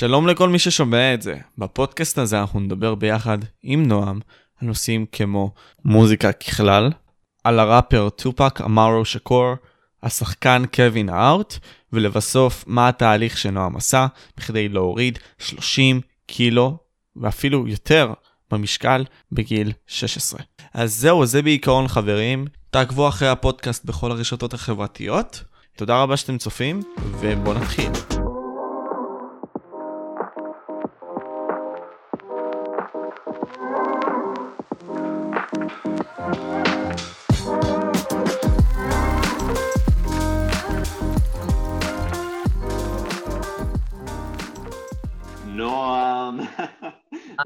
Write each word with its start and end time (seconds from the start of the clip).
שלום 0.00 0.26
לכל 0.26 0.48
מי 0.48 0.58
ששומע 0.58 1.14
את 1.14 1.22
זה. 1.22 1.36
בפודקאסט 1.58 2.18
הזה 2.18 2.40
אנחנו 2.40 2.60
נדבר 2.60 2.94
ביחד 2.94 3.38
עם 3.62 3.86
נועם 3.86 4.20
על 4.60 4.68
נושאים 4.68 5.06
כמו 5.12 5.54
מוזיקה 5.84 6.32
ככלל, 6.32 6.90
על 7.44 7.58
הראפר 7.58 8.08
טופק 8.08 8.60
אמרו 8.60 9.04
שקור, 9.04 9.54
השחקן 10.02 10.62
קווין 10.74 11.08
הארט, 11.08 11.58
ולבסוף 11.92 12.64
מה 12.66 12.88
התהליך 12.88 13.38
שנועם 13.38 13.76
עשה 13.76 14.06
בכדי 14.36 14.68
להוריד 14.68 15.18
30 15.38 16.00
קילו 16.26 16.76
ואפילו 17.16 17.68
יותר 17.68 18.12
במשקל 18.50 19.04
בגיל 19.32 19.72
16. 19.86 20.40
אז 20.74 20.94
זהו, 20.94 21.26
זה 21.26 21.42
בעיקרון 21.42 21.88
חברים. 21.88 22.46
תעקבו 22.70 23.08
אחרי 23.08 23.28
הפודקאסט 23.28 23.84
בכל 23.84 24.10
הרשתות 24.10 24.54
החברתיות. 24.54 25.44
תודה 25.76 26.02
רבה 26.02 26.16
שאתם 26.16 26.38
צופים, 26.38 26.82
ובואו 27.20 27.54
נתחיל. 27.54 28.19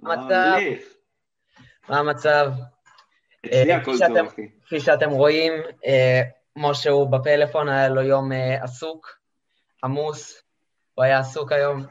מה 0.03 0.13
המצב? 0.15 0.57
מה 1.89 1.99
המצב? 1.99 2.53
אצלי 3.47 3.73
אה, 3.73 3.77
הכל 3.77 3.93
כפי 3.97 3.99
טוב, 4.07 4.09
שאתם- 4.17 4.27
אחי. 4.27 4.49
כפי 4.67 4.81
שאתם 4.81 5.11
רואים, 5.11 5.53
אה, 5.87 6.23
משה 6.57 6.91
הוא 6.91 7.11
בפלאפון, 7.11 7.69
היה 7.69 7.89
לו 7.89 8.03
יום 8.03 8.33
אה, 8.33 8.65
עסוק, 8.65 9.19
עמוס, 9.85 10.43
הוא 10.95 11.05
היה 11.05 11.19
עסוק 11.19 11.53
היום, 11.53 11.85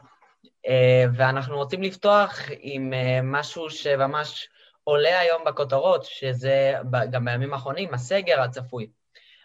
ואנחנו 1.16 1.56
רוצים 1.56 1.82
לפתוח 1.82 2.38
עם 2.60 2.92
משהו 3.22 3.70
שממש 3.70 4.48
עולה 4.84 5.18
היום 5.20 5.42
בכותרות, 5.46 6.04
שזה 6.04 6.74
גם 7.10 7.24
בימים 7.24 7.52
האחרונים, 7.54 7.94
הסגר 7.94 8.40
הצפוי. 8.40 8.90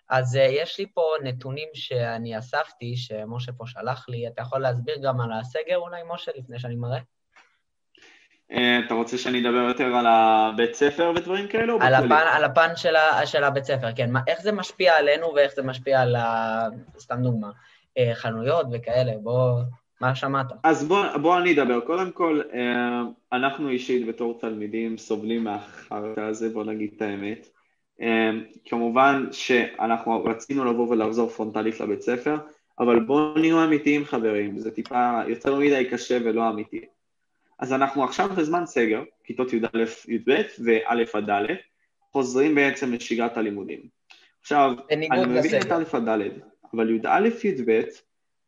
אז 0.09 0.35
יש 0.35 0.79
לי 0.79 0.85
פה 0.93 1.13
נתונים 1.23 1.69
שאני 1.73 2.39
אספתי, 2.39 2.97
שמשה 2.97 3.51
פה 3.51 3.63
שלח 3.67 4.05
לי, 4.09 4.27
אתה 4.27 4.41
יכול 4.41 4.61
להסביר 4.61 4.95
גם 5.03 5.21
על 5.21 5.29
הסגר 5.33 5.77
אולי, 5.77 6.01
משה, 6.13 6.31
לפני 6.35 6.59
שאני 6.59 6.75
מראה? 6.75 6.99
אה, 8.51 8.79
אתה 8.85 8.93
רוצה 8.93 9.17
שאני 9.17 9.41
אדבר 9.41 9.67
יותר 9.67 9.95
על 9.95 10.05
הבית 10.07 10.73
ספר 10.73 11.13
ודברים 11.15 11.47
כאלו? 11.47 11.77
על? 11.81 11.93
הפן, 11.93 12.25
על 12.31 12.43
הפן 12.43 12.67
של, 12.75 12.95
ה, 12.95 13.25
של 13.25 13.43
הבית 13.43 13.63
ספר, 13.63 13.87
כן. 13.95 14.11
מה, 14.11 14.19
איך 14.27 14.41
זה 14.41 14.51
משפיע 14.51 14.97
עלינו 14.97 15.33
ואיך 15.35 15.53
זה 15.55 15.63
משפיע 15.63 16.01
על, 16.01 16.15
ה, 16.15 16.67
סתם 16.99 17.21
דוגמה, 17.21 17.51
אה, 17.97 18.11
חנויות 18.13 18.67
וכאלה, 18.71 19.11
בוא, 19.21 19.59
מה 20.01 20.15
שמעת? 20.15 20.45
אז 20.63 20.87
בוא, 20.87 21.17
בוא 21.21 21.37
אני 21.37 21.53
אדבר. 21.53 21.79
קודם 21.79 22.11
כל, 22.11 22.41
אה, 22.53 23.01
אנחנו 23.33 23.69
אישית 23.69 24.07
בתור 24.07 24.39
תלמידים 24.41 24.97
סובלים 24.97 25.43
מהחרטא 25.43 26.21
הזה, 26.21 26.49
בוא 26.49 26.63
נגיד 26.63 26.91
את 26.95 27.01
האמת. 27.01 27.47
כמובן 28.65 29.25
שאנחנו 29.31 30.23
רצינו 30.23 30.65
לבוא 30.65 30.87
ולחזור 30.89 31.29
פרונטלית 31.29 31.79
לבית 31.79 32.01
ספר, 32.01 32.35
אבל 32.79 32.99
בואו 32.99 33.37
נהיו 33.37 33.63
אמיתיים 33.63 34.05
חברים, 34.05 34.57
זה 34.57 34.71
טיפה 34.71 35.19
יותר 35.27 35.55
מדי 35.55 35.87
קשה 35.91 36.17
ולא 36.23 36.49
אמיתי. 36.49 36.85
אז 37.59 37.73
אנחנו 37.73 38.03
עכשיו 38.03 38.29
בזמן 38.29 38.65
סגר, 38.65 39.03
כיתות 39.23 39.53
י"א, 39.53 39.83
י"ב 40.07 40.41
וא' 40.65 41.03
עד 41.13 41.29
ד', 41.29 41.45
חוזרים 42.11 42.55
בעצם 42.55 42.93
לשגרת 42.93 43.37
הלימודים. 43.37 43.79
עכשיו, 44.41 44.73
אני 44.91 45.09
מבין 45.25 45.61
את. 45.61 45.71
א' 45.71 45.83
עד 45.93 46.09
ד', 46.09 46.29
אבל 46.73 46.95
י"א, 46.95 47.47
י"ב 47.47 47.81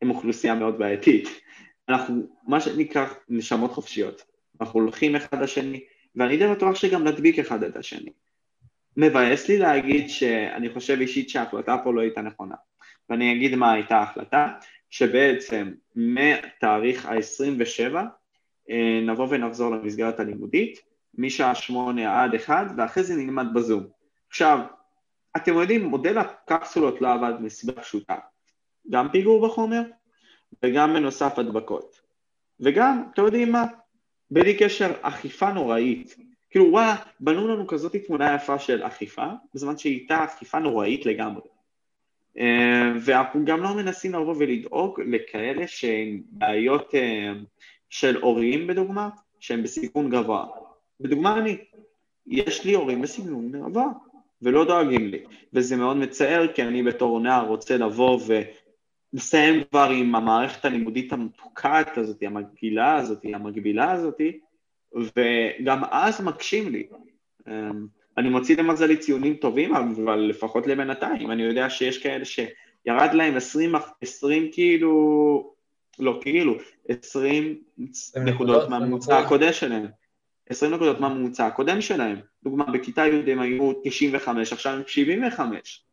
הם 0.01 0.09
אוכלוסייה 0.09 0.55
מאוד 0.55 0.79
בעייתית. 0.79 1.27
אנחנו, 1.89 2.27
מה 2.47 2.61
שנקרא, 2.61 3.05
נשמות 3.29 3.71
חופשיות. 3.71 4.21
אנחנו 4.61 4.79
הולכים 4.79 5.15
אחד 5.15 5.41
לשני, 5.41 5.83
ואני 6.15 6.37
די 6.37 6.47
בטוח 6.47 6.75
שגם 6.75 7.07
נדביק 7.07 7.39
אחד 7.39 7.63
את 7.63 7.75
השני. 7.75 8.11
מבאס 8.97 9.49
לי 9.49 9.57
להגיד 9.57 10.09
שאני 10.09 10.69
חושב 10.69 10.97
אישית 10.99 11.29
שההחלטה 11.29 11.77
פה 11.83 11.93
לא 11.93 12.01
הייתה 12.01 12.21
נכונה. 12.21 12.55
ואני 13.09 13.33
אגיד 13.33 13.55
מה 13.55 13.71
הייתה 13.73 13.97
ההחלטה, 13.97 14.47
שבעצם 14.89 15.71
מתאריך 15.95 17.05
ה-27 17.05 17.95
אה, 17.95 18.03
נבוא 19.01 19.27
ונחזור 19.29 19.71
למסגרת 19.71 20.19
הלימודית, 20.19 20.79
משעה 21.17 21.55
שמונה 21.55 22.23
עד 22.23 22.35
אחד, 22.35 22.65
ואחרי 22.77 23.03
זה 23.03 23.15
נלמד 23.15 23.45
בזום. 23.53 23.83
עכשיו, 24.29 24.59
אתם 25.37 25.53
יודעים, 25.53 25.85
מודל 25.85 26.17
הקפסולות 26.17 27.01
לא 27.01 27.13
עבד 27.13 27.33
מסיבה 27.39 27.81
פשוטה. 27.81 28.15
גם 28.89 29.09
פיגור 29.11 29.47
בחומר, 29.47 29.81
וגם 30.63 30.93
בנוסף 30.93 31.39
הדבקות. 31.39 32.01
וגם, 32.59 33.03
אתם 33.13 33.25
יודעים 33.25 33.51
מה? 33.51 33.65
בלי 34.31 34.57
קשר, 34.57 34.93
אכיפה 35.01 35.51
נוראית. 35.51 36.15
כאילו, 36.49 36.71
וואלה, 36.71 36.95
בנו 37.19 37.47
לנו 37.47 37.67
כזאת 37.67 37.95
תמונה 37.95 38.35
יפה 38.35 38.59
של 38.59 38.83
אכיפה, 38.83 39.25
בזמן 39.53 39.77
שהיא 39.77 39.97
הייתה 39.97 40.23
אכיפה 40.23 40.59
נוראית 40.59 41.05
לגמרי. 41.05 41.41
אה, 42.37 42.91
ואנחנו 43.01 43.45
גם 43.45 43.63
לא 43.63 43.75
מנסים 43.75 44.13
לבוא 44.13 44.35
ולדאוג 44.37 45.01
לכאלה 45.01 45.67
שהן 45.67 46.21
בעיות 46.29 46.95
אה, 46.95 47.33
של 47.91 48.15
הורים, 48.21 48.67
בדוגמה, 48.67 49.09
שהם 49.39 49.63
בסיכון 49.63 50.09
גבוה. 50.09 50.45
בדוגמה 50.99 51.37
אני, 51.37 51.57
יש 52.27 52.65
לי 52.65 52.73
הורים 52.73 53.01
בסיכון 53.01 53.51
גבוה, 53.51 53.87
ולא 54.41 54.65
דואגים 54.65 55.07
לי. 55.07 55.23
וזה 55.53 55.75
מאוד 55.75 55.97
מצער, 55.97 56.47
כי 56.47 56.63
אני 56.63 56.83
בתור 56.83 57.19
נער 57.19 57.47
רוצה 57.47 57.77
לבוא 57.77 58.19
ולסיים 59.13 59.63
כבר 59.63 59.89
עם 59.89 60.15
המערכת 60.15 60.65
הלימודית 60.65 61.13
המתוקעת 61.13 61.97
הזאת, 61.97 62.23
המגעילה 62.23 62.95
הזאת, 62.95 63.25
המגבילה 63.33 63.91
הזאת, 63.91 64.21
וגם 64.93 65.81
אז 65.91 66.21
מקשים 66.21 66.71
לי. 66.71 66.87
אמ, 67.47 67.87
אני 68.17 68.29
מוציא 68.29 68.57
למזלי 68.57 68.97
ציונים 68.97 69.33
טובים, 69.33 69.75
אבל 69.75 70.19
לפחות 70.19 70.67
לבינתיים. 70.67 71.31
אני 71.31 71.43
יודע 71.43 71.69
שיש 71.69 72.03
כאלה 72.03 72.25
שירד 72.25 73.13
להם 73.13 73.35
20, 73.35 73.75
20 74.01 74.49
כאילו, 74.51 75.53
לא 75.99 76.19
כאילו, 76.21 76.57
20 76.89 77.61
נקודות, 78.15 78.69
מהממוצע. 78.69 79.19
הקודם 79.19 79.53
שלהם. 79.53 79.87
20 80.49 80.73
נקודות 80.73 80.99
מהממוצע 80.99 81.45
הקודם 81.45 81.81
שלהם. 81.81 82.19
דוגמה, 82.43 82.65
בכיתה 82.71 83.01
י' 83.07 83.31
הם 83.31 83.39
היו 83.39 83.73
95, 83.83 84.53
עכשיו 84.53 84.73
הם 84.73 84.81
75. 84.87 85.83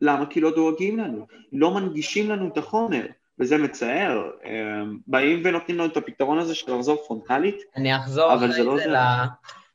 למה? 0.00 0.26
כי 0.26 0.40
לא 0.40 0.54
דואגים 0.54 0.98
לנו, 0.98 1.26
לא 1.52 1.74
מנגישים 1.74 2.30
לנו 2.30 2.48
את 2.48 2.58
החומר, 2.58 3.06
וזה 3.38 3.58
מצער. 3.58 4.30
אמ, 4.44 4.98
באים 5.06 5.42
ונותנים 5.44 5.78
לנו 5.78 5.86
את 5.86 5.96
הפתרון 5.96 6.38
הזה 6.38 6.54
של 6.54 6.74
לחזור 6.74 7.04
פרונטלית, 7.06 7.56
אני 7.76 7.96
אחזור 7.96 8.34
אחרי 8.34 8.52
זה 8.52 8.64
לא 8.64 8.78
זה 8.78 8.94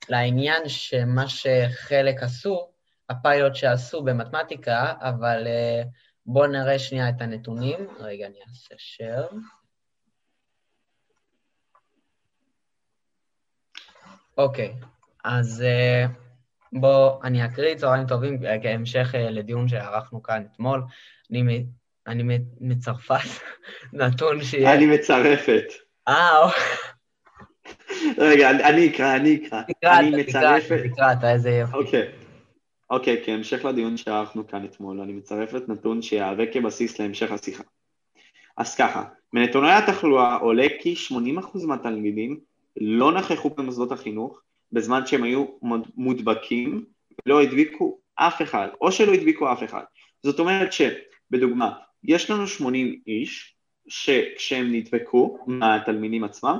לעניין 0.09 0.69
שמה 0.69 1.27
שחלק 1.27 2.23
עשו, 2.23 2.67
הפיילוט 3.09 3.55
שעשו 3.55 4.03
במתמטיקה, 4.03 4.93
אבל 5.01 5.47
אה, 5.47 5.83
בואו 6.27 6.47
נראה 6.47 6.79
שנייה 6.79 7.09
את 7.09 7.21
הנתונים. 7.21 7.87
רגע, 7.99 8.27
אני 8.27 8.35
אעשה 8.49 8.75
share. 8.75 9.35
אוקיי, 14.37 14.73
אז 15.23 15.61
אה, 15.67 16.05
בואו, 16.73 17.23
אני 17.23 17.45
אקריא 17.45 17.75
צהריים 17.75 18.07
טובים 18.07 18.45
אה, 18.45 18.55
כהמשך 18.63 19.15
אה, 19.15 19.29
לדיון 19.29 19.67
שערכנו 19.67 20.23
כאן 20.23 20.43
אתמול. 20.53 20.83
אני, 21.31 21.65
אני 22.07 22.39
מצרפת 22.61 23.15
נתון 23.93 24.43
שיהיה... 24.43 24.73
אני 24.73 24.85
מצרפת. 24.85 25.63
אה, 26.07 26.39
אוקיי. 26.39 26.63
רגע, 28.17 28.49
אני- 28.49 28.89
אקרא, 28.95 29.15
אני 29.15 29.47
אקרא. 29.47 29.61
תקרא, 29.61 29.99
אני 29.99 30.23
תקרא, 30.23 30.57
מצרפת. 30.57 30.83
תקרא, 30.93 31.13
אתה, 31.13 31.31
איזה 31.31 31.49
יופי. 31.49 31.73
אוקיי. 31.77 32.11
אוקיי, 32.89 33.21
כהמשך 33.25 33.65
לדיון 33.65 33.97
שערכנו 33.97 34.47
כאן 34.47 34.65
אתמול, 34.65 35.01
אני 35.01 35.13
מצרפת 35.13 35.69
נתון 35.69 36.01
שיהווה 36.01 36.45
כבסיס 36.53 36.99
להמשך 36.99 37.31
השיחה. 37.31 37.63
אז 38.57 38.75
ככה, 38.75 39.03
מנתוני 39.33 39.71
התחלואה 39.71 40.35
עולה 40.35 40.67
כי 40.81 40.95
80% 41.43 41.65
מהתלמידים 41.65 42.39
לא 42.77 43.11
נכחו 43.11 43.49
במוסדות 43.49 43.91
החינוך 43.91 44.41
בזמן 44.71 45.05
שהם 45.05 45.23
היו 45.23 45.45
מוד- 45.61 45.87
מודבקים 45.95 46.85
ולא 47.25 47.41
הדביקו 47.41 47.99
אף 48.15 48.41
אחד, 48.41 48.67
או 48.81 48.91
שלא 48.91 49.13
הדביקו 49.13 49.51
אף 49.53 49.63
אחד. 49.63 49.83
זאת 50.23 50.39
אומרת 50.39 50.69
שבדוגמה, 50.73 51.71
יש 52.03 52.31
לנו 52.31 52.47
80 52.47 52.99
איש 53.07 53.55
שכשהם 53.87 54.71
נדבקו 54.71 55.37
מהתלמידים 55.47 56.23
עצמם, 56.23 56.57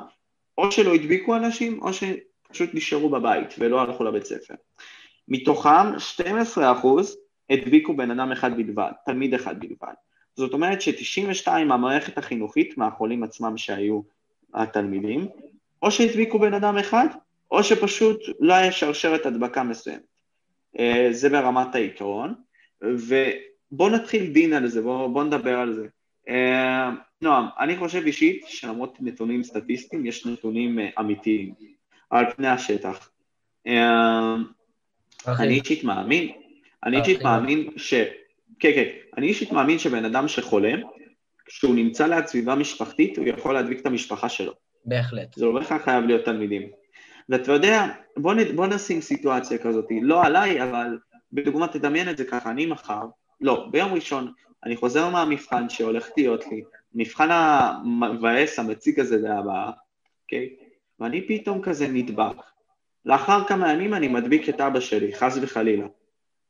או 0.58 0.72
שלא 0.72 0.94
הדביקו 0.94 1.36
אנשים, 1.36 1.82
או 1.82 1.90
שפשוט 1.94 2.70
נשארו 2.74 3.10
בבית 3.10 3.56
ולא 3.60 3.82
הלכו 3.82 4.04
לבית 4.04 4.26
ספר. 4.26 4.54
מתוכם 5.28 5.94
12% 6.18 6.88
הדביקו 7.50 7.98
בן 7.98 8.12
אדם 8.12 8.32
אחד 8.32 8.58
בלבד, 8.58 8.92
תלמיד 9.06 9.34
אחד 9.34 9.60
בלבד. 9.60 9.94
זאת 10.36 10.54
אומרת 10.54 10.82
ש-92 10.82 11.52
מהמערכת 11.68 12.18
החינוכית, 12.18 12.78
מהחולים 12.78 13.24
עצמם 13.24 13.58
שהיו 13.58 14.02
התלמידים, 14.54 15.28
או 15.82 15.92
שהדביקו 15.92 16.40
בן 16.40 16.54
אדם 16.54 16.78
אחד, 16.78 17.08
או 17.52 17.64
שפשוט 17.64 18.20
לא 18.40 18.54
היה 18.54 18.72
שרשרת 18.72 19.26
הדבקה 19.26 19.64
מסוימת. 19.64 20.02
אה, 20.80 21.08
זה 21.12 21.30
ברמת 21.30 21.76
העיקרון, 21.76 22.34
ובואו 22.82 23.90
נתחיל 23.90 24.34
דין 24.34 24.54
על 24.54 24.68
זה, 24.68 24.82
בואו 24.82 25.14
בוא 25.14 25.24
נדבר 25.24 25.60
על 25.60 25.74
זה. 25.74 25.88
אה, 26.30 26.90
נועם, 27.22 27.46
אני 27.60 27.78
חושב 27.78 28.06
אישית 28.06 28.46
שלמרות 28.48 28.98
נתונים 29.00 29.44
סטטיסטיים, 29.44 30.06
יש 30.06 30.26
נתונים 30.26 30.80
אה, 30.80 30.90
אמיתיים 31.00 31.54
על 32.10 32.26
פני 32.36 32.48
השטח. 32.48 33.10
אה, 35.28 35.34
אני 35.40 35.60
אישית 35.60 35.84
מאמין, 35.84 36.32
אני 36.84 37.00
אישית 37.00 37.22
מאמין 37.22 37.70
ש... 37.78 37.94
כן, 38.60 38.72
כן, 38.76 38.90
אני 39.18 39.28
אישית 39.28 39.52
מאמין 39.52 39.80
שבן 39.80 40.06
אדם 40.06 40.28
שחולה, 40.28 40.74
כשהוא 41.46 41.76
נמצא 41.76 42.08
ליד 42.08 42.26
סביבה 42.26 42.56
משפחתית, 42.56 43.18
הוא 43.18 43.28
יכול 43.28 43.54
להדביק 43.54 43.80
את 43.80 43.86
המשפחה 43.86 44.30
שלו. 44.30 44.54
בהחלט. 44.86 45.34
זה 45.36 45.46
לא 45.46 45.52
בהכרח 45.52 45.82
חייב 45.82 46.06
להיות 46.06 46.26
תלמידים. 46.26 46.70
ואתה 47.30 47.52
יודע, 47.52 47.86
בוא, 48.18 48.34
נ, 48.34 48.56
בוא 48.56 48.68
נשים 48.68 49.02
סיטואציה 49.02 49.58
כזאת, 49.58 49.86
לא 50.02 50.24
עליי, 50.24 50.64
אבל 50.64 50.98
בדוגמה 51.34 51.68
תדמיין 51.68 52.10
את 52.10 52.18
זה 52.18 52.26
ככה, 52.26 52.52
אני 52.52 52.66
מחר, 52.66 53.02
לא, 53.42 53.68
ביום 53.72 53.94
ראשון, 53.94 54.32
אני 54.66 54.76
חוזר 54.76 55.10
מהמבחן 55.10 55.70
שהולך 55.70 56.10
להיות 56.18 56.48
לי, 56.48 56.64
מבחן 56.94 57.28
המבאס, 57.32 58.60
המציג 58.60 59.00
הזה 59.00 59.18
להבאה, 59.18 59.72
אוקיי? 60.24 60.50
ואני 61.00 61.28
פתאום 61.28 61.62
כזה 61.62 61.88
נדבק. 61.88 62.36
לאחר 63.08 63.48
כמה 63.48 63.74
ימים 63.74 63.94
אני 63.94 64.08
מדביק 64.08 64.50
את 64.50 64.62
אבא 64.62 64.80
שלי, 64.80 65.16
חס 65.16 65.38
וחלילה, 65.42 65.88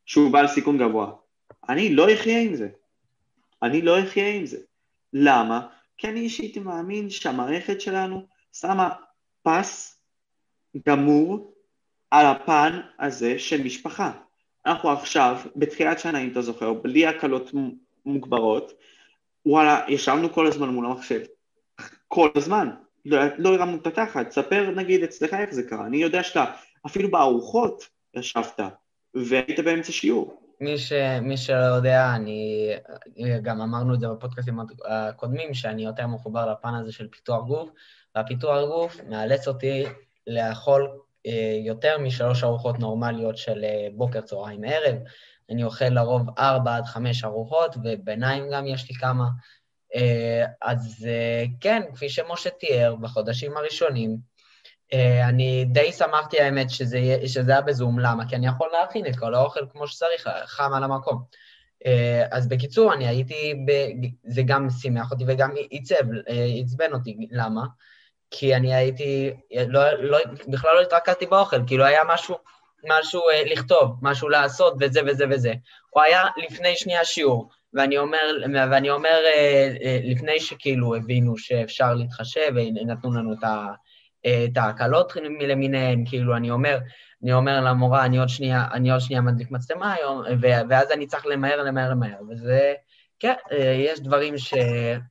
שהוא 0.06 0.32
בעל 0.32 0.48
סיכון 0.48 0.78
גבוה. 0.78 1.12
אני 1.70 1.96
לא 1.96 2.14
אחיה 2.14 2.42
עם 2.42 2.56
זה. 2.56 2.70
אני 3.64 3.82
לא 3.82 4.04
אחיה 4.04 4.30
עם 4.36 4.46
זה. 4.46 4.58
למה? 5.14 5.68
כי 5.98 6.08
אני 6.08 6.20
אישית 6.20 6.58
מאמין 6.58 7.10
שהמערכת 7.10 7.82
שלנו 7.82 8.26
שמה 8.54 8.90
פס 9.44 10.00
גמור 10.88 11.54
על 12.12 12.26
הפן 12.26 12.80
הזה 13.00 13.40
של 13.40 13.64
משפחה. 13.64 14.12
אנחנו 14.66 14.90
עכשיו, 14.90 15.38
בתחילת 15.56 16.00
שנה, 16.00 16.20
אם 16.20 16.32
אתה 16.32 16.42
זוכר, 16.42 16.74
בלי 16.74 17.08
הקלות 17.08 17.52
מוגברות, 18.06 18.74
וואלה, 19.46 19.86
ישבנו 19.88 20.34
כל 20.34 20.48
הזמן 20.48 20.70
מול 20.70 20.86
המחשב. 20.86 21.22
כל 22.08 22.30
הזמן. 22.36 22.70
לא, 23.08 23.20
לא 23.38 23.56
הרמנו 23.56 23.78
את 23.78 23.88
התחת. 23.88 24.32
ספר 24.32 24.72
נגיד 24.76 25.04
אצלך 25.04 25.34
איך 25.34 25.54
זה 25.54 25.64
קרה. 25.64 25.86
אני 25.86 25.98
יודע 25.98 26.24
שאתה, 26.24 26.46
אפילו 26.86 27.12
בארוחות 27.12 27.84
ישבת, 28.14 28.60
והיית 29.14 29.60
באמצע 29.60 29.92
שיעור. 29.92 30.42
מי, 30.62 30.78
ש, 30.78 30.94
מי 31.22 31.38
שלא 31.38 31.76
יודע, 31.76 32.16
אני, 32.16 32.70
גם 33.42 33.62
אמרנו 33.62 33.94
את 33.94 34.00
זה 34.00 34.08
בפודקאסטים 34.08 34.60
הקודמים, 34.86 35.54
שאני 35.54 35.86
יותר 35.86 36.08
מחובר 36.08 36.52
לפן 36.52 36.74
הזה 36.74 36.92
של 36.92 37.08
פיתוח 37.08 37.48
גוף, 37.48 37.70
והפיתוח 38.16 38.68
גוף 38.68 39.02
מאלץ 39.10 39.48
אותי 39.48 39.84
לאכול 40.28 40.90
אה, 41.26 41.60
יותר 41.66 41.98
משלוש 41.98 42.44
ארוחות 42.44 42.80
נורמליות 42.80 43.38
של 43.38 43.64
אה, 43.64 43.88
בוקר, 43.94 44.22
צהריים, 44.22 44.64
ערב. 44.64 44.96
אני 45.50 45.64
אוכל 45.64 45.86
לרוב 45.86 46.40
ארבע 46.40 46.76
עד 46.76 46.86
חמש 46.86 47.24
ארוחות, 47.24 47.76
וביניים 47.84 48.44
גם 48.52 48.68
יש 48.68 48.90
לי 48.90 48.96
כמה. 48.96 49.26
אה, 49.98 50.46
אז 50.62 51.08
כן, 51.62 51.82
כפי 51.96 52.10
שמשה 52.10 52.50
תיאר, 52.50 52.96
בחודשים 52.96 53.58
הראשונים, 53.58 54.18
אני 55.24 55.66
די 55.66 55.92
שמחתי 55.92 56.42
האמת 56.42 56.70
שזה, 56.70 57.00
שזה 57.26 57.52
היה 57.52 57.62
בזום, 57.62 58.00
למה? 58.00 58.30
כי 58.30 58.36
אני 58.36 58.48
יכול 58.48 58.70
להכין 58.74 59.06
את 59.06 59.16
כל 59.16 59.36
האוכל 59.36 59.60
כמו 59.72 59.88
שצריך, 59.88 60.30
חם 60.46 60.74
על 60.74 60.84
המקום. 60.84 61.24
אז 62.32 62.48
בקיצור, 62.48 62.94
אני 62.94 63.08
הייתי, 63.08 63.54
ב... 63.68 63.72
זה 64.24 64.42
גם 64.46 64.68
שימח 64.70 65.12
אותי 65.12 65.24
וגם 65.28 65.52
עצב, 65.72 66.04
עצבן 66.64 66.94
אותי, 66.94 67.18
למה? 67.32 67.66
כי 68.32 68.56
אני 68.56 68.76
הייתי, 68.76 69.34
לא, 69.68 69.92
לא, 69.92 70.18
בכלל 70.48 70.76
לא 70.76 70.82
התרכזתי 70.82 71.26
באוכל, 71.26 71.68
כאילו 71.68 71.86
היה 71.86 72.02
משהו, 72.08 72.36
משהו 72.88 73.22
אה, 73.30 73.44
לכתוב, 73.46 73.96
משהו 74.02 74.30
לעשות 74.30 74.74
וזה 74.80 75.02
וזה 75.08 75.26
וזה. 75.32 75.54
הוא 75.90 76.04
היה 76.04 76.24
לפני 76.38 76.76
שנייה 76.76 77.06
שיעור, 77.06 77.50
ואני 77.78 77.98
אומר, 77.98 78.38
ואני 78.72 78.90
אומר 78.90 79.20
אה, 79.26 79.76
אה, 79.84 80.00
לפני 80.04 80.40
שכאילו 80.40 80.96
הבינו 80.96 81.38
שאפשר 81.38 81.94
להתחשב 81.94 82.52
ונתנו 82.56 83.14
לנו 83.14 83.34
את, 83.34 83.44
ה, 83.44 83.68
אה, 84.26 84.46
את 84.52 84.58
ההקלות 84.58 85.14
למיניהן, 85.16 86.04
כאילו 86.08 86.36
אני 86.36 86.52
אומר, 86.52 86.80
אני 87.24 87.34
אומר 87.34 87.62
למורה, 87.62 88.06
אני 88.06 88.18
עוד 88.18 88.30
שנייה, 88.30 88.68
אני 88.74 88.92
עוד 88.92 89.00
שנייה 89.00 89.22
מדליק 89.22 89.52
מצלמה 89.52 89.94
היום, 89.94 90.22
ואז 90.70 90.92
אני 90.92 91.08
צריך 91.08 91.26
למהר, 91.26 91.64
למהר, 91.64 91.90
למהר, 91.90 92.20
וזה... 92.30 92.74
כן, 93.20 93.34
אה, 93.52 93.76
יש 93.78 94.00
דברים 94.00 94.38
ש... 94.38 94.54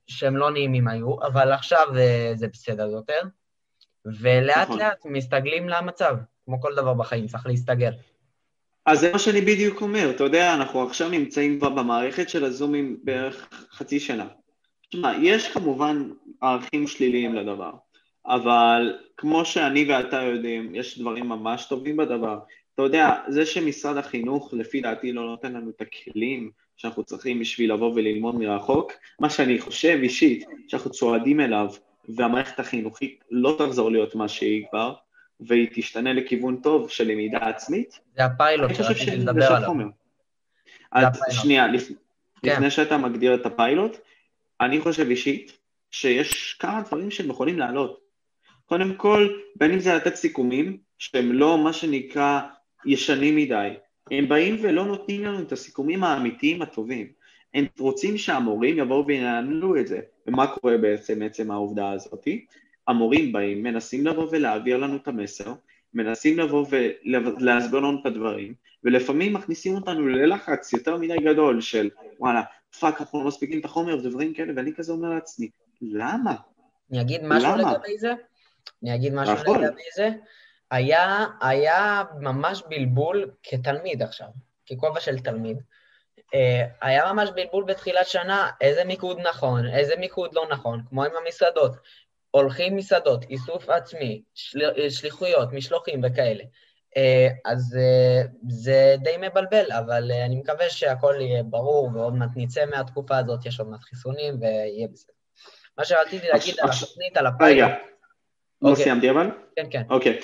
שהם 0.07 0.37
לא 0.37 0.51
נעימים 0.51 0.87
היו, 0.87 1.15
אבל 1.23 1.51
עכשיו 1.51 1.87
אה, 1.97 2.31
זה 2.35 2.47
בסדר 2.47 2.87
יותר, 2.87 3.19
ולאט 4.05 4.57
נכון. 4.67 4.79
לאט 4.79 5.05
מסתגלים 5.05 5.69
למצב, 5.69 6.17
כמו 6.45 6.61
כל 6.61 6.75
דבר 6.75 6.93
בחיים, 6.93 7.27
צריך 7.27 7.45
להסתגל. 7.45 7.91
אז 8.87 8.99
זה 8.99 9.11
מה 9.11 9.19
שאני 9.19 9.41
בדיוק 9.41 9.81
אומר, 9.81 10.09
אתה 10.09 10.23
יודע, 10.23 10.53
אנחנו 10.53 10.83
עכשיו 10.83 11.09
נמצאים 11.09 11.59
כבר 11.59 11.69
במערכת 11.69 12.29
של 12.29 12.43
הזומים 12.45 12.97
בערך 13.03 13.67
חצי 13.71 13.99
שנה. 13.99 14.27
תשמע, 14.89 15.13
יש 15.21 15.47
כמובן 15.47 16.09
ערכים 16.41 16.87
שליליים 16.87 17.35
לדבר, 17.35 17.71
אבל 18.25 18.93
כמו 19.17 19.45
שאני 19.45 19.85
ואתה 19.89 20.21
יודעים, 20.21 20.75
יש 20.75 20.99
דברים 20.99 21.29
ממש 21.29 21.65
טובים 21.65 21.97
בדבר. 21.97 22.39
אתה 22.73 22.81
יודע, 22.81 23.15
זה 23.27 23.45
שמשרד 23.45 23.97
החינוך, 23.97 24.53
לפי 24.53 24.81
דעתי, 24.81 25.11
לא 25.11 25.25
נותן 25.25 25.53
לנו 25.53 25.69
את 25.69 25.81
הכלים 25.81 26.51
שאנחנו 26.77 27.03
צריכים 27.03 27.39
בשביל 27.39 27.73
לבוא 27.73 27.93
וללמוד 27.95 28.35
מרחוק, 28.35 28.91
מה 29.19 29.29
שאני 29.29 29.59
חושב 29.59 29.99
אישית, 30.03 30.45
שאנחנו 30.67 30.91
צועדים 30.91 31.39
אליו, 31.39 31.67
והמערכת 32.09 32.59
החינוכית 32.59 33.23
לא 33.31 33.55
תחזור 33.57 33.91
להיות 33.91 34.15
מה 34.15 34.27
שהיא 34.27 34.65
כבר, 34.69 34.93
והיא 35.39 35.67
תשתנה 35.73 36.13
לכיוון 36.13 36.55
טוב 36.55 36.89
של 36.89 37.07
למידה 37.07 37.37
עצמית. 37.37 37.99
זה 38.15 38.25
הפיילוט 38.25 38.75
שרציתי 38.75 39.17
לדבר 39.17 39.53
עליו. 39.53 39.71
אז 40.91 41.19
שנייה, 41.29 41.67
לפ... 41.67 41.87
כן. 42.43 42.51
לפני 42.51 42.71
שאתה 42.71 42.97
מגדיר 42.97 43.35
את 43.35 43.45
הפיילוט, 43.45 43.97
אני 44.61 44.79
חושב 44.79 45.09
אישית 45.09 45.57
שיש 45.91 46.53
כמה 46.59 46.81
דברים 46.81 47.11
שהם 47.11 47.29
יכולים 47.29 47.59
לעלות. 47.59 47.99
קודם 48.65 48.95
כל, 48.95 49.27
בין 49.55 49.71
אם 49.71 49.79
זה 49.79 49.93
לתת 49.93 50.15
סיכומים, 50.15 50.77
שהם 50.97 51.31
לא 51.31 51.57
מה 51.57 51.73
שנקרא 51.73 52.41
ישנים 52.85 53.35
מדי, 53.35 53.69
הם 54.11 54.29
באים 54.29 54.57
ולא 54.61 54.85
נותנים 54.85 55.25
לנו 55.25 55.39
את 55.39 55.51
הסיכומים 55.51 56.03
האמיתיים 56.03 56.61
הטובים. 56.61 57.07
הם 57.53 57.65
רוצים 57.79 58.17
שהמורים 58.17 58.77
יבואו 58.77 59.07
וינהלו 59.07 59.77
את 59.77 59.87
זה. 59.87 59.99
ומה 60.27 60.47
קורה 60.47 60.77
בעצם 60.77 61.21
עצם 61.21 61.51
העובדה 61.51 61.91
הזאתי? 61.91 62.45
המורים 62.87 63.33
באים, 63.33 63.63
מנסים 63.63 64.07
לבוא 64.07 64.27
ולהעביר 64.31 64.77
לנו 64.77 64.95
את 64.95 65.07
המסר, 65.07 65.53
מנסים 65.93 66.39
לבוא 66.39 66.65
ולהסביר 66.69 67.79
לנו 67.79 68.01
את 68.01 68.05
הדברים, 68.05 68.53
ולפעמים 68.83 69.33
מכניסים 69.33 69.75
אותנו 69.75 70.07
ללחץ 70.07 70.73
יותר 70.73 70.97
מדי 70.97 71.17
גדול 71.17 71.61
של 71.61 71.89
וואלה, 72.19 72.41
fuck, 72.79 73.01
אנחנו 73.01 73.21
לא 73.21 73.27
מספיקים 73.27 73.59
את 73.59 73.65
החומר 73.65 73.97
ודברים 73.97 74.33
כאלה, 74.33 74.53
ואני 74.55 74.73
כזה 74.73 74.91
אומר 74.91 75.09
לעצמי, 75.09 75.49
למה? 75.81 76.35
אני 76.91 77.01
אגיד 77.01 77.21
משהו 77.23 77.51
למה? 77.57 77.71
לגבי 77.73 77.97
זה? 77.97 78.13
אני 78.83 78.95
אגיד 78.95 79.13
משהו 79.13 79.33
נכון. 79.33 79.63
לגבי 79.63 79.81
זה? 79.95 80.09
היה, 80.71 81.25
היה 81.41 82.03
ממש 82.19 82.63
בלבול 82.69 83.31
כתלמיד 83.43 84.01
עכשיו, 84.01 84.27
ככובע 84.69 84.99
של 84.99 85.19
תלמיד. 85.19 85.61
אה, 86.33 86.65
היה 86.81 87.13
ממש 87.13 87.29
בלבול 87.35 87.63
בתחילת 87.63 88.07
שנה, 88.07 88.49
איזה 88.61 88.83
מיקוד 88.83 89.19
נכון, 89.19 89.67
איזה 89.73 89.93
מיקוד 89.99 90.33
לא 90.33 90.45
נכון, 90.51 90.81
כמו 90.89 91.03
עם 91.03 91.11
המסעדות. 91.23 91.71
הולכים 92.39 92.75
מסעדות, 92.75 93.23
איסוף 93.29 93.69
עצמי, 93.69 94.21
של, 94.33 94.89
שליחויות, 94.89 95.53
משלוחים 95.53 96.01
וכאלה. 96.03 96.43
אה, 96.97 97.27
אז 97.45 97.77
אה, 97.79 98.21
זה 98.49 98.95
די 99.03 99.17
מבלבל, 99.17 99.71
אבל 99.71 100.11
אני 100.25 100.35
מקווה 100.35 100.69
שהכל 100.69 101.15
יהיה 101.19 101.43
ברור, 101.43 101.89
ועוד 101.93 102.15
מעט 102.15 102.29
נצא 102.35 102.65
מהתקופה 102.65 103.17
הזאת, 103.17 103.45
יש 103.45 103.59
עוד 103.59 103.69
מעט 103.69 103.81
חיסונים, 103.81 104.33
ויהיה 104.41 104.87
בסדר. 104.87 105.13
מה 105.77 105.85
שרציתי 105.85 106.27
להגיד 106.27 106.55
על 106.61 106.69
התוכנית, 106.69 107.17
על 107.17 107.27
הפיילוט... 107.27 107.71
לא 108.61 108.69
אוקיי. 108.69 108.83
סיימתי 108.83 109.09
אבל? 109.09 109.29
כן, 109.55 109.67
כן. 109.71 109.81
אוקיי. 109.89 110.19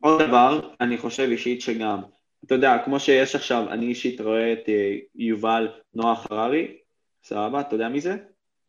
עוד 0.00 0.22
דבר, 0.22 0.60
אני 0.80 0.98
חושב 0.98 1.28
אישית 1.30 1.60
שגם, 1.60 2.02
אתה 2.46 2.54
יודע, 2.54 2.76
כמו 2.84 3.00
שיש 3.00 3.34
עכשיו, 3.34 3.70
אני 3.70 3.86
אישית 3.86 4.20
רואה 4.20 4.52
את 4.52 4.68
אה, 4.68 4.96
יובל 5.14 5.68
נוח 5.94 6.26
הררי, 6.30 6.76
סבבה, 7.24 7.60
אתה 7.60 7.74
יודע 7.74 7.88
מי 7.88 8.00
זה? 8.00 8.16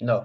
לא. 0.01 0.15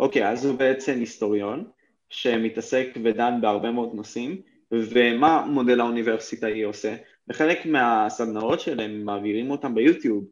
אוקיי, 0.00 0.28
אז 0.28 0.44
הוא 0.44 0.58
בעצם 0.58 0.96
היסטוריון, 1.00 1.64
שמתעסק 2.10 2.86
ודן 3.04 3.40
בהרבה 3.40 3.70
מאוד 3.70 3.94
נושאים, 3.94 4.40
ומה 4.72 5.46
מודל 5.46 5.80
האוניברסיטה 5.80 6.46
היא 6.46 6.64
עושה? 6.64 6.96
בחלק 7.26 7.66
מהסדנאות 7.66 8.60
שלהם 8.60 9.04
מעבירים 9.04 9.50
אותם 9.50 9.74
ביוטיוב, 9.74 10.24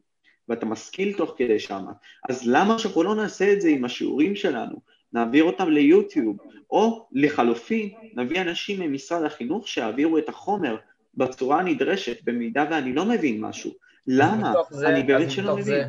ואתה 0.47 0.65
משכיל 0.65 1.17
תוך 1.17 1.33
כדי 1.37 1.59
שמה. 1.59 1.91
אז 2.29 2.47
למה 2.47 2.79
שאנחנו 2.79 3.03
לא 3.03 3.15
נעשה 3.15 3.53
את 3.53 3.61
זה 3.61 3.69
עם 3.69 3.85
השיעורים 3.85 4.35
שלנו? 4.35 4.75
נעביר 5.13 5.43
אותם 5.43 5.69
ליוטיוב, 5.69 6.37
או 6.71 7.07
לחלופין, 7.11 7.89
נביא 8.15 8.41
אנשים 8.41 8.79
ממשרד 8.79 9.23
החינוך 9.23 9.67
שיעבירו 9.67 10.17
את 10.17 10.29
החומר 10.29 10.77
בצורה 11.15 11.59
הנדרשת, 11.59 12.23
במידה 12.23 12.65
ואני 12.71 12.93
לא 12.93 13.05
מבין 13.05 13.41
משהו. 13.41 13.71
למה? 14.07 14.53
אני 14.85 15.03
באמת 15.03 15.31
שלא 15.31 15.53
מבין. 15.53 15.63
זה, 15.63 15.83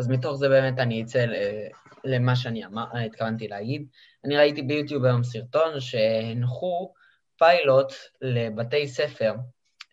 אז 0.00 0.08
מתוך 0.08 0.36
זה 0.36 0.48
באמת 0.48 0.78
אני 0.78 1.02
אצא 1.02 1.26
למה 2.04 2.36
שאני 2.36 2.64
אמר, 2.64 2.84
התכוונתי 3.06 3.48
להגיד. 3.48 3.86
אני 4.24 4.36
ראיתי 4.36 4.62
ביוטיוב 4.62 5.04
היום 5.04 5.24
סרטון 5.24 5.80
שהנחו 5.80 6.92
פיילוט 7.38 7.92
לבתי 8.20 8.88
ספר. 8.88 9.34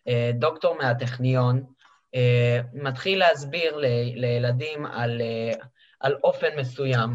אה, 0.08 0.30
דוקטור 0.34 0.76
מהטכניון 0.78 1.62
אה, 2.14 2.60
מתחיל 2.72 3.18
להסביר 3.18 3.76
לילדים 4.14 4.86
על, 4.86 5.20
אה, 5.20 5.52
על 6.00 6.16
אופן 6.24 6.58
מסוים 6.58 7.10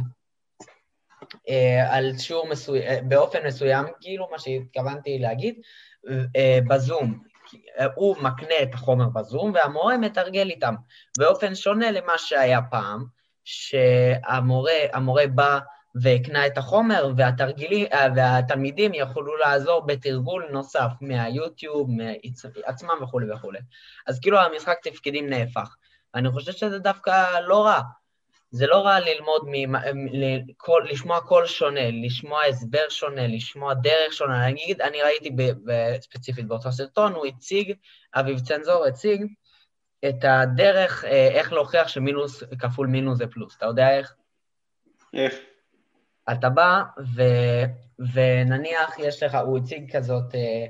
על 1.89 2.17
שיעור 2.17 2.49
מסוים, 2.49 3.09
באופן 3.09 3.47
מסוים, 3.47 3.85
כאילו 4.01 4.27
מה 4.31 4.39
שהתכוונתי 4.39 5.19
להגיד, 5.19 5.55
בזום. 6.69 7.23
הוא 7.95 8.15
מקנה 8.21 8.55
את 8.63 8.73
החומר 8.73 9.09
בזום 9.09 9.51
והמורה 9.55 9.97
מתרגל 9.97 10.49
איתם, 10.49 10.75
באופן 11.17 11.55
שונה 11.55 11.91
למה 11.91 12.13
שהיה 12.17 12.61
פעם, 12.61 13.05
שהמורה 13.43 15.27
בא 15.35 15.59
והקנה 15.95 16.47
את 16.47 16.57
החומר 16.57 17.11
והתרגילים, 17.17 17.87
והתלמידים 18.15 18.93
יכולו 18.93 19.37
לעזור 19.37 19.85
בתרגול 19.85 20.47
נוסף 20.51 20.89
מהיוטיוב, 21.01 21.89
מעצמם 21.91 23.03
וכולי 23.03 23.31
וכולי. 23.31 23.59
אז 24.07 24.19
כאילו 24.19 24.39
המשחק 24.39 24.77
תפקידים 24.83 25.29
נהפך. 25.29 25.75
אני 26.15 26.31
חושב 26.31 26.51
שזה 26.51 26.79
דווקא 26.79 27.39
לא 27.39 27.65
רע. 27.65 27.81
זה 28.55 28.67
לא 28.67 28.75
רע 28.75 28.99
ללמוד, 28.99 29.41
מ, 29.45 29.75
כל, 30.57 30.83
לשמוע 30.89 31.19
קול 31.21 31.47
שונה, 31.47 31.91
לשמוע 32.05 32.43
הסבר 32.43 32.89
שונה, 32.89 33.27
לשמוע 33.27 33.73
דרך 33.73 34.13
שונה. 34.13 34.45
אני 34.45 34.63
אגיד, 34.63 34.81
אני 34.81 35.01
ראיתי 35.01 35.29
ב, 35.29 35.41
ב, 35.41 35.97
ספציפית 36.01 36.47
באותו 36.47 36.71
סרטון, 36.71 37.13
הוא 37.13 37.25
הציג, 37.25 37.73
אביב 38.15 38.39
צנזור 38.39 38.85
הציג 38.85 39.25
את 40.09 40.15
הדרך, 40.23 41.05
אה, 41.05 41.27
איך 41.27 41.53
להוכיח 41.53 41.87
שמינוס 41.87 42.43
כפול 42.59 42.87
מינוס 42.87 43.17
זה 43.17 43.27
פלוס. 43.27 43.57
אתה 43.57 43.65
יודע 43.65 43.97
איך? 43.97 44.15
איך? 45.13 45.35
אתה 46.31 46.49
בא, 46.49 46.81
ו, 47.15 47.21
ונניח 48.13 48.99
יש 48.99 49.23
לך, 49.23 49.37
הוא 49.45 49.57
הציג 49.57 49.95
כזאת 49.95 50.35
אה, 50.35 50.65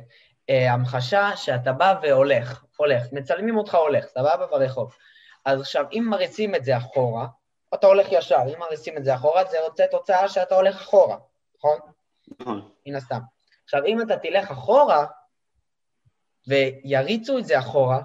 אה, 0.50 0.74
המחשה 0.74 1.36
שאתה 1.36 1.74
בא 1.74 2.00
והולך, 2.04 2.63
הולך, 2.78 3.04
מצלמים 3.12 3.58
אותך 3.58 3.75
הולך, 3.75 4.06
סבבה? 4.06 4.48
ברחוב. 4.52 4.96
אז 5.46 5.62
עכשיו, 5.62 5.86
אם 5.92 6.08
מריצים 6.10 6.56
את 6.56 6.63
זה 6.63 6.78
אחורה, 6.78 7.28
אתה 7.74 7.88
הולך 7.88 8.08
ישר, 8.12 8.39
אם 8.53 8.60
מריצים 8.60 8.98
את 8.98 9.03
זה 9.03 9.15
אחורה, 9.15 9.46
זה 9.46 9.58
יוצא 9.58 9.86
תוצאה 9.86 10.30
שאתה 10.30 10.56
הולך 10.56 10.75
אחורה, 10.75 11.18
נכון? 11.58 11.80
נכון. 12.39 12.70
מן 12.86 12.96
הסתם. 12.96 13.20
עכשיו, 13.63 13.86
אם 13.86 14.01
אתה 14.01 14.18
תלך 14.18 14.51
אחורה, 14.51 15.06
ויריצו 16.48 17.38
את 17.38 17.46
זה 17.46 17.60
אחורה, 17.60 18.01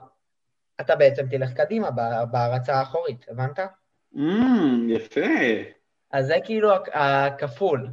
אתה 0.81 0.97
בעצם 0.97 1.29
תלך 1.29 1.53
קדימה 1.53 1.91
בהרצה 2.31 2.75
האחורית, 2.75 3.27
הבנת? 3.29 3.59
Mm, 4.15 4.19
יפה. 4.89 5.21
אז 6.13 6.27
זה 6.27 6.37
כאילו 6.45 6.71
הכפול. 6.93 7.89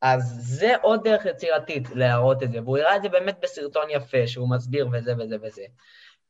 אז 0.00 0.22
זה 0.58 0.72
עוד 0.82 1.04
דרך 1.04 1.26
יצירתית 1.26 1.90
להראות 1.94 2.42
את 2.42 2.52
זה, 2.52 2.62
והוא 2.62 2.78
הראה 2.78 2.96
את 2.96 3.02
זה 3.02 3.08
באמת 3.08 3.40
בסרטון 3.42 3.90
יפה, 3.90 4.26
שהוא 4.26 4.50
מסביר 4.50 4.88
וזה 4.92 5.14
וזה 5.18 5.36
וזה. 5.42 5.62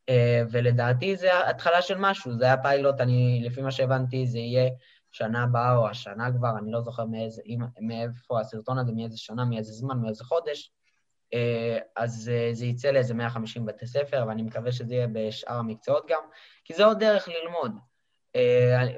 אה, 0.08 0.42
ולדעתי 0.50 1.16
זה 1.16 1.48
התחלה 1.48 1.82
של 1.82 1.96
משהו, 1.98 2.38
זה 2.38 2.44
היה 2.44 2.56
פיילוט, 2.56 3.00
אני, 3.00 3.42
לפי 3.44 3.62
מה 3.62 3.70
שהבנתי, 3.70 4.26
זה 4.26 4.38
יהיה 4.38 4.70
שנה 5.12 5.42
הבאה 5.42 5.76
או 5.76 5.88
השנה 5.88 6.32
כבר, 6.32 6.58
אני 6.58 6.72
לא 6.72 6.80
זוכר 6.80 7.04
מאיזה, 7.04 7.42
מאיפה 7.80 8.40
הסרטון 8.40 8.78
הזה, 8.78 8.92
מאיזה 8.92 9.18
שנה, 9.18 9.44
מאיזה 9.44 9.72
זמן, 9.72 9.98
מאיזה 9.98 10.24
חודש, 10.24 10.72
אה, 11.34 11.78
אז 11.96 12.30
אה, 12.34 12.48
זה 12.52 12.66
יצא 12.66 12.90
לאיזה 12.90 13.14
150 13.14 13.66
בתי 13.66 13.86
ספר, 13.86 14.24
ואני 14.28 14.42
מקווה 14.42 14.72
שזה 14.72 14.94
יהיה 14.94 15.06
בשאר 15.12 15.54
המקצועות 15.54 16.06
גם, 16.08 16.22
כי 16.64 16.74
זה 16.74 16.84
עוד 16.84 16.98
דרך 16.98 17.28
ללמוד. 17.28 17.72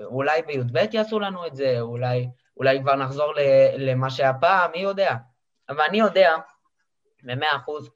אולי 0.05 0.43
בי"ב 0.43 0.77
יעשו 0.93 1.21
לנו 1.21 1.47
את 1.47 1.57
זה, 1.57 1.81
אולי, 1.81 2.29
אולי 2.57 2.81
כבר 2.81 2.97
נחזור 2.97 3.33
למה 3.79 4.11
שהיה 4.11 4.35
פעם, 4.35 4.71
מי 4.71 4.79
יודע. 4.79 5.15
אבל 5.69 5.81
אני 5.89 5.99
יודע, 5.99 6.35
במאה 7.23 7.57
אחוז, 7.57 7.91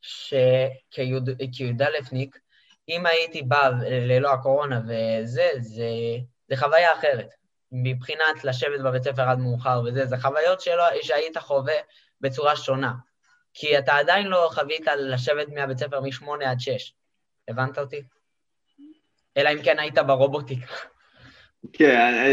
שכי"א-ניק, 0.00 2.38
אם 2.88 3.06
הייתי 3.06 3.42
בא 3.42 3.70
ללא 3.86 4.32
הקורונה 4.32 4.80
וזה, 4.84 5.50
זה, 5.58 5.90
זה 6.48 6.56
חוויה 6.56 6.92
אחרת. 6.94 7.34
מבחינת 7.72 8.44
לשבת 8.44 8.80
בבית 8.80 9.02
ספר 9.02 9.22
עד 9.22 9.38
מאוחר 9.38 9.82
וזה, 9.86 10.06
זה 10.06 10.16
חוויות 10.18 10.60
שלא, 10.60 10.84
שהיית 11.02 11.38
חווה 11.38 11.74
בצורה 12.20 12.56
שונה. 12.56 12.92
כי 13.54 13.78
אתה 13.78 13.96
עדיין 13.96 14.26
לא 14.26 14.50
חווית 14.52 14.86
לשבת 14.98 15.48
מהבית 15.48 15.78
ספר 15.78 16.00
מ-8 16.00 16.44
עד 16.44 16.60
6. 16.60 16.92
הבנת 17.48 17.78
אותי? 17.78 18.02
אלא 19.36 19.50
אם 19.52 19.62
כן 19.62 19.78
היית 19.78 19.98
ברובוטיקה. 19.98 20.66
כן, 21.72 22.28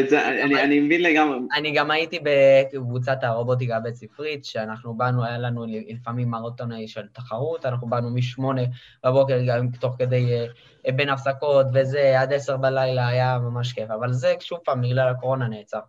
אני, 0.64 0.80
מבין 0.80 1.02
לגמרי. 1.02 1.38
אני 1.54 1.72
גם 1.72 1.92
הייתי 1.92 2.20
בקבוצת 2.24 3.18
הרובוטיקה 3.22 3.78
הבית 3.78 3.96
ספרית, 3.96 4.46
שאנחנו 4.46 4.94
באנו, 4.94 5.26
היה 5.26 5.38
לנו 5.38 5.66
לפעמים 5.88 6.30
מרתוני 6.30 6.88
של 6.88 7.08
תחרות, 7.08 7.66
אנחנו 7.66 7.88
באנו 7.88 8.10
משמונה 8.10 8.62
בבוקר, 9.06 9.40
גם 9.48 9.68
תוך 9.80 9.96
כדי, 10.00 10.34
אה, 10.88 10.92
בין 10.92 11.10
הפסקות 11.10 11.66
וזה, 11.74 12.20
עד 12.20 12.34
עשר 12.34 12.58
בלילה, 12.58 13.08
היה 13.08 13.40
ממש 13.40 13.74
כיף, 13.74 13.92
אבל 13.92 14.14
זה 14.14 14.34
שוב 14.40 14.60
פעם, 14.66 14.82
בגלל 14.82 15.08
הקורונה 15.08 15.48
נעצר. 15.48 15.80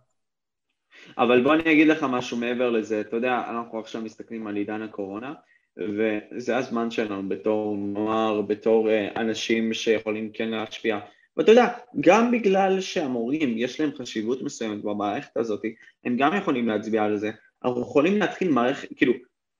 אבל 1.17 1.43
בוא 1.43 1.53
אני 1.53 1.71
אגיד 1.71 1.87
לך 1.87 2.03
משהו 2.09 2.37
מעבר 2.37 2.69
לזה, 2.69 3.01
אתה 3.01 3.15
יודע, 3.15 3.41
אנחנו 3.49 3.79
עכשיו 3.79 4.01
מסתכלים 4.01 4.47
על 4.47 4.55
עידן 4.55 4.81
הקורונה, 4.81 5.33
וזה 5.77 6.57
הזמן 6.57 6.91
שלנו 6.91 7.29
בתור 7.29 7.77
נוער, 7.77 8.41
בתור 8.41 8.89
אה, 8.89 9.07
אנשים 9.15 9.73
שיכולים 9.73 10.29
כן 10.33 10.49
להשפיע. 10.49 10.99
ואתה 11.37 11.51
יודע, 11.51 11.67
גם 11.99 12.31
בגלל 12.31 12.81
שהמורים 12.81 13.57
יש 13.57 13.79
להם 13.79 13.91
חשיבות 13.97 14.41
מסוימת 14.41 14.83
במערכת 14.83 15.37
הזאת, 15.37 15.61
הם 16.03 16.17
גם 16.17 16.35
יכולים 16.37 16.67
להצביע 16.67 17.03
על 17.03 17.17
זה, 17.17 17.31
אנחנו 17.65 17.81
יכולים 17.81 18.17
להתחיל 18.17 18.49
מערכת, 18.49 18.87
כאילו, 18.95 19.13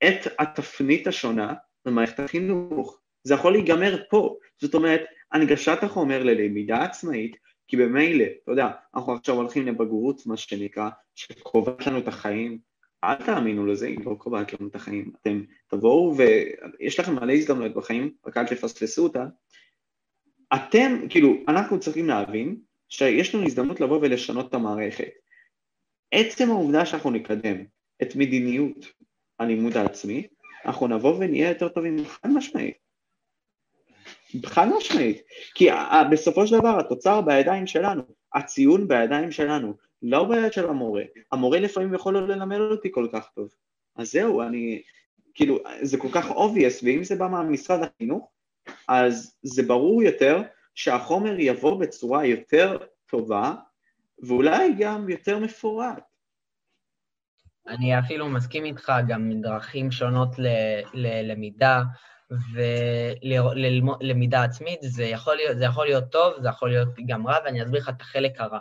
את 0.03 0.27
התפנית 0.39 1.07
השונה 1.07 1.53
במערכת 1.85 2.19
החינוך. 2.19 2.99
זה 3.23 3.33
יכול 3.33 3.51
להיגמר 3.51 4.03
פה. 4.09 4.37
זאת 4.61 4.75
אומרת, 4.75 5.01
הנגשת 5.31 5.77
החומר 5.81 6.23
ללמידה 6.23 6.83
עצמאית, 6.83 7.35
כי 7.67 7.77
במילא, 7.77 8.25
אתה 8.43 8.51
יודע, 8.51 8.67
אנחנו 8.95 9.13
עכשיו 9.13 9.35
הולכים 9.35 9.67
לבגרות, 9.67 10.25
מה 10.25 10.37
שנקרא, 10.37 10.89
שקובעת 11.15 11.87
לנו 11.87 11.97
את 11.97 12.07
החיים. 12.07 12.57
אל 13.03 13.15
תאמינו 13.15 13.65
לזה, 13.65 13.87
היא 13.87 13.97
לא 14.05 14.15
קובעת 14.17 14.53
לנו 14.53 14.69
את 14.69 14.75
החיים. 14.75 15.11
אתם 15.21 15.43
תבואו 15.67 16.15
ויש 16.17 16.99
לכם 16.99 17.15
מלא 17.15 17.33
הזדמנויות 17.33 17.73
בחיים, 17.73 18.11
רק 18.27 18.37
אל 18.37 18.45
תפספסו 18.45 19.03
אותה, 19.03 19.25
אתם, 20.55 21.07
כאילו, 21.09 21.33
אנחנו 21.47 21.79
צריכים 21.79 22.07
להבין 22.07 22.57
שיש 22.89 23.35
לנו 23.35 23.45
הזדמנות 23.45 23.81
לבוא 23.81 23.99
ולשנות 24.01 24.49
את 24.49 24.53
המערכת. 24.53 25.09
עצם 26.11 26.49
העובדה 26.49 26.85
שאנחנו 26.85 27.11
נקדם 27.11 27.57
את 28.01 28.15
מדיניות 28.15 28.85
הלימוד 29.39 29.77
העצמי, 29.77 30.27
אנחנו 30.65 30.87
נבוא 30.87 31.15
ונהיה 31.19 31.49
יותר 31.49 31.69
טובים 31.69 32.05
חד 32.05 32.29
משמעית. 32.29 32.77
חד 34.45 34.67
משמעית. 34.77 35.21
כי 35.55 35.67
בסופו 36.11 36.47
של 36.47 36.59
דבר 36.59 36.79
התוצר 36.79 37.21
בידיים 37.21 37.67
שלנו, 37.67 38.03
הציון 38.33 38.87
בידיים 38.87 39.31
שלנו, 39.31 39.73
לא 40.01 40.23
ביד 40.29 40.53
של 40.53 40.69
המורה. 40.69 41.03
המורה 41.31 41.59
לפעמים 41.59 41.93
יכול 41.93 42.13
לא 42.13 42.27
ללמד 42.27 42.57
אותי 42.57 42.89
כל 42.91 43.07
כך 43.13 43.29
טוב. 43.35 43.49
אז 43.95 44.11
זהו, 44.11 44.41
אני, 44.41 44.81
כאילו, 45.33 45.59
זה 45.81 45.97
כל 45.97 46.07
כך 46.11 46.31
obvious, 46.31 46.83
ואם 46.83 47.03
זה 47.03 47.15
בא 47.15 47.27
מהמשרד 47.27 47.79
החינוך, 47.83 48.31
אז 48.87 49.37
זה 49.43 49.63
ברור 49.63 50.03
יותר 50.03 50.41
שהחומר 50.75 51.39
יבוא 51.39 51.79
בצורה 51.79 52.25
יותר 52.25 52.77
טובה 53.05 53.53
ואולי 54.27 54.73
גם 54.79 55.09
יותר 55.09 55.39
מפורט. 55.39 56.03
אני 57.67 57.99
אפילו 57.99 58.29
מסכים 58.29 58.65
איתך 58.65 58.91
גם 59.07 59.29
מדרכים 59.29 59.91
שונות 59.91 60.29
ללמידה 60.93 61.81
וללמידה 62.53 64.43
עצמית, 64.43 64.79
זה 64.81 65.03
יכול, 65.03 65.35
להיות, 65.35 65.57
זה 65.57 65.65
יכול 65.65 65.85
להיות 65.85 66.03
טוב, 66.11 66.33
זה 66.41 66.49
יכול 66.49 66.69
להיות 66.69 66.87
גם 67.07 67.27
רע, 67.27 67.37
ואני 67.45 67.63
אסביר 67.63 67.81
לך 67.81 67.89
את 67.89 68.01
החלק 68.01 68.41
הרע. 68.41 68.59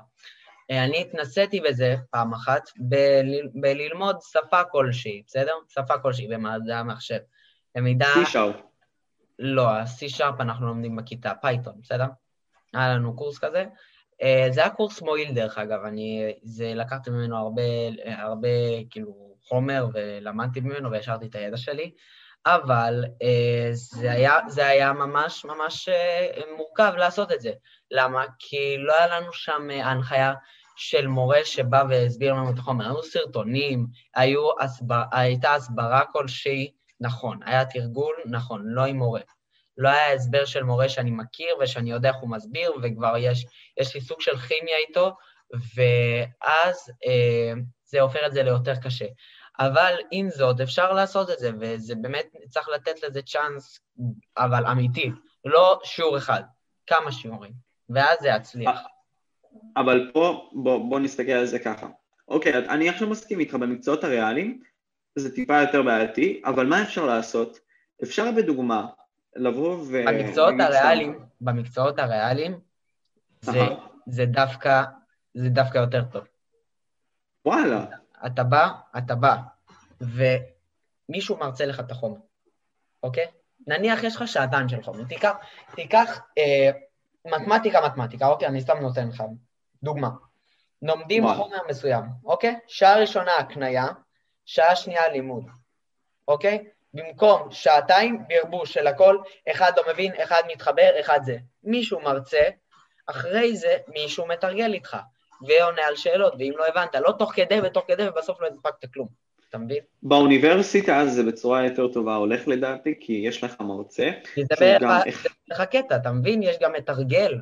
אני 0.71 1.01
התנסיתי 1.01 1.61
בזה 1.61 1.97
פעם 2.11 2.33
אחת 2.33 2.63
בל, 2.77 3.27
בללמוד 3.55 4.17
שפה 4.33 4.65
כלשהי, 4.65 5.23
בסדר? 5.27 5.53
שפה 5.69 5.99
כלשהי 5.99 6.29
במדעי 6.29 6.77
המחשב. 6.77 7.19
למידה... 7.77 8.07
C-Sharp. 8.15 8.72
לא, 9.43 9.71
ה-C-Sharp 9.71 10.41
אנחנו 10.41 10.67
לומדים 10.67 10.97
בכיתה, 10.97 11.33
פייתון, 11.41 11.75
בסדר? 11.83 12.07
היה 12.75 12.95
לנו 12.95 13.17
קורס 13.17 13.39
כזה. 13.39 13.65
אה, 14.23 14.47
זה 14.51 14.61
היה 14.61 14.71
קורס 14.71 15.03
מועיל 15.03 15.35
דרך 15.35 15.59
אגב, 15.59 15.85
אני, 15.85 16.35
זה 16.43 16.73
לקחתי 16.75 17.11
ממנו 17.11 17.37
הרבה, 17.37 17.63
הרבה 18.05 18.49
כאילו 18.91 19.37
חומר 19.49 19.87
ולמדתי 19.95 20.61
ממנו 20.61 20.91
והשארתי 20.91 21.27
את 21.27 21.35
הידע 21.35 21.57
שלי, 21.57 21.93
אבל 22.47 23.05
אה, 23.23 23.69
זה 23.73 24.13
היה, 24.13 24.39
זה 24.49 24.67
היה 24.67 24.93
ממש 24.93 25.45
ממש 25.45 25.89
אה, 25.89 26.29
מורכב 26.57 26.93
לעשות 26.97 27.33
את 27.33 27.41
זה. 27.41 27.53
למה? 27.91 28.25
כי 28.39 28.77
לא 28.79 28.95
היה 28.99 29.21
לנו 29.21 29.33
שם 29.33 29.71
הנחיה 29.71 30.35
של 30.77 31.07
מורה 31.07 31.45
שבא 31.45 31.85
והסביר 31.89 32.33
לנו 32.33 32.51
את 32.51 32.59
החומר. 32.59 32.85
היו 32.85 33.03
סרטונים, 33.03 33.87
היו 34.15 34.49
הסבר, 34.61 35.03
הייתה 35.13 35.55
הסברה 35.55 36.03
כלשהי, 36.13 36.73
נכון, 37.03 37.39
היה 37.45 37.65
תרגול, 37.65 38.15
נכון, 38.27 38.63
לא 38.65 38.85
עם 38.85 38.97
מורה. 38.97 39.21
לא 39.79 39.89
היה 39.89 40.13
הסבר 40.13 40.45
של 40.45 40.63
מורה 40.63 40.89
שאני 40.89 41.11
מכיר 41.11 41.57
ושאני 41.61 41.91
יודע 41.91 42.09
איך 42.09 42.17
הוא 42.17 42.31
מסביר, 42.31 42.73
וכבר 42.83 43.15
יש, 43.19 43.47
יש 43.81 43.95
לי 43.95 44.01
סוג 44.01 44.21
של 44.21 44.37
כימיה 44.37 44.77
איתו, 44.89 45.17
ואז 45.53 46.93
אה, 47.07 47.53
זה 47.85 48.01
הופך 48.01 48.21
את 48.27 48.33
זה 48.33 48.43
ליותר 48.43 48.77
קשה. 48.77 49.07
אבל 49.59 49.95
עם 50.11 50.31
זאת, 50.31 50.61
אפשר 50.61 50.93
לעשות 50.93 51.31
את 51.31 51.39
זה, 51.39 51.51
וזה 51.61 51.95
באמת, 51.95 52.27
צריך 52.49 52.69
לתת 52.69 53.03
לזה 53.03 53.23
צ'אנס, 53.23 53.81
אבל 54.37 54.67
אמיתי, 54.67 55.11
לא 55.45 55.81
שיעור 55.85 56.19
אחד, 56.19 56.43
כמה 56.87 57.13
שיעורים, 57.13 57.53
ואז 57.91 58.19
זה 58.21 58.29
יצליח. 58.29 58.81
אבל 59.77 60.11
פה, 60.15 60.51
בוא, 60.53 60.91
בוא 60.91 61.01
נסתכל 61.01 61.33
על 61.33 61.47
זה 61.47 61.59
ככה. 61.59 61.87
אוקיי, 62.29 62.59
אני 62.59 62.89
עכשיו 62.89 63.09
מסכים 63.09 63.41
איתך, 63.41 63.55
במקצועות 63.55 64.05
הריאליים 64.05 64.63
זה 65.17 65.35
טיפה 65.35 65.61
יותר 65.61 65.83
בעייתי, 65.83 66.43
אבל 66.45 66.67
מה 66.67 66.83
אפשר 66.83 67.07
לעשות? 67.07 67.59
אפשר 68.03 68.31
בדוגמה 68.37 68.87
לבוא 69.37 69.77
ו... 69.77 70.05
במקצועות 70.07 70.55
הריאליים, 70.61 71.19
במקצועות 71.41 71.99
הריאליים, 71.99 72.61
זה, 73.41 73.61
זה 74.07 74.27
דווקא, 74.27 74.83
זה 75.35 75.49
דווקא 75.49 75.79
יותר 75.79 76.05
טוב. 76.05 76.25
וואלה. 77.45 77.85
אתה 78.27 78.45
בא, 78.45 78.69
אתה 78.99 79.15
בא, 79.15 79.37
ומישהו 80.01 81.37
מרצה 81.37 81.67
לך 81.67 81.81
את 81.81 81.91
החומר, 81.91 82.19
אוקיי? 83.03 83.27
נניח 83.67 84.03
יש 84.03 84.17
לך 84.17 84.29
שעתיים 84.29 84.69
של 84.69 84.83
חומר, 84.83 85.05
תיקח, 85.05 85.33
תיקח 85.75 86.21
אה, 86.39 86.71
מתמטיקה, 87.25 87.81
מתמטיקה, 87.87 88.27
אוקיי? 88.27 88.49
אני 88.49 88.61
סתם 88.61 88.79
נותן 88.81 89.09
לך 89.09 89.23
דוגמה. 89.83 90.11
לומדים 90.83 91.25
חומר 91.37 91.59
מסוים, 91.69 92.05
אוקיי? 92.25 92.59
שעה 92.67 93.01
ראשונה 93.01 93.33
הקנייה, 93.39 93.87
שעה 94.53 94.77
שנייה 94.77 95.09
לימוד, 95.09 95.45
אוקיי? 96.29 96.65
במקום 96.95 97.49
שעתיים, 97.51 98.23
ברבוש 98.29 98.75
של 98.75 98.87
הכל, 98.87 99.19
אחד 99.51 99.73
לא 99.77 99.83
מבין, 99.93 100.13
אחד 100.23 100.43
מתחבר, 100.53 100.91
אחד 101.01 101.21
זה. 101.23 101.37
מישהו 101.65 102.01
מרצה, 102.01 102.43
אחרי 103.07 103.57
זה 103.57 103.77
מישהו 103.89 104.27
מתרגל 104.27 104.73
איתך, 104.73 104.97
ועונה 105.49 105.83
על 105.87 105.97
שאלות, 105.97 106.35
ואם 106.39 106.53
לא 106.57 106.67
הבנת, 106.67 106.95
לא 106.95 107.13
תוך 107.19 107.33
כדי 107.35 107.61
ותוך 107.61 107.85
כדי, 107.89 108.09
ובסוף 108.09 108.41
לא 108.41 108.47
הספקת 108.47 108.93
כלום, 108.95 109.09
אתה 109.51 109.59
מבין? 109.59 109.83
באוניברסיטה 110.03 111.07
זה 111.07 111.23
בצורה 111.23 111.65
יותר 111.65 111.89
טובה 111.89 112.15
הולך 112.15 112.49
לדעתי, 112.49 112.95
כי 113.01 113.13
יש 113.13 113.45
לך 113.45 113.61
מרצה. 113.61 114.11
כי 114.35 114.43
זה 114.45 114.55
בערך 114.61 115.07
איך... 115.07 115.27
קטע, 115.71 115.97
אתה 115.97 116.13
מבין? 116.13 116.43
יש 116.43 116.57
גם 116.61 116.73
מתרגל. 116.73 117.39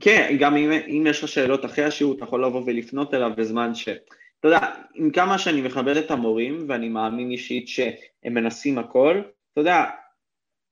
כן, 0.00 0.36
גם 0.40 0.56
אם, 0.56 0.72
אם 0.72 1.04
יש 1.06 1.24
לך 1.24 1.28
שאלות 1.28 1.64
אחרי 1.64 1.84
השיעור, 1.84 2.14
אתה 2.16 2.24
יכול 2.24 2.44
לבוא 2.44 2.62
ולפנות 2.66 3.14
אליו 3.14 3.30
בזמן 3.36 3.74
ש... 3.74 3.88
אתה 4.44 4.52
יודע, 4.52 4.66
עם 4.94 5.10
כמה 5.10 5.38
שאני 5.38 5.62
מכבד 5.62 5.96
את 5.96 6.10
המורים, 6.10 6.66
ואני 6.68 6.88
מאמין 6.88 7.30
אישית 7.30 7.68
שהם 7.68 8.34
מנסים 8.34 8.78
הכל, 8.78 9.22
אתה 9.52 9.60
יודע, 9.60 9.84